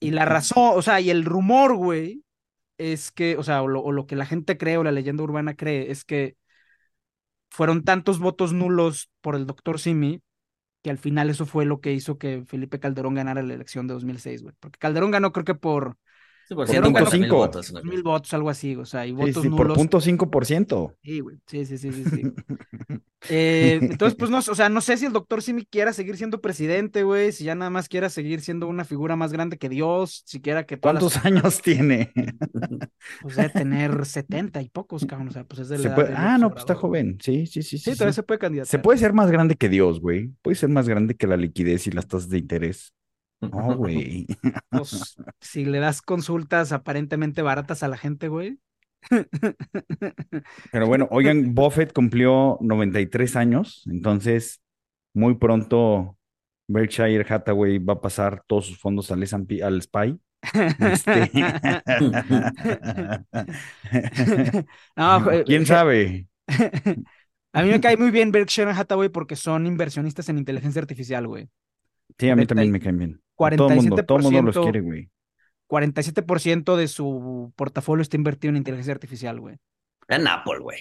Y 0.00 0.10
la 0.10 0.24
razón, 0.24 0.72
o 0.74 0.82
sea, 0.82 1.00
y 1.00 1.10
el 1.10 1.24
rumor, 1.24 1.76
güey, 1.76 2.22
es 2.78 3.12
que, 3.12 3.36
o 3.36 3.42
sea, 3.42 3.62
o 3.62 3.68
lo, 3.68 3.82
o 3.82 3.92
lo 3.92 4.06
que 4.06 4.16
la 4.16 4.26
gente 4.26 4.58
cree 4.58 4.78
o 4.78 4.84
la 4.84 4.92
leyenda 4.92 5.22
urbana 5.22 5.54
cree, 5.54 5.90
es 5.90 6.04
que 6.04 6.36
fueron 7.50 7.84
tantos 7.84 8.18
votos 8.18 8.52
nulos 8.52 9.10
por 9.20 9.36
el 9.36 9.46
doctor 9.46 9.78
Simi 9.80 10.22
que 10.82 10.90
al 10.90 10.98
final 10.98 11.30
eso 11.30 11.46
fue 11.46 11.66
lo 11.66 11.80
que 11.80 11.92
hizo 11.92 12.18
que 12.18 12.44
Felipe 12.46 12.80
Calderón 12.80 13.14
ganara 13.14 13.42
la 13.42 13.54
elección 13.54 13.88
de 13.88 13.94
2006, 13.94 14.42
güey. 14.42 14.54
Porque 14.60 14.78
Calderón 14.78 15.10
ganó 15.12 15.32
creo 15.32 15.44
que 15.44 15.54
por 15.56 15.98
Sí, 16.46 16.54
por 16.54 16.66
Por 16.66 16.68
ciento, 16.68 16.90
punto 16.92 17.10
50 17.10 17.16
mil 17.16 17.24
cinco. 17.24 17.36
votos. 17.36 17.84
mil 17.84 18.02
votos, 18.02 18.34
algo 18.34 18.50
así, 18.50 18.76
o 18.76 18.84
sea, 18.84 19.06
y 19.06 19.10
Sí, 19.10 19.14
votos 19.14 19.42
sí, 19.42 19.48
por 19.48 19.60
nulos. 19.60 19.78
punto 19.78 20.00
cinco 20.00 20.30
por 20.30 20.44
ciento. 20.44 20.94
Sí, 21.02 21.20
güey. 21.20 21.38
Sí, 21.46 21.64
sí, 21.64 21.78
sí, 21.78 21.92
sí, 21.92 22.04
sí. 22.04 22.22
Eh, 23.30 23.78
entonces, 23.80 24.18
pues 24.18 24.30
no, 24.30 24.36
o 24.36 24.42
sea, 24.42 24.68
no 24.68 24.82
sé 24.82 24.98
si 24.98 25.06
el 25.06 25.12
doctor 25.14 25.40
Simi 25.40 25.64
quiera 25.64 25.94
seguir 25.94 26.18
siendo 26.18 26.42
presidente, 26.42 27.04
güey, 27.04 27.32
si 27.32 27.44
ya 27.44 27.54
nada 27.54 27.70
más 27.70 27.88
quiera 27.88 28.10
seguir 28.10 28.42
siendo 28.42 28.68
una 28.68 28.84
figura 28.84 29.16
más 29.16 29.32
grande 29.32 29.56
que 29.56 29.70
Dios, 29.70 30.22
si 30.26 30.42
quiera 30.42 30.66
que 30.66 30.76
todas 30.76 30.96
las- 31.02 31.02
¿Cuántos 31.04 31.24
años 31.54 31.62
tiene? 31.62 32.12
pues 33.22 33.36
debe 33.36 33.48
tener 33.48 34.04
70 34.04 34.60
y 34.60 34.68
pocos, 34.68 35.06
cabrón, 35.06 35.28
o 35.28 35.32
sea, 35.32 35.44
pues 35.44 35.60
es 35.60 35.68
de 35.70 35.76
la 35.78 35.82
Se 35.82 35.88
edad 35.88 35.94
puede- 35.96 36.08
de 36.10 36.14
Ah, 36.18 36.36
no, 36.36 36.50
pues 36.50 36.60
está 36.64 36.74
joven. 36.74 37.16
Sí, 37.22 37.46
sí, 37.46 37.62
sí, 37.62 37.78
sí. 37.78 37.78
Sí, 37.78 37.90
sí. 37.92 37.96
todavía 37.96 38.12
se 38.12 38.22
puede 38.24 38.38
candidatar. 38.40 38.70
Se 38.70 38.78
puede 38.78 38.98
ser 38.98 39.14
más 39.14 39.30
grande 39.30 39.54
que 39.56 39.70
Dios, 39.70 40.00
güey. 40.00 40.28
Puede 40.42 40.56
ser 40.56 40.68
más 40.68 40.86
grande 40.86 41.14
que 41.14 41.26
la 41.26 41.38
liquidez 41.38 41.86
y 41.86 41.92
las 41.92 42.06
tasas 42.06 42.28
de 42.28 42.36
interés. 42.36 42.92
No, 43.50 43.50
güey. 43.76 44.26
Pues, 44.70 45.16
si 45.40 45.64
le 45.64 45.78
das 45.78 46.02
consultas 46.02 46.72
aparentemente 46.72 47.42
baratas 47.42 47.82
a 47.82 47.88
la 47.88 47.96
gente, 47.96 48.28
güey. 48.28 48.58
Pero 50.72 50.86
bueno, 50.86 51.08
oigan, 51.10 51.54
Buffett 51.54 51.92
cumplió 51.92 52.58
93 52.60 53.36
años, 53.36 53.82
entonces 53.90 54.60
muy 55.12 55.34
pronto 55.36 56.16
Berkshire 56.68 57.24
Hathaway 57.28 57.78
va 57.78 57.94
a 57.94 58.00
pasar 58.00 58.42
todos 58.46 58.66
sus 58.66 58.78
fondos 58.78 59.10
al 59.10 59.22
S&P, 59.22 59.62
al 59.62 59.82
SPY. 59.82 60.18
Este... 60.80 61.30
No, 64.96 65.24
¿Quién 65.44 65.62
je- 65.62 65.66
sabe? 65.66 66.26
A 67.52 67.62
mí 67.62 67.70
me 67.70 67.80
cae 67.80 67.96
muy 67.96 68.10
bien 68.10 68.32
Berkshire 68.32 68.70
Hathaway 68.72 69.08
porque 69.08 69.36
son 69.36 69.66
inversionistas 69.66 70.28
en 70.28 70.38
inteligencia 70.38 70.80
artificial, 70.82 71.26
güey. 71.26 71.48
Sí, 72.18 72.28
a 72.28 72.36
mí 72.36 72.46
40 72.46 72.54
también 72.54 72.72
me 72.72 72.80
caen 72.80 72.98
bien. 72.98 73.20
Todo 73.56 73.68
el 73.70 73.76
mundo, 73.76 74.04
todo 74.04 74.18
mundo 74.18 74.42
los 74.42 74.56
47% 74.56 74.62
quiere, 74.62 74.80
güey. 74.80 75.10
47% 75.68 76.76
de 76.76 76.88
su 76.88 77.52
portafolio 77.56 78.02
está 78.02 78.16
invertido 78.16 78.50
en 78.50 78.56
inteligencia 78.56 78.92
artificial, 78.92 79.40
güey. 79.40 79.56
En 80.08 80.26
Apple, 80.28 80.58
güey. 80.60 80.78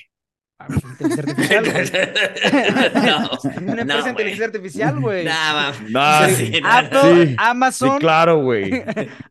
Ah, 0.59 0.67
pues, 0.67 0.83
inteligencia 0.83 1.23
artificial, 1.23 1.71
güey. 1.71 2.93
no, 2.93 3.71
Una 3.73 3.81
empresa 3.81 3.97
no, 3.97 4.03
de 4.03 4.09
inteligencia 4.11 4.45
artificial, 4.45 4.99
güey. 4.99 5.25
Nah, 5.25 5.71
ma- 5.91 6.21
Ah, 6.23 6.27
sí, 6.29 6.45
sí. 6.47 6.51
no, 6.61 6.67
no. 6.67 6.67
Apple, 6.69 7.27
Sí, 7.27 7.35
Amazon, 7.39 7.99
claro, 7.99 8.41
güey. 8.43 8.83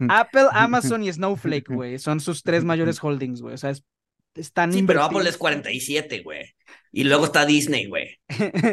Apple, 0.08 0.46
Amazon 0.52 1.04
y 1.04 1.12
Snowflake, 1.12 1.68
güey. 1.72 1.98
Son 1.98 2.18
sus 2.20 2.42
tres 2.42 2.64
mayores 2.64 2.98
holdings, 3.02 3.40
güey. 3.40 3.54
O 3.54 3.58
sea, 3.58 3.70
es- 3.70 3.84
están 4.34 4.72
Sí, 4.72 4.82
pero 4.82 5.00
Apple 5.04 5.18
invertidos. 5.18 5.34
es 5.34 5.38
47, 5.38 6.22
güey. 6.22 6.54
Y 6.90 7.04
luego 7.04 7.26
está 7.26 7.44
Disney, 7.46 7.86
güey. 7.86 8.18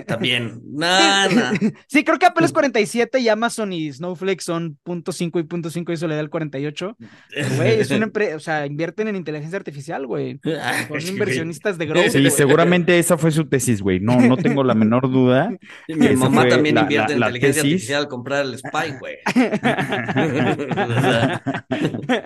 También. 0.08 0.62
No, 0.80 1.30
no. 1.30 1.52
Sí, 1.88 2.04
creo 2.06 2.18
que 2.20 2.26
Apple 2.26 2.46
es 2.46 2.54
47 2.54 3.20
y 3.20 3.28
Amazon 3.28 3.74
y 3.74 3.92
Snowflake 3.92 4.40
son 4.42 4.78
.5 4.86 5.40
y 5.42 5.44
.5 5.44 5.90
y 5.90 5.94
eso 5.94 6.08
le 6.08 6.16
da 6.16 6.22
el 6.22 6.30
48. 6.30 6.96
Güey, 7.58 7.80
es 7.82 7.92
una 7.92 8.06
empresa, 8.06 8.36
o 8.36 8.40
sea, 8.40 8.66
invierten 8.66 9.08
en 9.10 9.16
inteligencia 9.18 9.58
artificial, 9.58 10.06
güey. 10.08 10.40
Son 10.44 11.02
inversionistas 11.08 11.78
de 11.78 11.86
growth. 11.86 12.10
Sí, 12.12 12.30
seguramente 12.30 12.98
esa 12.98 13.18
fue 13.18 13.32
su 13.32 13.46
tesis, 13.50 13.82
güey. 13.82 14.00
No, 14.00 14.20
no 14.22 14.38
tengo 14.38 14.64
la 14.64 14.74
menor 14.74 15.10
duda. 15.12 15.50
Mi 15.88 16.06
Esa 16.08 16.16
mamá 16.16 16.48
también 16.48 16.76
la- 16.76 16.82
invierte 16.82 17.10
la- 17.10 17.14
en 17.16 17.20
la 17.20 17.28
inteligencia 17.28 17.62
tesis. 17.64 17.74
artificial 17.74 18.02
al 18.04 18.08
comprar 18.08 18.46
el 18.46 18.58
Spy, 18.58 18.94
güey. 19.00 19.16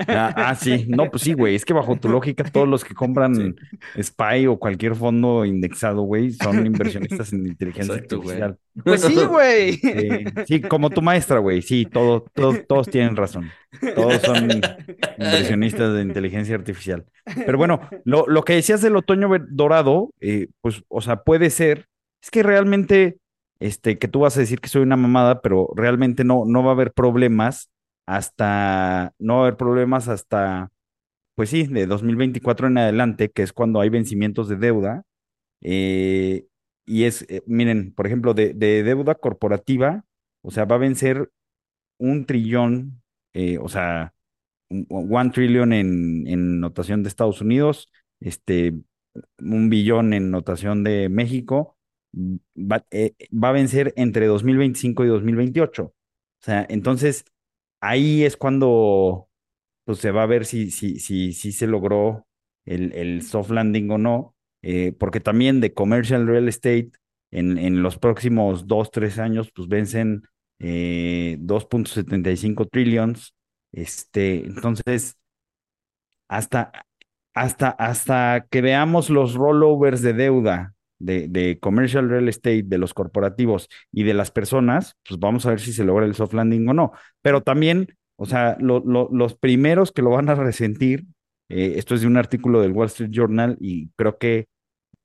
Ah, 0.08 0.34
ah, 0.36 0.56
sí. 0.56 0.86
No, 0.88 1.10
pues 1.10 1.24
sí, 1.24 1.34
güey. 1.34 1.56
Es 1.56 1.66
que 1.66 1.74
bajo 1.74 1.96
tu 1.98 2.10
lógica, 2.10 2.44
todos 2.44 2.68
los 2.68 2.84
que 2.84 2.94
compran 2.94 3.56
SPY 4.00 4.48
o 4.48 4.58
cualquier 4.58 4.96
fondo 4.96 5.46
indexado, 5.46 6.02
güey, 6.04 6.32
son 6.32 6.66
inversionistas 6.66 7.23
en 7.32 7.48
inteligencia 7.48 7.94
Exacto, 7.94 8.22
güey. 8.22 8.42
artificial. 8.42 8.58
Pues 8.84 9.02
sí, 9.02 9.16
güey. 9.26 9.74
Sí, 9.78 10.26
sí, 10.48 10.62
como 10.62 10.90
tu 10.90 11.02
maestra, 11.02 11.40
güey. 11.40 11.62
Sí, 11.62 11.86
todo, 11.86 12.26
todo- 12.34 12.62
todos 12.68 12.88
tienen 12.90 13.16
razón. 13.16 13.50
Todos 13.96 14.22
son 14.22 14.50
inversionistas 15.18 15.94
de 15.94 16.02
inteligencia 16.02 16.56
artificial. 16.56 17.06
Pero 17.46 17.58
bueno, 17.58 17.80
lo, 18.04 18.26
lo 18.28 18.44
que 18.44 18.54
decías 18.56 18.82
del 18.82 18.96
otoño 18.98 19.30
dorado, 19.50 20.10
eh, 20.20 20.48
pues, 20.62 20.84
o 20.88 21.02
sea, 21.02 21.24
puede 21.24 21.50
ser. 21.50 21.88
Es 22.22 22.32
que 22.32 22.44
realmente, 22.44 23.18
este, 23.60 23.98
que 23.98 24.08
tú 24.08 24.22
vas 24.22 24.36
a 24.38 24.40
decir 24.42 24.60
que 24.60 24.70
soy 24.70 24.82
una 24.82 24.98
mamada, 24.98 25.42
pero 25.42 25.70
realmente 25.76 26.24
no, 26.24 26.44
no 26.46 26.64
va 26.64 26.72
a 26.72 26.74
haber 26.74 26.92
problemas 26.94 27.70
hasta, 28.06 29.14
no 29.20 29.36
va 29.36 29.40
a 29.40 29.44
haber 29.44 29.58
problemas 29.58 30.08
hasta, 30.08 30.70
pues 31.36 31.50
sí, 31.50 31.66
de 31.68 31.86
2024 31.88 32.68
en 32.68 32.78
adelante, 32.78 33.32
que 33.32 33.44
es 33.44 33.54
cuando 33.54 33.82
hay 33.82 33.90
vencimientos 33.90 34.48
de 34.50 34.56
deuda. 34.58 35.04
Eh, 35.62 36.46
y 36.86 37.06
es, 37.06 37.24
eh, 37.30 37.44
miren, 37.48 37.94
por 37.94 38.08
ejemplo, 38.08 38.34
de, 38.34 38.54
de 38.54 38.84
deuda 38.84 39.16
corporativa, 39.16 40.06
o 40.42 40.52
sea, 40.52 40.66
va 40.66 40.76
a 40.76 40.80
vencer 40.80 41.32
un 41.98 42.26
trillón, 42.26 43.02
eh, 43.34 43.58
o 43.60 43.70
sea, 43.70 44.14
un- 44.70 44.88
one 44.92 45.32
trillion 45.32 45.74
en, 45.74 46.28
en 46.28 46.60
notación 46.62 47.04
de 47.04 47.10
Estados 47.10 47.42
Unidos, 47.42 47.90
este, 48.22 48.74
un 49.40 49.70
billón 49.70 50.14
en 50.14 50.32
notación 50.32 50.84
de 50.84 51.10
México, 51.10 51.78
mm, 52.14 52.36
va, 52.72 52.86
eh, 52.92 53.16
va 53.34 53.50
a 53.50 53.52
vencer 53.52 53.94
entre 53.98 54.28
2025 54.28 55.04
y 55.06 55.08
2028. 55.08 55.84
O 55.86 55.94
sea, 56.46 56.66
entonces, 56.70 57.26
ahí 57.82 58.24
es 58.24 58.38
cuando 58.38 59.30
pues, 59.86 60.00
se 60.00 60.12
va 60.12 60.24
a 60.24 60.26
ver 60.28 60.46
si, 60.46 60.72
si, 60.72 61.00
si, 61.00 61.34
si 61.34 61.52
se 61.52 61.68
logró 61.68 62.28
el, 62.66 62.94
el 62.94 63.22
soft 63.24 63.52
landing 63.52 63.92
o 63.92 63.98
no, 63.98 64.33
eh, 64.64 64.94
porque 65.00 65.20
también 65.22 65.62
de 65.62 65.74
commercial 65.74 66.28
real 66.28 66.48
estate 66.50 66.92
en, 67.32 67.58
en 67.60 67.84
los 67.84 67.98
próximos 68.00 68.68
dos, 68.68 68.92
tres 68.92 69.20
años, 69.20 69.52
pues 69.56 69.68
vencen 69.68 70.24
eh, 70.60 71.38
2.75 71.40 72.68
trillions. 72.68 73.36
Este, 73.72 74.46
entonces, 74.46 75.18
hasta, 76.28 76.72
hasta, 77.34 77.70
hasta 77.70 78.46
que 78.50 78.62
veamos 78.62 79.10
los 79.10 79.36
rollovers 79.36 80.02
de 80.02 80.14
deuda 80.14 80.74
de, 81.00 81.28
de 81.28 81.60
commercial 81.60 82.10
real 82.10 82.30
estate, 82.30 82.64
de 82.66 82.78
los 82.78 82.94
corporativos 82.94 83.68
y 83.92 84.04
de 84.04 84.14
las 84.14 84.32
personas, 84.32 84.96
pues 85.08 85.20
vamos 85.20 85.46
a 85.46 85.50
ver 85.50 85.60
si 85.60 85.74
se 85.74 85.84
logra 85.84 86.06
el 86.06 86.16
soft 86.16 86.34
landing 86.34 86.68
o 86.70 86.74
no. 86.74 86.92
Pero 87.22 87.42
también, 87.42 87.96
o 88.16 88.26
sea, 88.26 88.58
lo- 88.60 88.84
lo- 88.86 89.10
los 89.12 89.36
primeros 89.36 89.92
que 89.92 90.02
lo 90.02 90.12
van 90.12 90.30
a 90.30 90.36
resentir, 90.36 91.06
eh, 91.50 91.74
esto 91.78 91.96
es 91.96 92.02
de 92.02 92.08
un 92.08 92.18
artículo 92.18 92.62
del 92.62 92.72
Wall 92.72 92.88
Street 92.88 93.10
Journal 93.12 93.58
y 93.60 93.90
creo 93.98 94.18
que 94.18 94.48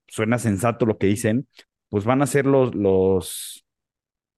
suena 0.09 0.39
sensato 0.39 0.87
lo 0.87 0.99
que 0.99 1.07
dicen, 1.07 1.49
pues 1.89 2.05
van 2.05 2.23
a 2.23 2.27
ser 2.27 2.47
los, 2.47 2.75
los, 2.75 3.65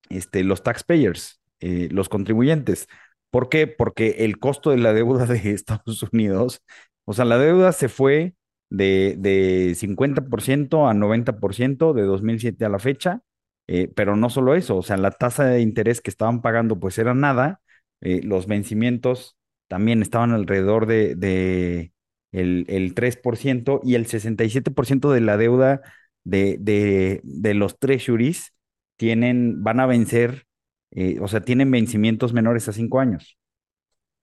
este, 0.09 0.45
los 0.45 0.63
taxpayers, 0.63 1.41
eh, 1.61 1.89
los 1.93 2.09
contribuyentes. 2.09 2.89
¿Por 3.31 3.49
qué? 3.49 3.67
Porque 3.67 4.17
el 4.21 4.39
costo 4.39 4.71
de 4.71 4.79
la 4.79 4.93
deuda 4.93 5.27
de 5.27 5.53
Estados 5.53 6.03
Unidos, 6.13 6.63
o 7.05 7.13
sea, 7.13 7.25
la 7.25 7.39
deuda 7.39 7.73
se 7.73 7.89
fue 7.89 8.35
de, 8.71 9.17
de 9.19 9.75
50% 9.77 10.89
a 10.89 10.95
90% 10.95 11.93
de 11.93 12.03
2007 12.03 12.65
a 12.65 12.69
la 12.69 12.79
fecha, 12.79 13.23
eh, 13.67 13.89
pero 13.95 14.17
no 14.17 14.31
solo 14.31 14.55
eso, 14.55 14.77
o 14.77 14.83
sea, 14.83 14.97
la 14.97 15.11
tasa 15.13 15.45
de 15.45 15.61
interés 15.61 16.01
que 16.01 16.11
estaban 16.11 16.43
pagando 16.43 16.79
pues 16.81 16.99
era 16.99 17.15
nada, 17.15 17.61
eh, 18.01 18.21
los 18.25 18.47
vencimientos 18.47 19.37
también 19.69 20.03
estaban 20.03 20.33
alrededor 20.33 20.87
de, 20.87 21.15
de 21.15 21.93
el, 22.33 22.65
el 22.69 22.95
3% 22.95 23.81
y 23.85 23.95
el 23.95 24.07
67% 24.07 25.11
de 25.13 25.21
la 25.21 25.37
deuda 25.37 25.81
de, 26.25 26.57
de, 26.61 27.21
de 27.25 27.55
los 27.55 27.79
treasuries 27.79 28.53
tienen, 28.97 29.63
van 29.63 29.81
a 29.81 29.87
vencer, 29.87 30.47
eh, 30.93 31.19
o 31.21 31.29
sea, 31.29 31.41
tienen 31.43 31.71
vencimientos 31.71 32.33
menores 32.33 32.69
a 32.69 32.73
cinco 32.73 33.01
años. 33.01 33.39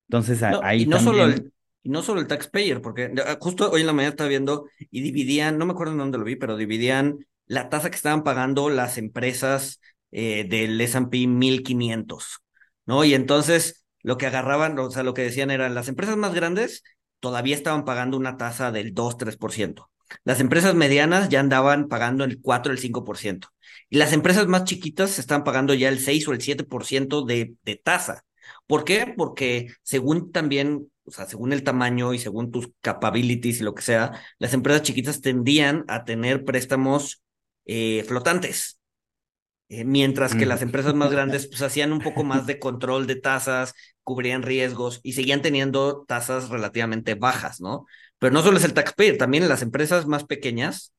Entonces 0.10 0.44
No, 0.46 0.62
ahí 0.62 0.86
y 0.86 0.86
no 0.88 1.00
solo 1.00 1.24
el, 1.26 1.52
y 1.84 1.90
no 1.90 2.02
solo 2.04 2.22
el 2.22 2.28
taxpayer, 2.28 2.82
porque 2.82 3.12
ah, 3.26 3.38
justo 3.40 3.70
hoy 3.72 3.82
en 3.82 3.88
la 3.88 3.94
mañana 3.94 4.12
estaba 4.12 4.30
viendo 4.30 4.68
y 4.92 5.02
dividían, 5.02 5.58
no 5.58 5.66
me 5.66 5.74
acuerdo 5.74 5.94
en 5.94 6.00
dónde 6.00 6.18
lo 6.18 6.24
vi, 6.24 6.36
pero 6.36 6.56
dividían 6.58 7.26
la 7.46 7.70
tasa 7.70 7.90
que 7.90 7.96
estaban 7.96 8.24
pagando 8.24 8.70
las 8.70 8.98
empresas 8.98 9.80
eh, 10.12 10.46
del 10.50 10.80
S&P 10.80 11.28
1500, 11.28 12.40
¿no? 12.86 13.04
Y 13.04 13.14
entonces 13.14 13.86
lo 14.04 14.18
que 14.18 14.28
agarraban, 14.28 14.78
o 14.80 14.90
sea, 14.92 15.04
lo 15.04 15.14
que 15.14 15.24
decían 15.24 15.52
eran 15.52 15.76
las 15.76 15.88
empresas 15.90 16.18
más 16.18 16.34
grandes 16.34 16.84
todavía 17.20 17.56
estaban 17.56 17.86
pagando 17.86 18.18
una 18.18 18.38
tasa 18.38 18.72
del 18.72 18.94
2-3%. 18.94 19.90
Las 20.24 20.40
empresas 20.40 20.74
medianas 20.76 21.30
ya 21.30 21.40
andaban 21.42 21.88
pagando 21.90 22.24
el 22.24 22.40
4 22.42 22.72
el 22.72 22.80
5%. 22.80 23.50
Y 23.90 23.98
las 23.98 24.14
empresas 24.14 24.48
más 24.48 24.64
chiquitas 24.64 25.20
estaban 25.20 25.44
pagando 25.44 25.74
ya 25.74 25.90
el 25.90 26.00
6 26.00 26.28
o 26.28 26.32
el 26.34 26.42
7% 26.42 27.26
de, 27.26 27.56
de 27.64 27.76
tasa. 27.76 28.24
¿Por 28.66 28.84
qué? 28.86 29.14
Porque 29.18 29.68
según 29.84 30.32
también, 30.32 30.90
o 31.06 31.12
sea, 31.12 31.26
según 31.26 31.52
el 31.54 31.64
tamaño 31.64 32.14
y 32.14 32.20
según 32.20 32.52
tus 32.52 32.70
capabilities 32.82 33.60
y 33.60 33.64
lo 33.64 33.74
que 33.76 33.82
sea, 33.82 34.14
las 34.40 34.54
empresas 34.54 34.84
chiquitas 34.84 35.22
tendían 35.22 35.84
a 35.88 36.06
tener 36.06 36.46
préstamos 36.46 37.22
eh, 37.66 38.04
flotantes. 38.08 38.80
Eh, 39.70 39.84
mientras 39.84 40.34
que 40.36 40.46
Mm. 40.46 40.50
las 40.50 40.62
empresas 40.62 40.94
más 40.96 41.12
grandes 41.12 41.48
pues 41.48 41.62
hacían 41.62 41.92
un 41.92 42.00
poco 42.00 42.24
más 42.24 42.46
de 42.48 42.58
control 42.60 43.06
de 43.08 43.18
tasas, 43.18 43.74
cubrían 44.08 44.44
riesgos 44.44 45.02
y 45.04 45.14
seguían 45.14 45.44
teniendo 45.44 46.06
tasas 46.08 46.50
relativamente 46.50 47.16
bajas, 47.16 47.62
¿no? 47.62 47.86
Pero 48.20 48.34
no 48.34 48.42
solo 48.44 48.58
es 48.58 48.64
el 48.66 48.74
taxpayer, 48.74 49.18
también 49.18 49.50
las 49.50 49.62
empresas 49.64 50.08
más 50.08 50.24
pequeñas, 50.26 50.94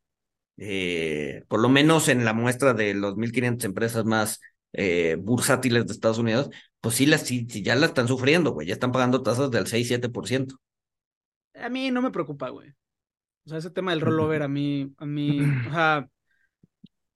eh, 0.58 1.44
por 1.48 1.60
lo 1.60 1.68
menos 1.68 2.08
en 2.08 2.24
la 2.24 2.32
muestra 2.34 2.74
de 2.74 2.94
los 2.94 3.16
1.500 3.16 3.64
empresas 3.66 4.04
más 4.04 4.40
eh, 4.74 5.16
bursátiles 5.20 5.86
de 5.86 5.92
Estados 5.94 6.18
Unidos, 6.18 6.50
pues 6.80 6.96
sí, 6.96 7.06
las, 7.06 7.22
sí, 7.22 7.46
sí 7.50 7.62
ya 7.62 7.74
la 7.76 7.86
están 7.86 8.08
sufriendo, 8.08 8.52
güey. 8.52 8.66
Ya 8.68 8.74
están 8.74 8.92
pagando 8.92 9.22
tasas 9.22 9.50
del 9.50 9.66
6-7%. 9.66 10.56
A 11.54 11.68
mí 11.68 11.90
no 11.90 12.02
me 12.02 12.10
preocupa, 12.10 12.48
güey. 12.50 12.70
O 13.46 13.50
sea, 13.50 13.58
ese 13.58 13.70
tema 13.70 13.92
del 13.92 14.00
rollover 14.02 14.42
a 14.42 14.48
mí, 14.48 14.94
a 14.98 15.06
mí, 15.06 15.56
o 15.64 15.70
sea, 15.72 16.08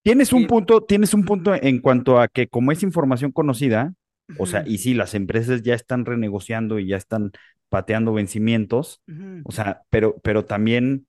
Tienes 0.03 0.33
un 0.33 0.43
Sí. 0.43 0.49
punto, 0.49 0.83
tienes 0.83 1.15
un 1.15 1.25
punto 1.25 1.55
en 1.55 1.81
cuanto 1.81 2.19
a 2.21 2.27
que 2.29 2.49
como 2.49 2.73
es 2.73 2.83
información 2.83 3.31
conocida, 3.31 3.95
o 4.37 4.47
sea, 4.47 4.63
y 4.67 4.79
sí, 4.79 4.95
las 4.95 5.15
empresas 5.15 5.63
ya 5.63 5.75
están 5.75 6.05
renegociando 6.07 6.79
y 6.79 6.89
ya 6.89 6.97
están 6.97 7.33
pateando 7.69 8.13
vencimientos, 8.13 9.03
o 9.45 9.53
sea, 9.53 9.83
pero, 9.91 10.19
pero 10.23 10.45
también, 10.45 11.07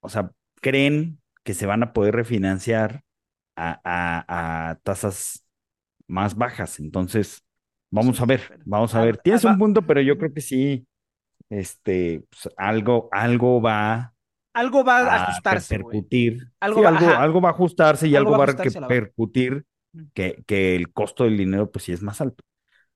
o 0.00 0.08
sea, 0.08 0.30
creen 0.60 1.20
que 1.44 1.54
se 1.54 1.66
van 1.66 1.82
a 1.82 1.92
poder 1.92 2.14
refinanciar 2.14 3.02
a, 3.56 3.80
a, 3.84 4.70
a 4.70 4.74
tasas 4.76 5.44
más 6.08 6.36
bajas. 6.36 6.80
Entonces, 6.80 7.44
vamos 7.90 8.20
a 8.20 8.26
ver, 8.26 8.40
vamos 8.64 8.94
a 8.94 9.00
ah, 9.00 9.04
ver. 9.04 9.16
ah, 9.18 9.20
Tienes 9.22 9.44
un 9.44 9.58
punto, 9.58 9.82
pero 9.86 10.00
yo 10.00 10.18
creo 10.18 10.32
que 10.32 10.40
sí, 10.40 10.86
este, 11.50 12.24
pues, 12.30 12.50
algo, 12.56 13.08
algo 13.12 13.62
va 13.62 14.14
Algo 14.54 14.84
va 14.84 14.98
a 15.00 15.02
a 15.12 15.16
ajustarse. 15.16 15.74
Algo 16.60 16.82
Sí, 16.82 16.82
va- 16.82 17.22
algo, 17.22 17.40
va 17.40 17.48
a 17.48 17.52
ajustarse 17.52 18.08
y 18.08 18.16
Algo 18.16 18.30
algo 18.30 18.36
va 18.36 18.44
a 18.44 18.46
repercutir. 18.46 19.64
Que, 20.14 20.42
que 20.46 20.76
el 20.76 20.92
costo 20.92 21.24
del 21.24 21.36
dinero, 21.36 21.70
pues 21.70 21.84
sí 21.84 21.92
es 21.92 22.02
más 22.02 22.20
alto. 22.20 22.44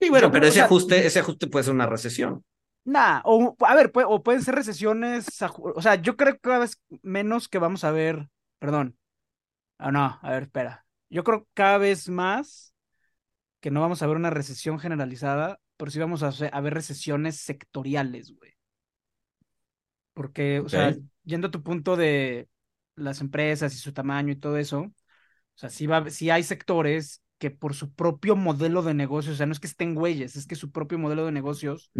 Sí, 0.01 0.11
bueno, 0.11 0.28
Yo 0.28 0.32
pero 0.32 0.40
creo, 0.40 0.49
o 0.49 0.49
ese 0.49 0.55
sea- 0.57 0.64
ajuste, 0.66 1.07
ese 1.07 1.20
ajuste 1.20 1.47
puede 1.47 1.64
ser 1.64 1.74
una 1.74 1.86
recesión. 1.86 2.45
Nah, 2.84 3.22
o 3.24 3.57
a 3.61 3.74
ver, 3.74 3.90
o 3.95 4.22
pueden 4.22 4.42
ser 4.42 4.55
recesiones, 4.55 5.26
o 5.59 5.80
sea, 5.80 5.95
yo 5.95 6.16
creo 6.16 6.34
que 6.34 6.40
cada 6.40 6.59
vez 6.59 6.78
menos 7.03 7.49
que 7.49 7.59
vamos 7.59 7.82
a 7.82 7.90
ver, 7.90 8.28
perdón, 8.59 8.99
ah, 9.78 9.90
no, 9.90 10.18
a 10.20 10.30
ver, 10.30 10.45
espera, 10.45 10.84
yo 11.09 11.24
creo 11.24 11.49
cada 11.55 11.78
vez 11.78 12.11
más 12.11 12.74
que 13.61 13.70
no 13.70 13.80
vamos 13.80 14.03
a 14.03 14.07
ver 14.07 14.16
una 14.16 14.28
recesión 14.28 14.78
generalizada, 14.78 15.59
pero 15.78 15.90
sí 15.90 15.99
vamos 15.99 16.22
a, 16.22 16.61
ver 16.61 16.74
recesiones 16.74 17.40
sectoriales, 17.40 18.34
güey. 18.36 18.53
Porque, 20.12 20.61
o 20.61 20.68
sea, 20.68 20.95
yendo 21.24 21.49
a 21.49 21.51
tu 21.51 21.62
punto 21.62 21.97
de 21.97 22.49
las 22.95 23.22
empresas 23.22 23.74
y 23.74 23.78
su 23.78 23.95
tamaño 23.95 24.32
y 24.32 24.36
todo 24.36 24.59
eso, 24.59 24.92
o 25.57 25.59
sea, 25.59 25.70
sí, 25.70 25.86
va, 25.86 26.09
sí 26.11 26.30
hay 26.30 26.42
sectores 26.42 27.22
que 27.38 27.50
por 27.50 27.74
su 27.74 27.92
propio 27.92 28.36
modelo 28.36 28.82
de 28.82 28.94
negocios, 28.94 29.34
o 29.34 29.36
sea, 29.36 29.46
no 29.46 29.52
es 29.52 29.61
que 29.61 29.66
estén 29.66 29.94
güeyes, 29.94 30.36
es 30.36 30.46
que 30.46 30.57
su 30.57 30.72
propio 30.72 30.98
modelo 30.98 31.26
de 31.26 31.32
negocios 31.32 31.90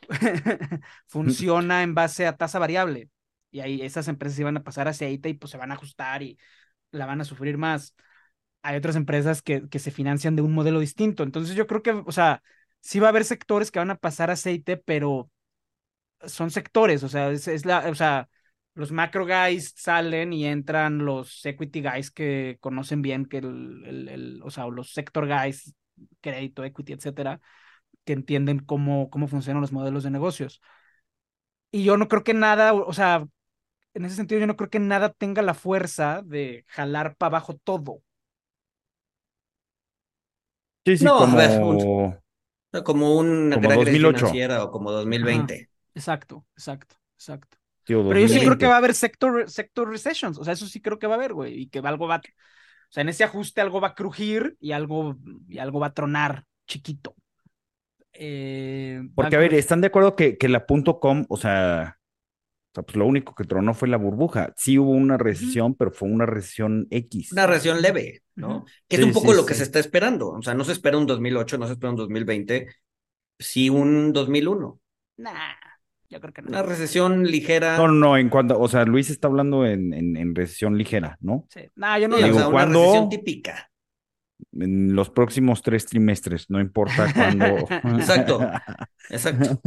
funciona 1.06 1.82
en 1.82 1.94
base 1.94 2.26
a 2.26 2.36
tasa 2.36 2.58
variable. 2.58 3.10
Y 3.50 3.60
ahí 3.60 3.82
esas 3.82 4.08
empresas 4.08 4.38
iban 4.38 4.56
a 4.56 4.62
pasar 4.62 4.88
hacia 4.88 5.06
ahí 5.06 5.20
y 5.22 5.34
pues 5.34 5.50
se 5.50 5.56
van 5.56 5.70
a 5.70 5.74
ajustar 5.74 6.22
y 6.22 6.38
la 6.90 7.06
van 7.06 7.20
a 7.20 7.24
sufrir 7.24 7.58
más. 7.58 7.94
Hay 8.62 8.76
otras 8.76 8.96
empresas 8.96 9.42
que, 9.42 9.68
que 9.68 9.78
se 9.78 9.90
financian 9.90 10.36
de 10.36 10.42
un 10.42 10.52
modelo 10.52 10.80
distinto. 10.80 11.22
Entonces 11.22 11.54
yo 11.56 11.66
creo 11.66 11.82
que, 11.82 11.92
o 11.92 12.12
sea, 12.12 12.42
sí 12.80 13.00
va 13.00 13.08
a 13.08 13.10
haber 13.10 13.24
sectores 13.24 13.70
que 13.70 13.78
van 13.78 13.90
a 13.90 13.96
pasar 13.96 14.30
aceite, 14.30 14.76
pero 14.76 15.30
son 16.26 16.50
sectores, 16.50 17.02
o 17.04 17.08
sea, 17.08 17.30
es, 17.30 17.48
es 17.48 17.64
la, 17.64 17.88
o 17.88 17.94
sea, 17.94 18.28
los 18.78 18.92
macro 18.92 19.26
guys 19.26 19.74
salen 19.76 20.32
y 20.32 20.46
entran 20.46 20.98
los 21.04 21.44
equity 21.44 21.82
guys 21.82 22.10
que 22.12 22.58
conocen 22.60 23.02
bien 23.02 23.26
que 23.26 23.38
el, 23.38 23.82
el, 23.86 24.08
el 24.08 24.42
o 24.44 24.50
sea, 24.50 24.68
los 24.68 24.92
sector 24.92 25.26
guys, 25.28 25.74
crédito, 26.20 26.64
equity, 26.64 26.92
etcétera, 26.94 27.40
que 28.04 28.14
entienden 28.14 28.60
cómo, 28.60 29.10
cómo 29.10 29.28
funcionan 29.28 29.62
los 29.62 29.72
modelos 29.72 30.04
de 30.04 30.10
negocios. 30.10 30.60
Y 31.70 31.84
yo 31.84 31.96
no 31.96 32.08
creo 32.08 32.24
que 32.24 32.34
nada, 32.34 32.72
o 32.74 32.92
sea, 32.92 33.26
en 33.94 34.04
ese 34.04 34.16
sentido 34.16 34.40
yo 34.40 34.46
no 34.48 34.56
creo 34.56 34.70
que 34.70 34.80
nada 34.80 35.12
tenga 35.12 35.42
la 35.42 35.54
fuerza 35.54 36.22
de 36.24 36.64
jalar 36.68 37.16
para 37.16 37.28
abajo 37.38 37.56
todo. 37.56 38.02
Sí, 40.84 40.96
sí, 40.98 41.10
No, 41.10 41.22
a 41.24 41.34
como... 41.34 41.36
ver, 41.36 41.58
un- 41.62 41.78
Como 42.84 43.16
una 43.18 43.56
Como 43.56 43.72
gran 43.72 43.80
crisis 43.80 44.02
2008. 44.02 44.40
financiera 44.40 44.64
o 44.64 44.70
como 44.72 44.90
2020. 44.92 45.56
Exacto, 45.94 46.46
exacto, 46.56 46.96
exacto. 47.16 47.58
Pero 48.06 48.20
yo 48.20 48.28
sí 48.28 48.40
creo 48.42 48.56
2020. 48.56 48.58
que 48.58 48.66
va 48.66 48.74
a 48.74 48.78
haber 48.78 48.94
sector, 48.94 49.50
sector 49.50 49.88
recessions, 49.90 50.38
o 50.38 50.44
sea, 50.44 50.54
eso 50.54 50.66
sí 50.66 50.80
creo 50.80 50.98
que 50.98 51.06
va 51.06 51.14
a 51.14 51.18
haber, 51.18 51.34
güey, 51.34 51.62
y 51.62 51.68
que 51.68 51.80
algo 51.80 52.08
va, 52.08 52.16
o 52.18 52.20
sea, 52.92 53.02
en 53.02 53.08
ese 53.10 53.24
ajuste 53.24 53.60
algo 53.60 53.80
va 53.80 53.88
a 53.88 53.94
crujir 53.94 54.56
y 54.60 54.72
algo, 54.72 55.16
y 55.48 55.58
algo 55.58 55.80
va 55.80 55.88
a 55.88 55.94
tronar 55.94 56.44
chiquito. 56.66 57.14
Eh, 58.12 59.00
Porque, 59.14 59.36
a 59.36 59.38
ver, 59.38 59.54
¿están 59.54 59.80
de 59.80 59.88
acuerdo 59.88 60.14
que, 60.16 60.38
que 60.38 60.48
la 60.48 60.66
punto 60.66 61.00
.com, 61.00 61.24
o 61.28 61.36
sea, 61.36 61.98
o 62.72 62.74
sea, 62.74 62.82
pues 62.84 62.96
lo 62.96 63.06
único 63.06 63.34
que 63.34 63.44
tronó 63.44 63.74
fue 63.74 63.88
la 63.88 63.96
burbuja? 63.98 64.52
Sí 64.56 64.78
hubo 64.78 64.92
una 64.92 65.18
recesión, 65.18 65.74
pero 65.74 65.90
fue 65.92 66.08
una 66.08 66.26
recesión 66.26 66.86
X. 66.90 67.30
Una 67.32 67.46
recesión 67.46 67.82
leve, 67.82 68.22
¿no? 68.36 68.64
Que 68.88 68.96
es 68.96 69.02
Sí, 69.02 69.08
un 69.08 69.12
poco 69.12 69.32
sí, 69.32 69.36
lo 69.36 69.44
que 69.46 69.54
se 69.54 69.62
está 69.64 69.78
esperando. 69.78 70.30
O 70.30 70.42
sea, 70.42 70.54
no 70.54 70.64
se 70.64 70.72
espera 70.72 70.96
un 70.98 71.06
2008, 71.06 71.58
no 71.58 71.66
se 71.66 71.72
espera 71.74 71.90
un 71.90 71.96
2020, 71.96 72.68
sí 73.38 73.70
un 73.70 74.12
2001. 74.12 74.80
Nah, 75.18 75.54
yo 76.10 76.20
creo 76.20 76.32
que 76.32 76.42
no. 76.42 76.48
Una 76.48 76.62
recesión 76.62 77.24
ligera. 77.24 77.76
No, 77.76 77.86
no, 77.88 77.94
no, 77.94 78.16
en 78.16 78.28
cuanto, 78.28 78.58
o 78.58 78.68
sea, 78.68 78.84
Luis 78.84 79.10
está 79.10 79.28
hablando 79.28 79.64
en, 79.66 79.92
en, 79.92 80.16
en 80.16 80.34
recesión 80.34 80.76
ligera, 80.78 81.16
¿no? 81.20 81.46
Sí. 81.50 81.60
Nah, 81.76 81.98
yo 81.98 82.08
no 82.08 82.16
Sí, 82.16 82.22
le 82.22 82.28
o 82.28 82.32
digo, 82.32 82.38
sea, 82.38 82.48
una 82.48 82.56
¿cuándo? 82.56 82.80
recesión 82.80 83.08
típica. 83.08 83.70
En 84.52 84.94
los 84.94 85.10
próximos 85.10 85.62
tres 85.62 85.84
trimestres, 85.86 86.48
no 86.48 86.60
importa 86.60 87.12
cuándo. 87.12 87.44
Exacto, 87.98 88.40
exacto. 89.10 89.60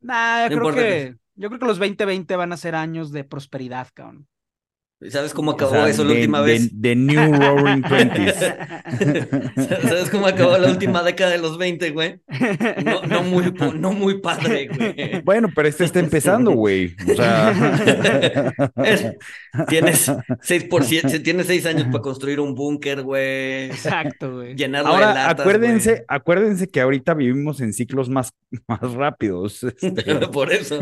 Nah, 0.00 0.48
yo 0.48 0.56
No 0.56 0.62
creo 0.70 0.74
que- 0.74 1.16
yo 1.36 1.48
creo 1.48 1.58
que 1.60 1.66
los 1.66 1.78
2020 1.78 2.36
van 2.36 2.52
a 2.52 2.56
ser 2.56 2.74
años 2.74 3.10
de 3.10 3.24
prosperidad, 3.24 3.88
cabrón. 3.92 4.26
¿Sabes 5.10 5.34
cómo 5.34 5.50
O 5.50 5.54
acabó 5.54 5.72
sea, 5.72 5.88
eso 5.88 6.02
la 6.04 6.10
de- 6.10 6.16
última 6.16 6.40
de- 6.42 6.52
vez? 6.52 6.80
de 6.80 6.96
New 6.96 7.32
Roaring 7.34 7.82
Twenties. 7.82 8.34
¿Sabes 9.82 10.10
cómo 10.10 10.26
acabó 10.26 10.56
la 10.58 10.68
última 10.70 11.02
década 11.02 11.30
de 11.32 11.38
los 11.38 11.58
20, 11.58 11.90
güey? 11.90 12.20
No, 12.84 13.02
no, 13.02 13.22
muy, 13.22 13.52
no 13.78 13.92
muy 13.92 14.20
padre, 14.20 14.68
güey. 14.68 15.20
Bueno, 15.22 15.48
pero 15.54 15.68
este 15.68 15.84
está 15.84 16.00
empezando, 16.00 16.52
güey. 16.52 16.94
O 17.10 17.14
sea. 17.14 17.52
Tienes 19.68 20.10
6 20.42 20.64
por 20.64 20.84
7, 20.84 21.20
tienes 21.20 21.46
6 21.46 21.66
años 21.66 21.84
para 21.84 22.00
construir 22.02 22.40
un 22.40 22.54
búnker, 22.54 23.02
güey. 23.02 23.66
Exacto, 23.66 24.36
güey. 24.36 24.54
Llenarlo 24.56 24.90
de 24.90 24.94
Ahora, 24.96 25.14
latas, 25.14 25.40
acuérdense, 25.40 25.90
güey. 25.92 26.02
acuérdense 26.08 26.68
que 26.68 26.80
ahorita 26.80 27.14
vivimos 27.14 27.60
en 27.60 27.72
ciclos 27.72 28.08
más, 28.08 28.32
más 28.66 28.80
rápidos. 28.94 29.62
este. 29.62 30.14
Por 30.32 30.52
eso. 30.52 30.78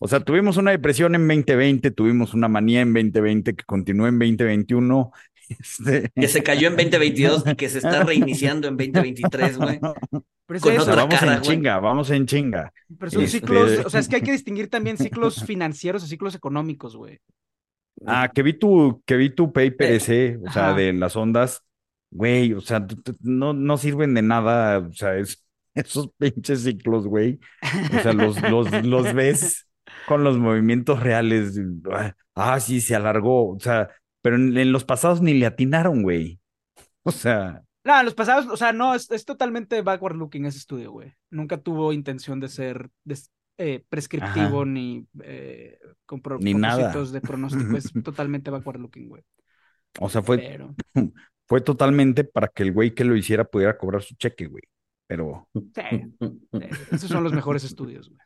O 0.00 0.08
sea, 0.08 0.20
tuvimos 0.20 0.56
una 0.56 0.72
depresión 0.72 1.14
en 1.14 1.26
2020, 1.28 1.90
tuvimos 1.92 2.34
una 2.34 2.48
manía 2.48 2.80
en 2.80 2.92
2020 3.20 3.54
que 3.56 3.64
continuó 3.64 4.06
en 4.08 4.18
2021. 4.18 5.12
Este, 5.48 6.10
Que 6.14 6.28
se 6.28 6.42
cayó 6.42 6.68
en 6.68 6.76
2022 6.76 7.42
y 7.46 7.56
que 7.56 7.70
se 7.70 7.78
está 7.78 8.02
reiniciando 8.04 8.68
en 8.68 8.76
2023, 8.76 9.56
güey. 9.56 9.80
Pero 10.46 10.56
es 10.58 10.62
con 10.62 10.72
eso, 10.74 10.82
o 10.82 10.84
sea, 10.84 10.92
otra 10.92 11.04
vamos 11.04 11.20
cara, 11.20 11.32
en 11.34 11.38
güey. 11.40 11.50
chinga, 11.50 11.78
vamos 11.80 12.10
en 12.10 12.26
chinga. 12.26 12.72
pero 12.98 13.10
son 13.10 13.22
este- 13.22 13.38
ciclos, 13.38 13.84
o 13.86 13.88
sea, 13.90 14.00
es 14.00 14.08
que 14.08 14.16
hay 14.16 14.22
que 14.22 14.32
distinguir 14.32 14.68
también 14.68 14.96
ciclos 14.98 15.44
financieros 15.44 16.04
y 16.04 16.08
ciclos 16.08 16.34
económicos, 16.34 16.96
güey. 16.96 17.18
Ah, 18.06 18.30
que 18.34 18.42
vi 18.42 18.52
tu, 18.54 19.02
que 19.06 19.16
vi 19.16 19.30
tu 19.30 19.52
paper 19.52 19.90
Eh, 19.92 19.96
ese, 19.96 20.38
o 20.46 20.50
sea, 20.52 20.68
ajá. 20.70 20.78
de 20.78 20.92
las 20.94 21.16
ondas, 21.16 21.62
güey, 22.10 22.52
o 22.54 22.60
sea, 22.62 22.86
t- 22.86 22.96
t- 22.96 23.12
no, 23.20 23.52
no 23.54 23.76
sirven 23.78 24.14
de 24.14 24.22
nada, 24.22 24.78
o 24.80 24.92
sea, 24.92 25.16
es, 25.16 25.44
esos 25.74 26.10
pinches 26.18 26.62
ciclos, 26.62 27.06
güey. 27.06 27.38
O 27.98 28.02
sea, 28.02 28.12
los, 28.14 28.40
los, 28.50 28.70
los 28.86 29.12
ves 29.14 29.66
con 30.06 30.24
los 30.24 30.38
movimientos 30.38 31.02
reales. 31.02 31.58
Ah, 32.34 32.60
sí, 32.60 32.80
se 32.80 32.94
alargó, 32.94 33.50
o 33.54 33.60
sea, 33.60 33.88
pero 34.22 34.36
en, 34.36 34.56
en 34.56 34.72
los 34.72 34.84
pasados 34.84 35.20
ni 35.22 35.34
le 35.34 35.46
atinaron, 35.46 36.02
güey. 36.02 36.40
O 37.04 37.10
sea, 37.10 37.62
No, 37.84 38.02
los 38.02 38.14
pasados, 38.14 38.46
o 38.46 38.56
sea, 38.56 38.72
no, 38.72 38.94
es, 38.94 39.10
es 39.10 39.24
totalmente 39.24 39.80
backward 39.80 40.16
looking 40.16 40.44
ese 40.44 40.58
estudio, 40.58 40.92
güey. 40.92 41.14
Nunca 41.30 41.56
tuvo 41.56 41.92
intención 41.94 42.38
de 42.38 42.48
ser 42.48 42.90
eh, 43.56 43.82
prescriptivo 43.88 44.60
Ajá. 44.62 44.64
ni 44.66 45.06
eh, 45.22 45.78
con 46.04 46.20
pro- 46.20 46.38
Ni 46.38 46.52
nada. 46.54 46.76
propósitos 46.92 47.12
de 47.12 47.20
pronóstico. 47.22 47.76
Es 47.76 47.90
totalmente 48.04 48.50
backward 48.50 48.80
looking, 48.80 49.08
güey. 49.08 49.22
o 50.00 50.08
sea, 50.10 50.22
fue, 50.22 50.36
Pero, 50.38 50.74
fue 51.46 51.60
totalmente 51.62 52.24
para 52.24 52.48
que 52.48 52.62
el 52.64 52.72
güey 52.72 52.94
que 52.94 53.04
lo 53.04 53.16
hiciera 53.16 53.44
pudiera 53.44 53.78
cobrar 53.78 54.02
su 54.02 54.14
cheque, 54.16 54.46
güey. 54.46 54.62
Pero, 55.06 55.48
sí, 55.54 55.62
sí, 56.20 56.68
esos 56.92 57.08
son 57.08 57.24
los 57.24 57.32
mejores 57.32 57.64
estudios, 57.64 58.10
güey. 58.10 58.20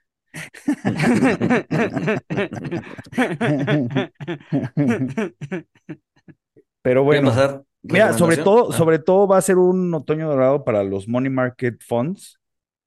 Pero 6.82 7.04
Voy 7.04 7.16
a 7.18 7.20
bueno. 7.20 7.30
pasar. 7.30 7.62
Mira, 7.82 8.12
sobre 8.12 8.36
todo, 8.36 8.70
Ah, 8.70 8.76
sobre 8.76 8.98
todo 8.98 9.26
va 9.26 9.38
a 9.38 9.42
ser 9.42 9.58
un 9.58 9.92
otoño 9.94 10.28
dorado 10.28 10.64
para 10.64 10.84
los 10.84 11.08
money 11.08 11.30
market 11.30 11.82
funds, 11.86 12.38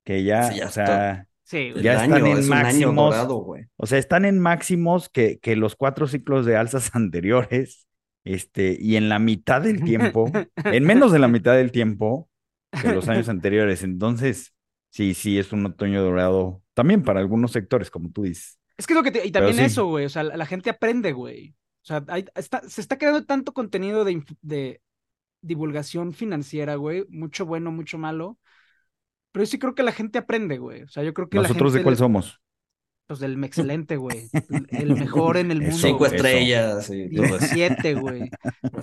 que 0.06 0.24
ya, 0.24 0.52
Sí, 0.52 0.58
ya 0.60 0.68
o 0.68 0.70
sea, 0.72 1.28
Sí, 1.44 1.72
güey. 1.72 1.84
el 1.84 1.84
ya 1.84 2.02
año, 2.02 2.16
están 2.16 2.28
en 2.28 2.38
es 2.40 2.48
máximos. 2.48 3.14
dorado, 3.14 3.48
o 3.78 3.86
sea, 3.88 3.98
están 4.00 4.26
en 4.26 4.40
máximos 4.40 5.10
que, 5.10 5.40
que 5.40 5.56
los 5.56 5.76
cuatro 5.76 6.08
ciclos 6.08 6.46
de 6.46 6.58
alzas 6.58 6.92
anteriores, 6.96 7.88
este, 8.24 8.78
y 8.80 8.96
en 8.96 9.10
la 9.10 9.20
mitad 9.20 9.62
del 9.62 9.84
tiempo, 9.84 10.32
en 10.64 10.84
menos 10.86 11.12
de 11.12 11.20
la 11.20 11.28
mitad 11.28 11.54
del 11.56 11.72
tiempo 11.72 12.30
que 12.82 12.90
los 12.94 13.08
años 13.10 13.30
anteriores. 13.30 13.84
Entonces, 13.84 14.54
sí, 14.90 15.14
sí, 15.14 15.38
es 15.40 15.52
un 15.54 15.66
otoño 15.66 16.02
dorado 16.04 16.62
también 16.76 17.02
para 17.02 17.20
algunos 17.22 17.52
sectores, 17.52 17.90
como 17.90 18.12
tú 18.12 18.22
dices. 18.24 18.60
Es 18.78 18.86
que 18.86 18.94
es 18.94 18.98
lo 18.98 19.04
que 19.04 19.12
te- 19.12 19.26
y 19.26 19.32
también 19.32 19.56
sí. 19.56 19.64
eso, 19.64 19.88
güey. 19.88 20.06
O 20.06 20.10
sea, 20.10 20.22
la, 20.24 20.38
la 20.38 20.46
gente 20.46 20.70
aprende, 20.70 21.12
güey. 21.14 21.56
O 21.82 21.86
sea, 21.88 22.04
hay- 22.08 22.26
está- 22.36 22.62
se 22.70 22.82
está 22.82 22.98
creando 23.00 23.26
tanto 23.26 23.54
contenido 23.54 24.06
de, 24.06 24.24
de, 24.44 24.82
divulgación 25.42 26.14
financiera, 26.14 26.76
güey, 26.76 27.06
mucho 27.10 27.46
bueno, 27.46 27.72
mucho 27.72 27.98
malo. 27.98 28.38
Pero 29.32 29.44
yo 29.46 29.52
sí 29.52 29.60
creo 29.60 29.76
que 29.76 29.84
la 29.84 29.92
gente 29.92 30.18
aprende, 30.20 30.58
güey. 30.58 30.84
O 30.84 30.88
sea, 30.88 31.04
yo 31.04 31.14
creo 31.14 31.30
que 31.30 31.38
¿Nosotros 31.38 31.58
la 31.60 31.66
gente 31.66 31.78
de 31.80 31.84
cuál 31.84 31.94
le- 31.94 32.00
somos? 32.00 32.42
Pues 33.08 33.20
del 33.20 33.44
excelente, 33.44 33.98
güey. 33.98 34.28
El 34.70 34.96
mejor 34.96 35.38
en 35.38 35.52
el 35.52 35.62
mundo. 35.62 35.78
Cinco 35.78 36.00
güey. 36.00 36.16
estrellas 36.16 36.90
y 36.90 37.04
Y 37.04 37.16
todo 37.16 37.38
eso. 37.38 37.46
Siete, 37.54 37.94
güey. 37.94 38.32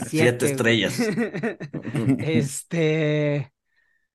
Siete 0.06 0.46
estrellas. 0.46 0.96
Este. 2.18 3.52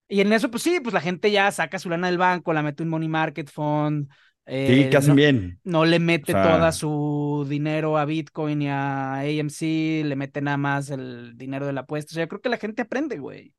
Y 0.10 0.22
en 0.22 0.32
eso, 0.34 0.50
pues 0.50 0.64
sí, 0.64 0.80
pues 0.80 0.94
la 0.94 1.02
gente 1.02 1.32
ya 1.32 1.52
saca 1.52 1.80
su 1.80 1.90
lana 1.90 2.08
del 2.08 2.18
banco, 2.18 2.54
la 2.54 2.62
mete 2.64 2.84
en 2.84 2.90
Money 2.90 3.10
Market 3.10 3.50
Fund. 3.50 4.08
Sí, 4.10 4.54
eh, 4.54 4.88
que 4.90 4.96
hacen 4.98 5.10
no, 5.10 5.16
bien. 5.16 5.60
no 5.66 5.84
le 5.86 6.00
mete 6.00 6.32
O 6.32 6.36
sea- 6.36 6.44
toda 6.58 6.72
su 6.72 7.46
dinero 7.50 7.98
a 7.98 8.06
Bitcoin 8.06 8.62
y 8.62 8.70
a 8.70 9.16
AMC, 9.16 10.04
le 10.06 10.16
mete 10.16 10.42
nada 10.42 10.56
más 10.56 10.90
el 10.90 11.38
dinero 11.38 11.66
de 11.66 11.74
la 11.74 11.82
apuesta. 11.82 12.12
O 12.12 12.16
sea, 12.16 12.24
yo 12.24 12.30
creo 12.30 12.42
que 12.42 12.48
la 12.50 12.58
gente 12.58 12.82
aprende, 12.84 13.18
güey. 13.20 13.54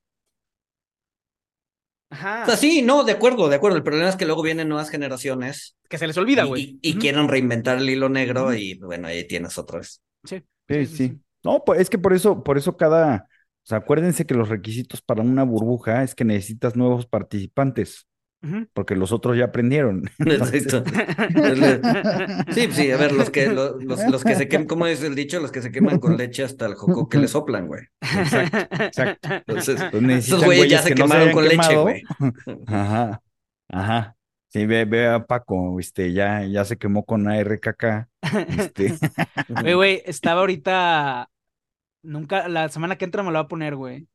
Ajá. 2.10 2.42
O 2.44 2.46
sea, 2.46 2.56
sí, 2.56 2.80
no, 2.80 3.04
de 3.04 3.12
acuerdo, 3.12 3.48
de 3.50 3.56
acuerdo. 3.56 3.76
El 3.76 3.82
problema 3.82 4.08
es 4.08 4.16
que 4.16 4.24
luego 4.24 4.42
vienen 4.42 4.68
nuevas 4.68 4.88
generaciones 4.88 5.76
Que 5.90 5.98
se 5.98 6.06
les 6.06 6.16
olvida, 6.16 6.44
y, 6.44 6.48
güey. 6.48 6.78
y- 6.80 6.94
quieren 6.98 7.28
reinventar 7.28 7.78
el 7.78 7.90
hilo 7.90 8.08
negro 8.08 8.54
y 8.54 8.78
bueno, 8.78 9.08
ahí 9.08 9.26
tienes 9.26 9.58
otra 9.58 9.78
vez. 9.80 10.00
Sí, 10.24 10.42
Sí, 10.68 10.86
sí. 10.86 11.20
No, 11.44 11.62
pues 11.64 11.80
es 11.80 11.90
que 11.90 11.98
por 11.98 12.12
eso, 12.14 12.42
por 12.42 12.56
eso 12.58 12.76
cada, 12.76 13.28
sea, 13.68 13.78
acuérdense 13.78 14.24
que 14.24 14.34
los 14.34 14.48
requisitos 14.48 15.02
para 15.02 15.22
una 15.22 15.44
burbuja 15.44 16.02
es 16.02 16.14
que 16.14 16.24
necesitas 16.24 16.74
nuevos 16.74 17.06
participantes, 17.06 18.06
porque 18.72 18.96
los 18.96 19.12
otros 19.12 19.36
ya 19.36 19.46
aprendieron. 19.46 20.08
Exacto. 20.18 20.84
Sí, 22.52 22.66
pues 22.66 22.76
sí, 22.76 22.90
a 22.90 22.96
ver, 22.96 23.12
los 23.12 23.30
que, 23.30 23.48
los, 23.48 23.82
los, 23.82 24.08
los 24.08 24.24
que 24.24 24.36
se 24.36 24.48
queman, 24.48 24.66
¿cómo 24.66 24.86
es 24.86 25.02
el 25.02 25.14
dicho? 25.14 25.40
Los 25.40 25.52
que 25.52 25.60
se 25.60 25.70
queman 25.70 25.98
con 25.98 26.16
leche 26.16 26.44
hasta 26.44 26.66
el 26.66 26.74
joco 26.74 27.08
que 27.08 27.18
le 27.18 27.28
soplan, 27.28 27.66
güey. 27.66 27.82
Exacto, 28.00 28.58
exacto. 28.84 29.28
Entonces, 29.46 29.80
esos 29.92 30.44
güeyes 30.44 30.70
ya 30.70 30.82
se 30.82 30.94
que 30.94 30.94
no 30.94 31.04
quemaron 31.04 31.32
con 31.32 31.48
leche, 31.48 31.76
güey. 31.76 32.02
Ajá, 32.66 33.22
ajá. 33.68 34.14
Sí, 34.50 34.64
ve, 34.64 34.86
ve 34.86 35.06
a 35.06 35.26
Paco, 35.26 35.78
este, 35.78 36.14
ya, 36.14 36.42
ya 36.46 36.64
se 36.64 36.78
quemó 36.78 37.04
con 37.04 37.28
ARKK. 37.28 38.08
Este, 38.48 38.94
Oye, 39.62 39.74
güey, 39.74 40.02
estaba 40.06 40.40
ahorita. 40.40 41.28
Nunca, 42.02 42.48
la 42.48 42.68
semana 42.68 42.96
que 42.96 43.04
entra 43.04 43.22
me 43.22 43.30
lo 43.30 43.38
voy 43.38 43.44
a 43.44 43.48
poner, 43.48 43.76
güey. 43.76 44.06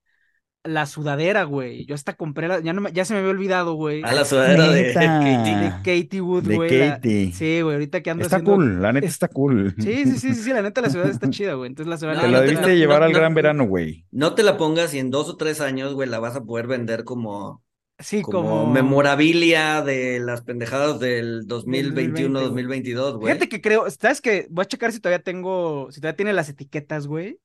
La 0.66 0.86
sudadera, 0.86 1.44
güey. 1.44 1.86
Yo 1.86 1.94
hasta 1.94 2.14
compré 2.14 2.48
la. 2.48 2.62
Ya, 2.62 2.72
no 2.72 2.80
me- 2.80 2.94
ya 2.94 3.04
se 3.04 3.14
me 3.14 3.20
había 3.20 3.32
olvidado, 3.32 3.74
güey. 3.74 4.02
A 4.04 4.14
la 4.14 4.24
sudadera 4.24 4.70
de. 4.70 4.94
Katie. 4.94 5.56
De 5.58 5.70
Katie 5.84 6.22
Wood, 6.22 6.44
de 6.44 6.56
güey. 6.56 6.78
la- 6.80 6.94
Katie. 6.96 7.34
Sí, 7.34 7.60
güey, 7.62 7.74
ahorita 7.76 8.02
que 8.02 8.10
ando 8.12 8.24
Está 8.24 8.38
haciendo. 8.38 8.56
cool, 8.56 8.82
la 8.82 8.94
neta 8.94 9.06
es- 9.06 9.12
está 9.12 9.28
cool. 9.28 9.76
Sí, 9.78 10.06
sí, 10.06 10.12
sí, 10.20 10.34
sí, 10.34 10.36
sí, 10.36 10.54
la 10.54 10.62
neta 10.62 10.80
la 10.80 10.90
ciudad 10.90 11.10
está 11.10 11.30
chida, 11.30 11.56
güey. 11.56 11.68
Entonces 11.68 11.90
la 11.90 11.98
semana 11.98 12.22
Te 12.22 12.28
No, 12.28 12.32
la 12.32 12.38
no 12.38 12.44
te- 12.46 12.50
debiste 12.52 12.70
no- 12.72 12.76
llevar 12.78 13.00
no- 13.02 13.06
al 13.08 13.12
no- 13.12 13.18
gran 13.20 13.34
verano, 13.34 13.66
güey. 13.66 14.06
No 14.12 14.36
te 14.36 14.44
la 14.44 14.56
pongas 14.56 14.94
y 14.94 15.00
en 15.00 15.12
dos 15.12 15.28
o 15.28 15.36
tres 15.36 15.60
años, 15.60 15.94
güey, 15.96 16.08
la 16.08 16.20
vas 16.20 16.38
a 16.38 16.46
poder 16.46 16.68
vender 16.68 17.04
como, 17.04 17.62
Sí, 18.00 18.22
como, 18.22 18.42
como. 18.62 18.72
memorabilia 18.72 19.82
de 19.82 20.22
las 20.22 20.44
pendejadas 20.44 20.98
del 21.02 21.46
2021, 21.46 22.40
2020, 22.40 22.40
2022, 22.40 23.16
güey. 23.18 23.34
Fíjate 23.34 23.50
que 23.50 23.60
creo, 23.60 23.90
¿sabes 23.90 24.22
qué? 24.22 24.48
Voy 24.50 24.64
a 24.64 24.66
checar 24.68 24.94
si 24.94 25.02
todavía 25.02 25.22
tengo, 25.22 25.92
si 25.92 26.00
todavía 26.00 26.16
tiene 26.16 26.32
las 26.32 26.48
etiquetas, 26.48 27.06
güey. 27.06 27.38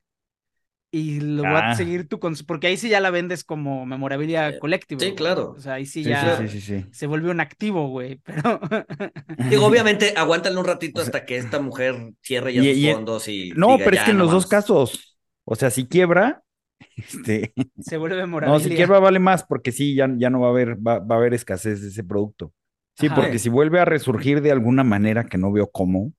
Y 0.90 1.20
lo 1.20 1.42
voy 1.42 1.52
a 1.52 1.70
Ah. 1.70 1.74
seguir 1.74 2.08
tu 2.08 2.18
cons- 2.18 2.44
porque 2.46 2.66
ahí 2.68 2.78
sí 2.78 2.88
ya 2.88 3.00
la 3.00 3.10
vendes 3.10 3.44
como 3.44 3.84
memorabilia 3.84 4.48
Eh, 4.48 4.58
colectiva. 4.58 4.98
sí, 5.00 5.06
güey. 5.08 5.16
claro. 5.16 5.50
O 5.56 5.60
sea, 5.60 5.74
ahí 5.74 5.84
sí 5.84 6.02
Sí, 6.02 6.08
ya 6.10 6.36
sí, 6.38 6.48
sí, 6.48 6.60
sí, 6.60 6.80
sí. 6.82 6.86
se 6.90 7.06
vuelve 7.06 7.30
un 7.30 7.40
activo, 7.40 7.88
güey. 7.88 8.16
Pero 8.24 8.58
Digo, 9.50 9.66
obviamente, 9.66 10.14
aguántale 10.16 10.56
un 10.56 10.64
ratito 10.64 11.00
O 11.00 11.04
sea, 11.04 11.08
hasta 11.08 11.26
que 11.26 11.36
esta 11.36 11.60
mujer 11.60 11.94
cierre 12.22 12.54
ya 12.54 12.62
y- 12.62 12.74
sus 12.74 12.82
y- 12.84 12.92
fondos 12.94 13.28
y 13.28 13.50
No, 13.54 13.72
diga, 13.72 13.84
pero 13.84 13.90
es 13.96 14.00
"Ya, 14.00 14.04
que 14.06 14.10
en 14.12 14.16
no 14.18 14.24
los 14.24 14.32
dos 14.32 14.44
mames". 14.44 14.50
casos, 14.50 15.18
o 15.44 15.54
sea, 15.56 15.70
si 15.70 15.86
quiebra, 15.86 16.42
este, 16.96 17.52
se 17.80 17.96
vuelve 17.98 18.16
no, 18.20 18.22
memorabilia. 18.26 18.60
si 18.70 18.74
quiebra 18.74 18.98
vale 18.98 19.18
más 19.18 19.44
porque 19.44 19.72
sí, 19.72 19.94
ya, 19.94 20.08
ya 20.16 20.30
no 20.30 20.40
va 20.40 20.46
a 20.48 20.50
haber, 20.50 20.76
va, 20.76 21.00
va 21.00 21.16
a 21.16 21.18
haber 21.18 21.34
escasez 21.34 21.82
de 21.82 21.88
ese 21.88 22.02
producto. 22.04 22.52
Sí, 22.96 23.06
Ajá. 23.06 23.16
porque 23.16 23.38
si 23.38 23.48
vuelve 23.50 23.78
a 23.78 23.84
resurgir 23.84 24.40
de 24.42 24.52
alguna 24.52 24.84
manera 24.84 25.24
que 25.26 25.38
no 25.38 25.52
veo 25.52 25.70
cómo, 25.70 26.12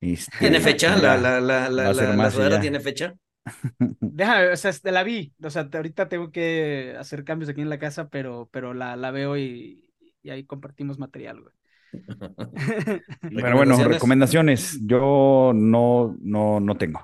este, 0.00 0.36
¿Tiene 0.38 0.60
fecha? 0.60 0.96
¿La, 0.96 1.16
la, 1.16 1.40
la, 1.40 1.68
la, 1.70 1.92
la, 1.92 2.48
la 2.48 2.60
tiene 2.60 2.80
fecha? 2.80 3.14
Déjame, 4.00 4.48
o 4.48 4.56
sea, 4.56 4.72
la 4.84 5.02
vi. 5.02 5.34
O 5.42 5.50
sea, 5.50 5.68
ahorita 5.72 6.08
tengo 6.08 6.30
que 6.30 6.94
hacer 6.98 7.24
cambios 7.24 7.50
aquí 7.50 7.60
en 7.60 7.70
la 7.70 7.78
casa, 7.78 8.08
pero, 8.08 8.48
pero 8.52 8.74
la, 8.74 8.96
la 8.96 9.10
veo 9.10 9.36
y, 9.36 9.92
y 10.22 10.30
ahí 10.30 10.44
compartimos 10.44 10.98
material, 10.98 11.40
güey. 11.42 11.54
Pero 13.40 13.56
bueno, 13.56 13.76
¿Recomendaciones? 13.76 13.86
recomendaciones. 13.86 14.80
Yo 14.84 15.52
no, 15.54 16.16
no, 16.20 16.60
no 16.60 16.76
tengo. 16.76 17.00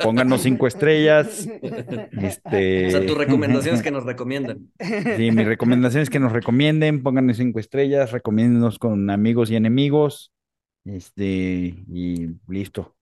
Pónganos 0.00 0.42
cinco 0.42 0.66
estrellas. 0.66 1.48
Este, 2.12 2.86
O 2.86 2.90
sea, 2.90 3.06
tu 3.06 3.14
recomendación 3.14 3.74
es 3.74 3.82
que 3.82 3.90
nos 3.90 4.04
recomiendan. 4.04 4.70
sí, 4.80 5.30
mi 5.30 5.44
recomendación 5.44 6.02
es 6.02 6.10
que 6.10 6.20
nos 6.20 6.32
recomienden, 6.32 7.02
pónganos 7.02 7.36
cinco 7.38 7.58
estrellas, 7.58 8.12
recomiéndenos 8.12 8.78
con 8.78 9.10
amigos 9.10 9.50
y 9.50 9.56
enemigos. 9.56 10.32
Este, 10.84 11.24
y 11.24 12.28
listo. 12.48 12.94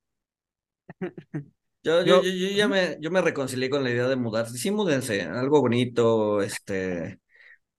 Yo, 1.85 2.05
yo, 2.05 2.23
Yo- 2.23 2.23
yo, 2.23 2.49
ya 2.57 2.69
me, 2.69 2.97
yo 3.01 3.11
me 3.11 3.21
reconcilié 3.23 3.69
con 3.71 3.83
la 3.83 3.91
idea 3.91 4.07
de 4.09 4.17
mudarse. 4.17 4.57
Sí, 4.59 4.71
múdense, 4.71 5.23
algo 5.23 5.61
bonito, 5.61 6.41
este, 6.43 7.19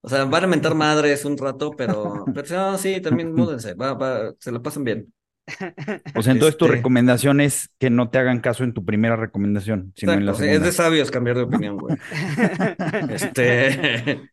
o 0.02 0.08
sea, 0.08 0.24
van 0.26 0.44
a 0.44 0.46
mentar 0.48 0.74
madres 0.74 1.24
un 1.24 1.38
rato, 1.38 1.72
pero, 1.76 2.24
pero 2.34 2.48
no, 2.72 2.78
sí, 2.78 3.00
también 3.00 3.34
múdense, 3.34 3.74
va, 3.74 3.94
va, 3.94 4.32
se 4.40 4.52
lo 4.52 4.62
pasan 4.62 4.84
bien. 4.84 5.14
O 6.16 6.22
sea, 6.22 6.32
entonces 6.32 6.56
tu 6.56 6.66
Este- 6.66 6.76
recomendación 6.76 7.40
es 7.40 7.70
que 7.78 7.90
no 7.90 8.08
te 8.10 8.18
hagan 8.18 8.40
caso 8.40 8.62
en 8.62 8.72
tu 8.72 8.84
primera 8.84 9.16
recomendación, 9.16 9.92
sino 9.96 10.16
en 10.16 10.26
la 10.26 10.32
es 10.32 10.62
de 10.62 10.72
sabios 10.72 11.10
cambiar 11.10 11.36
de 11.36 11.42
opinión, 11.44 11.76
güey. 11.78 11.96
Este, 13.08 14.30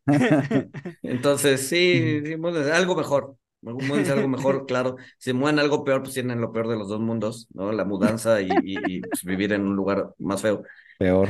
entonces, 1.01 1.67
sí, 1.67 2.21
sí, 2.25 2.37
múdense, 2.37 2.71
algo 2.71 2.95
mejor, 2.95 3.35
múdense 3.61 4.11
algo 4.11 4.27
mejor, 4.27 4.65
claro. 4.67 4.97
Si 5.17 5.33
mueven 5.33 5.59
algo 5.59 5.83
peor, 5.83 6.01
pues 6.01 6.13
tienen 6.13 6.41
lo 6.41 6.51
peor 6.51 6.67
de 6.67 6.75
los 6.75 6.89
dos 6.89 6.99
mundos, 6.99 7.47
¿no? 7.53 7.71
La 7.71 7.85
mudanza 7.85 8.41
y, 8.41 8.49
y, 8.63 8.77
y, 8.87 9.01
pues, 9.01 9.23
vivir 9.23 9.53
en 9.53 9.61
un 9.61 9.75
lugar 9.75 10.13
más 10.17 10.41
feo. 10.41 10.63
Peor. 10.97 11.29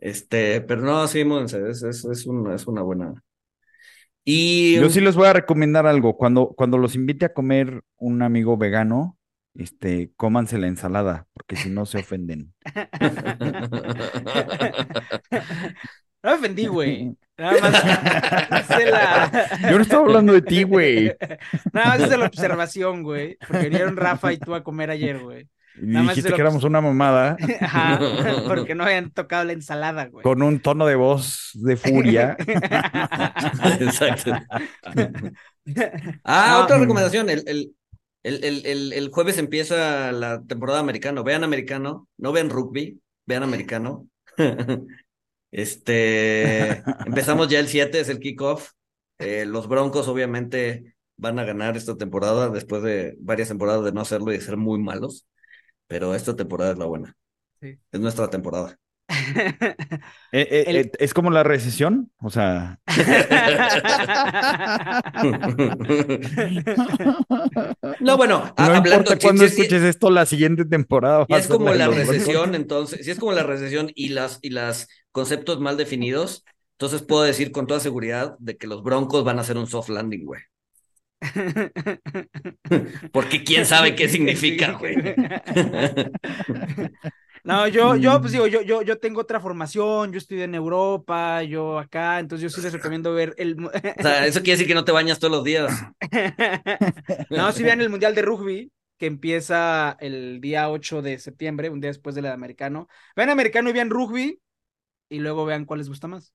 Este, 0.00 0.60
pero 0.60 0.82
no, 0.82 1.06
sí, 1.08 1.24
múdense, 1.24 1.68
es, 1.68 1.82
es, 1.82 2.04
es, 2.04 2.26
una, 2.26 2.54
es 2.54 2.66
una 2.66 2.82
buena. 2.82 3.14
Y 4.24 4.76
Yo 4.76 4.90
sí 4.90 5.00
les 5.00 5.14
voy 5.14 5.28
a 5.28 5.32
recomendar 5.32 5.86
algo. 5.86 6.16
Cuando, 6.16 6.48
cuando 6.48 6.78
los 6.78 6.96
invite 6.96 7.26
a 7.26 7.32
comer 7.32 7.82
un 7.96 8.22
amigo 8.22 8.56
vegano, 8.56 9.16
este, 9.54 10.12
cómanse 10.16 10.58
la 10.58 10.66
ensalada, 10.66 11.28
porque 11.32 11.56
si 11.56 11.70
no 11.70 11.86
se 11.86 11.98
ofenden. 11.98 12.52
No 16.26 16.32
me 16.32 16.38
ofendí, 16.38 16.66
güey. 16.66 17.16
Nada 17.38 17.60
más 17.60 18.60
hice 18.70 18.90
la... 18.90 19.30
Yo 19.70 19.76
no 19.76 19.82
estaba 19.82 20.02
hablando 20.06 20.32
de 20.32 20.42
ti, 20.42 20.62
güey. 20.62 21.12
Nada 21.72 21.88
más 21.88 22.00
hice 22.00 22.16
la 22.16 22.26
observación, 22.26 23.02
güey. 23.02 23.36
Porque 23.46 23.68
vinieron 23.68 23.96
Rafa 23.96 24.32
y 24.32 24.38
tú 24.38 24.54
a 24.54 24.62
comer 24.64 24.90
ayer, 24.90 25.18
güey. 25.18 25.48
Y 25.78 25.86
Nada 25.88 26.04
más 26.06 26.14
dijiste 26.14 26.30
lo- 26.30 26.36
que 26.36 26.40
éramos 26.42 26.64
una 26.64 26.80
mamada 26.80 27.36
Ajá, 27.60 28.00
porque 28.46 28.74
no 28.74 28.84
habían 28.84 29.10
tocado 29.10 29.44
la 29.44 29.52
ensalada, 29.52 30.06
güey. 30.06 30.22
con 30.22 30.40
un 30.40 30.58
tono 30.60 30.86
de 30.86 30.94
voz 30.94 31.50
de 31.52 31.76
furia. 31.76 32.34
Exacto. 33.80 34.32
Ah, 36.24 36.58
Ah, 36.58 36.60
otra 36.64 36.78
recomendación. 36.78 37.28
El, 37.28 37.42
el, 37.46 37.72
el, 38.22 38.44
el, 38.44 38.66
el, 38.66 38.92
el 38.92 39.08
jueves 39.10 39.36
empieza 39.36 40.12
la 40.12 40.40
temporada 40.44 40.78
americano. 40.78 41.24
Vean 41.24 41.42
americano, 41.44 42.08
no 42.18 42.32
vean 42.32 42.50
rugby, 42.50 43.00
vean 43.26 43.42
americano. 43.42 44.06
Este, 45.50 46.82
empezamos 47.06 47.48
ya 47.48 47.60
el 47.60 47.68
7, 47.68 48.00
es 48.00 48.08
el 48.08 48.20
kickoff. 48.20 48.70
Eh, 49.18 49.46
los 49.46 49.68
Broncos 49.68 50.08
obviamente 50.08 50.96
van 51.16 51.38
a 51.38 51.44
ganar 51.44 51.76
esta 51.76 51.96
temporada 51.96 52.50
después 52.50 52.82
de 52.82 53.16
varias 53.20 53.48
temporadas 53.48 53.84
de 53.84 53.92
no 53.92 54.00
hacerlo 54.02 54.32
y 54.32 54.36
de 54.36 54.44
ser 54.44 54.56
muy 54.56 54.78
malos. 54.78 55.26
Pero 55.86 56.14
esta 56.14 56.36
temporada 56.36 56.72
es 56.72 56.78
la 56.78 56.86
buena. 56.86 57.16
Sí. 57.60 57.78
Es 57.90 58.00
nuestra 58.00 58.28
temporada. 58.28 58.78
Eh, 60.32 60.48
eh, 60.50 60.64
El- 60.66 60.76
eh, 60.76 60.90
es 60.98 61.14
como 61.14 61.30
la 61.30 61.42
recesión, 61.42 62.10
o 62.18 62.30
sea. 62.30 62.78
No, 68.00 68.16
bueno, 68.16 68.52
No 68.58 68.64
hablando 68.64 69.12
importa 69.12 69.38
sí, 69.38 69.44
escuches 69.44 69.82
esto, 69.82 70.10
la 70.10 70.26
siguiente 70.26 70.64
temporada. 70.64 71.24
Y 71.28 71.34
es 71.34 71.46
como 71.46 71.72
la 71.72 71.86
los 71.86 71.96
recesión, 71.96 72.54
entonces, 72.54 73.04
si 73.04 73.10
es 73.10 73.18
como 73.18 73.32
la 73.32 73.42
recesión 73.44 73.90
y 73.94 74.10
las 74.10 74.38
y 74.42 74.50
las 74.50 74.88
conceptos 75.12 75.60
mal 75.60 75.76
definidos, 75.76 76.44
entonces 76.72 77.02
puedo 77.02 77.22
decir 77.22 77.52
con 77.52 77.66
toda 77.66 77.80
seguridad 77.80 78.36
de 78.38 78.56
que 78.56 78.66
los 78.66 78.82
Broncos 78.82 79.24
van 79.24 79.38
a 79.38 79.42
hacer 79.42 79.56
un 79.56 79.66
soft 79.66 79.88
landing, 79.88 80.24
güey. 80.24 80.40
Porque 83.12 83.42
quién 83.44 83.66
sabe 83.66 83.94
qué 83.94 84.08
significa, 84.08 84.72
güey. 84.72 84.96
No, 87.46 87.68
yo, 87.68 87.94
yo, 87.96 88.20
pues 88.20 88.32
Mm. 88.32 88.34
digo, 88.34 88.46
yo, 88.48 88.62
yo, 88.62 88.82
yo 88.82 88.98
tengo 88.98 89.20
otra 89.20 89.40
formación, 89.40 90.12
yo 90.12 90.18
estudié 90.18 90.44
en 90.44 90.54
Europa, 90.54 91.42
yo 91.44 91.78
acá, 91.78 92.18
entonces 92.18 92.42
yo 92.42 92.50
sí 92.50 92.60
les 92.60 92.72
recomiendo 92.72 93.12
ver 93.14 93.34
el... 93.38 93.56
O 93.64 93.70
sea, 94.02 94.26
eso 94.26 94.40
quiere 94.40 94.52
decir 94.52 94.66
que 94.66 94.74
no 94.74 94.84
te 94.84 94.92
bañas 94.92 95.18
todos 95.18 95.32
los 95.32 95.44
días. 95.44 95.72
No, 97.30 97.52
si 97.52 97.62
vean 97.62 97.80
el 97.80 97.90
Mundial 97.90 98.14
de 98.14 98.22
Rugby, 98.22 98.72
que 98.98 99.06
empieza 99.06 99.96
el 100.00 100.40
día 100.40 100.70
8 100.70 101.02
de 101.02 101.18
septiembre, 101.18 101.70
un 101.70 101.80
día 101.80 101.90
después 101.90 102.14
del 102.14 102.26
americano. 102.26 102.88
Vean 103.14 103.30
americano 103.30 103.70
y 103.70 103.72
vean 103.72 103.90
rugby, 103.90 104.40
y 105.08 105.18
luego 105.20 105.44
vean 105.46 105.64
cuál 105.66 105.78
les 105.80 105.88
gusta 105.88 106.08
más. 106.08 106.32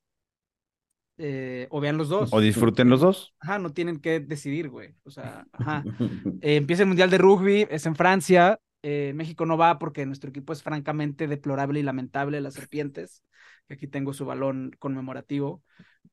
Eh, 1.17 1.67
o 1.69 1.79
vean 1.79 1.97
los 1.97 2.09
dos. 2.09 2.33
O 2.33 2.39
disfruten 2.39 2.89
los 2.89 3.01
dos. 3.01 3.33
Ajá, 3.39 3.59
no 3.59 3.73
tienen 3.73 3.99
que 3.99 4.19
decidir, 4.19 4.69
güey. 4.69 4.95
O 5.03 5.11
sea, 5.11 5.45
ajá. 5.51 5.83
Eh, 6.41 6.55
empieza 6.55 6.83
el 6.83 6.87
Mundial 6.87 7.09
de 7.09 7.17
Rugby, 7.17 7.67
es 7.69 7.85
en 7.85 7.95
Francia. 7.95 8.59
Eh, 8.83 9.13
México 9.15 9.45
no 9.45 9.57
va 9.57 9.77
porque 9.77 10.05
nuestro 10.05 10.29
equipo 10.29 10.53
es 10.53 10.63
francamente 10.63 11.27
deplorable 11.27 11.79
y 11.79 11.83
lamentable, 11.83 12.41
las 12.41 12.55
serpientes. 12.55 13.23
Aquí 13.69 13.87
tengo 13.87 14.13
su 14.13 14.25
balón 14.25 14.75
conmemorativo. 14.79 15.63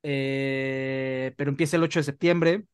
Eh, 0.02 1.34
pero 1.36 1.50
empieza 1.50 1.76
el 1.76 1.82
8 1.82 2.00
de 2.00 2.04
septiembre. 2.04 2.64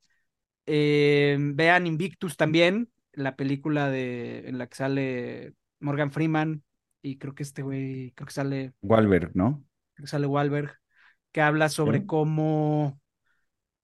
Eh, 0.67 1.37
vean 1.39 1.87
Invictus 1.87 2.37
también, 2.37 2.91
la 3.13 3.37
película 3.37 3.91
de, 3.91 4.49
en 4.49 4.59
la 4.59 4.67
que 4.67 4.77
sale 4.77 5.55
Morgan 5.81 6.11
Freeman 6.11 6.63
y 7.03 7.19
creo 7.19 7.35
que 7.35 7.43
este 7.43 7.63
güey, 7.63 8.13
creo 8.13 8.27
que 8.27 8.33
sale, 8.33 8.73
Walberg, 8.83 9.31
¿no? 9.35 9.63
creo 9.95 10.05
que 10.05 10.11
sale 10.11 10.27
Wahlberg, 10.27 10.77
que 11.33 11.41
habla 11.41 11.69
sobre 11.69 12.01
Sí. 12.01 12.07
cómo 12.07 12.99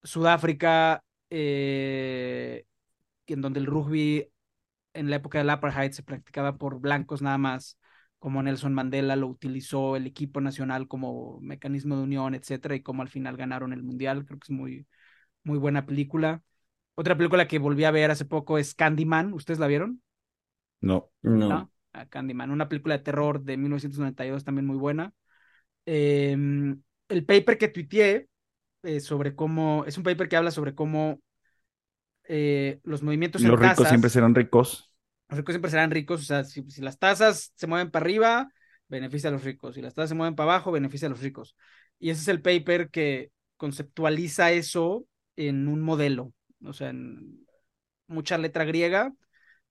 Sudáfrica, 0.03 1.05
en 1.31 2.65
donde 3.27 3.61
el 3.61 3.67
rugby 3.67 4.29
en 4.95 5.11
la 5.11 5.17
época 5.17 5.39
del 5.39 5.51
apartheid 5.51 5.93
se 5.93 6.03
practicaba 6.03 6.57
por 6.57 6.81
blancos 6.81 7.23
nada 7.23 7.39
más, 7.39 7.79
como 8.19 8.43
Nelson 8.43 8.75
Mandela 8.75 9.17
lo 9.17 9.29
utilizó 9.29 9.97
el 9.97 10.07
equipo 10.07 10.41
nacional 10.41 10.89
como 10.89 11.41
mecanismo 11.41 11.97
de 11.97 12.03
unión, 12.03 12.35
etcétera, 12.35 12.75
y 12.75 12.83
cómo 12.83 13.03
al 13.03 13.09
final 13.09 13.37
ganaron 13.37 13.73
el 13.73 13.83
mundial. 13.83 14.25
Creo 14.27 14.39
que 14.39 14.45
es 14.45 14.51
muy, 14.51 14.87
muy 15.43 15.59
buena 15.59 15.87
película. 15.87 16.43
Otra 16.95 17.17
película 17.17 17.49
que 17.49 17.59
volví 17.59 17.85
a 17.85 17.91
ver 17.91 18.11
hace 18.11 18.27
poco 18.27 18.59
es 18.59 18.75
Candyman. 18.75 19.33
¿Ustedes 19.33 19.59
la 19.59 19.69
vieron? 19.69 20.03
No. 20.81 21.11
No. 21.23 21.49
¿No? 21.49 21.73
Ah, 21.93 22.07
Candyman, 22.07 22.51
una 22.51 22.69
película 22.69 22.99
de 22.99 23.05
terror 23.05 23.43
de 23.43 23.57
1992 23.57 24.45
también 24.45 24.67
muy 24.67 24.77
buena. 24.77 25.13
Eh, 25.87 26.37
el 27.09 27.25
paper 27.25 27.59
que 27.59 27.69
tuiteé 27.69 28.29
eh, 28.83 29.01
sobre 29.01 29.35
cómo, 29.35 29.85
es 29.87 29.99
un 29.99 30.05
paper 30.05 30.29
que 30.29 30.37
habla 30.37 30.51
sobre 30.51 30.75
cómo 30.75 31.21
eh, 32.33 32.79
los 32.85 33.03
movimientos 33.03 33.43
en 33.43 33.51
Los 33.51 33.59
ricos 33.59 33.75
tasas, 33.77 33.89
siempre 33.89 34.09
serán 34.09 34.37
ricos. 34.37 34.95
los 35.29 35.39
ricos 35.39 35.53
siempre 35.53 35.71
serán 35.73 35.91
ricos, 35.91 36.21
o 36.21 36.25
sea, 36.25 36.45
si, 36.45 36.63
si 36.71 36.81
las 36.81 36.97
tasas 36.99 37.53
se 37.57 37.67
mueven 37.67 37.91
para 37.91 38.05
arriba, 38.05 38.49
beneficia 38.87 39.31
a 39.31 39.33
los 39.33 39.43
ricos, 39.43 39.75
si 39.75 39.83
las 39.83 39.95
tasas 39.95 40.11
se 40.11 40.15
mueven 40.15 40.37
para 40.37 40.53
abajo, 40.53 40.71
beneficia 40.71 41.07
a 41.07 41.11
los 41.11 41.23
ricos. 41.23 41.57
Y 41.99 42.11
ese 42.11 42.21
es 42.23 42.29
el 42.29 42.41
paper 42.41 42.89
que 42.91 43.33
conceptualiza 43.57 44.53
eso 44.53 45.07
en 45.35 45.67
un 45.67 45.81
modelo, 45.81 46.33
o 46.65 46.73
sea, 46.73 46.91
en 46.91 47.45
mucha 48.07 48.39
letra 48.39 48.65
griega. 48.65 49.13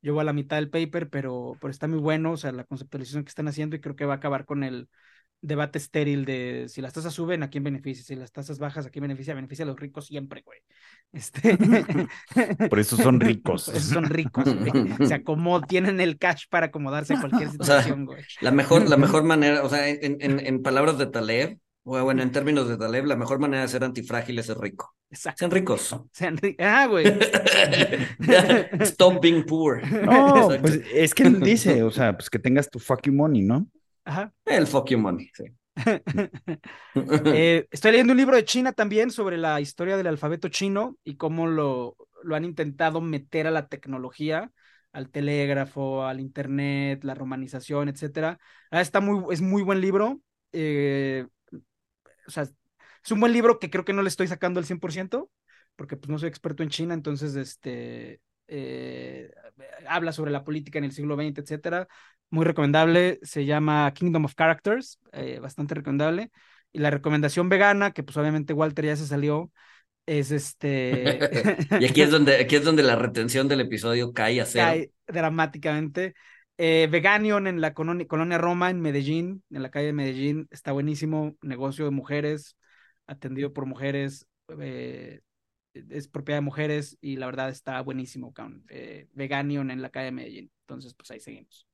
Yo 0.01 0.14
voy 0.14 0.22
a 0.22 0.26
la 0.26 0.34
mitad 0.34 0.57
del 0.57 0.70
paper, 0.70 1.10
pero, 1.10 1.57
pero 1.62 1.72
está 1.72 1.88
muy 1.88 1.99
bueno, 1.99 2.34
o 2.34 2.38
sea, 2.38 2.51
la 2.51 2.66
conceptualización 2.66 3.24
que 3.24 3.30
están 3.30 3.47
haciendo 3.47 3.78
y 3.78 3.80
creo 3.80 3.95
que 3.95 4.05
va 4.05 4.16
a 4.16 4.18
acabar 4.18 4.43
con 4.45 4.66
el 4.66 4.89
debate 5.41 5.77
estéril 5.79 6.25
de 6.25 6.65
si 6.67 6.81
las 6.81 6.93
tasas 6.93 7.13
suben, 7.13 7.43
¿a 7.43 7.49
quién 7.49 7.63
beneficia? 7.63 8.03
Si 8.03 8.15
las 8.15 8.31
tasas 8.31 8.59
bajas, 8.59 8.85
¿a 8.85 8.89
quién 8.89 9.03
beneficia? 9.03 9.33
Beneficia 9.33 9.63
a 9.63 9.67
los 9.67 9.79
ricos 9.79 10.07
siempre, 10.07 10.41
güey. 10.45 10.59
Este... 11.13 11.57
Por 12.69 12.79
eso 12.79 12.97
son 12.97 13.19
ricos. 13.19 13.65
Por 13.67 13.75
eso 13.75 13.93
son 13.93 14.05
ricos, 14.05 14.45
güey. 14.53 14.91
O 14.99 15.05
sea, 15.05 15.23
como 15.23 15.61
tienen 15.61 16.01
el 16.01 16.17
cash 16.17 16.43
para 16.49 16.67
acomodarse 16.67 17.13
a 17.13 17.19
cualquier 17.21 17.47
O 17.59 17.63
sea, 17.63 17.81
situación, 17.81 18.05
güey. 18.05 18.23
La 18.41 18.51
mejor, 18.51 18.89
la 18.89 18.97
mejor 18.97 19.23
manera, 19.23 19.63
o 19.63 19.69
sea, 19.69 19.87
en, 19.87 20.17
en, 20.19 20.39
en 20.45 20.61
palabras 20.61 20.97
de 20.97 21.07
Taleb, 21.07 21.57
o 21.83 22.03
bueno, 22.03 22.21
en 22.21 22.31
términos 22.31 22.67
de 22.67 22.77
Taleb, 22.77 23.05
la 23.05 23.15
mejor 23.15 23.39
manera 23.39 23.61
de 23.63 23.67
ser 23.69 23.83
antifrágil 23.83 24.37
es 24.37 24.45
ser 24.47 24.57
rico. 24.59 24.93
Exacto. 25.09 25.39
Sean 25.39 25.51
ricos. 25.51 25.95
Sean 26.11 26.37
ri- 26.37 26.55
Ah, 26.59 26.85
güey. 26.85 27.05
Stop 28.81 29.21
being 29.21 29.43
poor. 29.45 29.81
No, 30.03 30.49
pues 30.61 30.81
es 30.93 31.13
que 31.13 31.23
él 31.23 31.39
dice, 31.39 31.81
o 31.83 31.91
sea, 31.91 32.15
pues 32.15 32.29
que 32.29 32.37
tengas 32.39 32.69
tu 32.69 32.79
fucking 32.79 33.15
money, 33.15 33.41
¿no? 33.41 33.65
Ajá. 34.06 34.34
El 34.45 34.68
fuck 34.68 34.89
you 34.89 34.97
money. 34.97 35.30
sí. 35.34 35.45
Eh, 37.34 37.68
estoy 37.72 37.91
leyendo 37.91 38.12
un 38.14 38.18
libro 38.18 38.36
de 38.36 38.43
China 38.45 38.74
también 38.74 39.12
sobre 39.12 39.38
la 39.38 39.62
historia 39.62 39.97
del 39.97 40.08
alfabeto 40.08 40.50
chino 40.50 40.97
y 41.04 41.16
cómo 41.16 41.47
lo, 41.47 41.95
lo 42.24 42.36
han 42.36 42.43
intentado 42.45 43.02
meter 43.02 43.47
a 43.47 43.52
la 43.52 43.68
tecnología, 43.68 44.52
al 44.91 45.10
telégrafo, 45.10 46.06
al 46.06 46.20
internet, 46.20 47.04
la 47.04 47.16
romanización, 47.16 47.89
etcétera. 47.89 48.39
Ah, 48.72 48.82
está 48.82 49.00
muy, 49.00 49.24
es 49.34 49.41
muy 49.41 49.64
buen 49.64 49.82
libro. 49.82 50.22
eh, 50.52 51.26
o 52.28 52.32
sea, 52.32 52.43
es 52.43 53.12
un 53.12 53.20
buen 53.20 53.34
libro 53.34 53.60
que 53.60 53.70
creo 53.70 53.86
que 53.86 53.93
no 53.93 54.02
le 54.02 54.10
estoy 54.10 54.28
sacando 54.28 54.60
el 54.60 54.66
100%, 54.66 55.30
porque 55.76 55.97
pues 55.97 56.10
no 56.10 56.20
soy 56.20 56.30
experto 56.30 56.64
en 56.64 56.70
China, 56.70 56.93
entonces 56.93 57.36
este 57.36 58.22
eh, 58.47 59.32
habla 59.88 60.12
sobre 60.12 60.32
la 60.32 60.43
política 60.43 60.80
en 60.80 60.86
el 60.86 60.91
siglo 60.91 61.16
XX, 61.16 61.41
etcétera. 61.41 61.88
Muy 62.30 62.45
recomendable, 62.45 63.20
se 63.22 63.45
llama 63.45 63.91
Kingdom 63.93 64.26
of 64.26 64.36
Characters, 64.36 64.99
eh, 65.12 65.39
bastante 65.39 65.76
recomendable. 65.76 66.32
Y 66.72 66.80
la 66.80 66.91
recomendación 66.91 67.49
vegana, 67.49 67.91
que 67.91 68.03
pues 68.03 68.18
obviamente 68.18 68.53
Walter 68.53 68.86
ya 68.86 68.95
se 68.95 69.07
salió, 69.07 69.51
es 70.05 70.32
este... 70.32 71.20
Y 71.80 71.86
aquí 71.86 72.01
es 72.01 72.12
donde, 72.12 72.36
aquí 72.38 72.55
es 72.55 72.64
donde 72.64 72.84
la 72.84 72.95
retención 72.95 73.47
del 73.47 73.62
episodio 73.62 74.14
cae 74.14 74.41
a 74.41 74.45
cero. 74.45 74.66
cae 74.66 74.91
dramáticamente. 75.07 76.14
Eh, 76.57 76.88
Veganion 76.91 77.47
en 77.47 77.62
la 77.62 77.74
colonia, 77.74 78.05
colonia 78.05 78.38
Roma, 78.38 78.70
en 78.70 78.82
Medellín, 78.82 79.43
en 79.49 79.64
la 79.64 79.72
calle 79.72 79.88
de 79.88 79.93
Medellín, 79.93 80.47
está 80.51 80.72
buenísimo. 80.74 81.38
Negocio 81.41 81.86
de 81.86 81.91
mujeres, 81.91 82.57
atendido 83.07 83.53
por 83.53 83.66
mujeres, 83.66 84.28
eh, 84.60 85.22
es 85.74 86.07
propiedad 86.07 86.38
de 86.38 86.45
mujeres 86.45 86.97
y 87.01 87.15
la 87.17 87.26
verdad 87.26 87.49
está 87.49 87.82
buenísimo. 87.82 88.34
cabrón. 88.34 88.65
Eh, 88.70 89.07
Veganion 89.13 89.72
en 89.72 89.82
la 89.82 89.89
calle 89.89 90.05
de 90.05 90.11
Medellín. 90.11 90.51
Entonces, 90.61 90.93
pues 90.93 91.11
ahí 91.11 91.20
seguimos. 91.20 91.67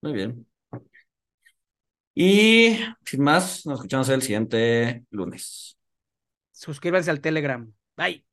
Muy 0.00 0.12
bien. 0.12 0.46
Y 2.14 2.78
sin 3.04 3.22
más, 3.22 3.64
nos 3.66 3.78
escuchamos 3.78 4.08
el 4.08 4.22
siguiente 4.22 5.04
lunes. 5.10 5.78
Suscríbanse 6.50 7.10
al 7.10 7.20
Telegram. 7.20 7.72
Bye. 7.96 8.27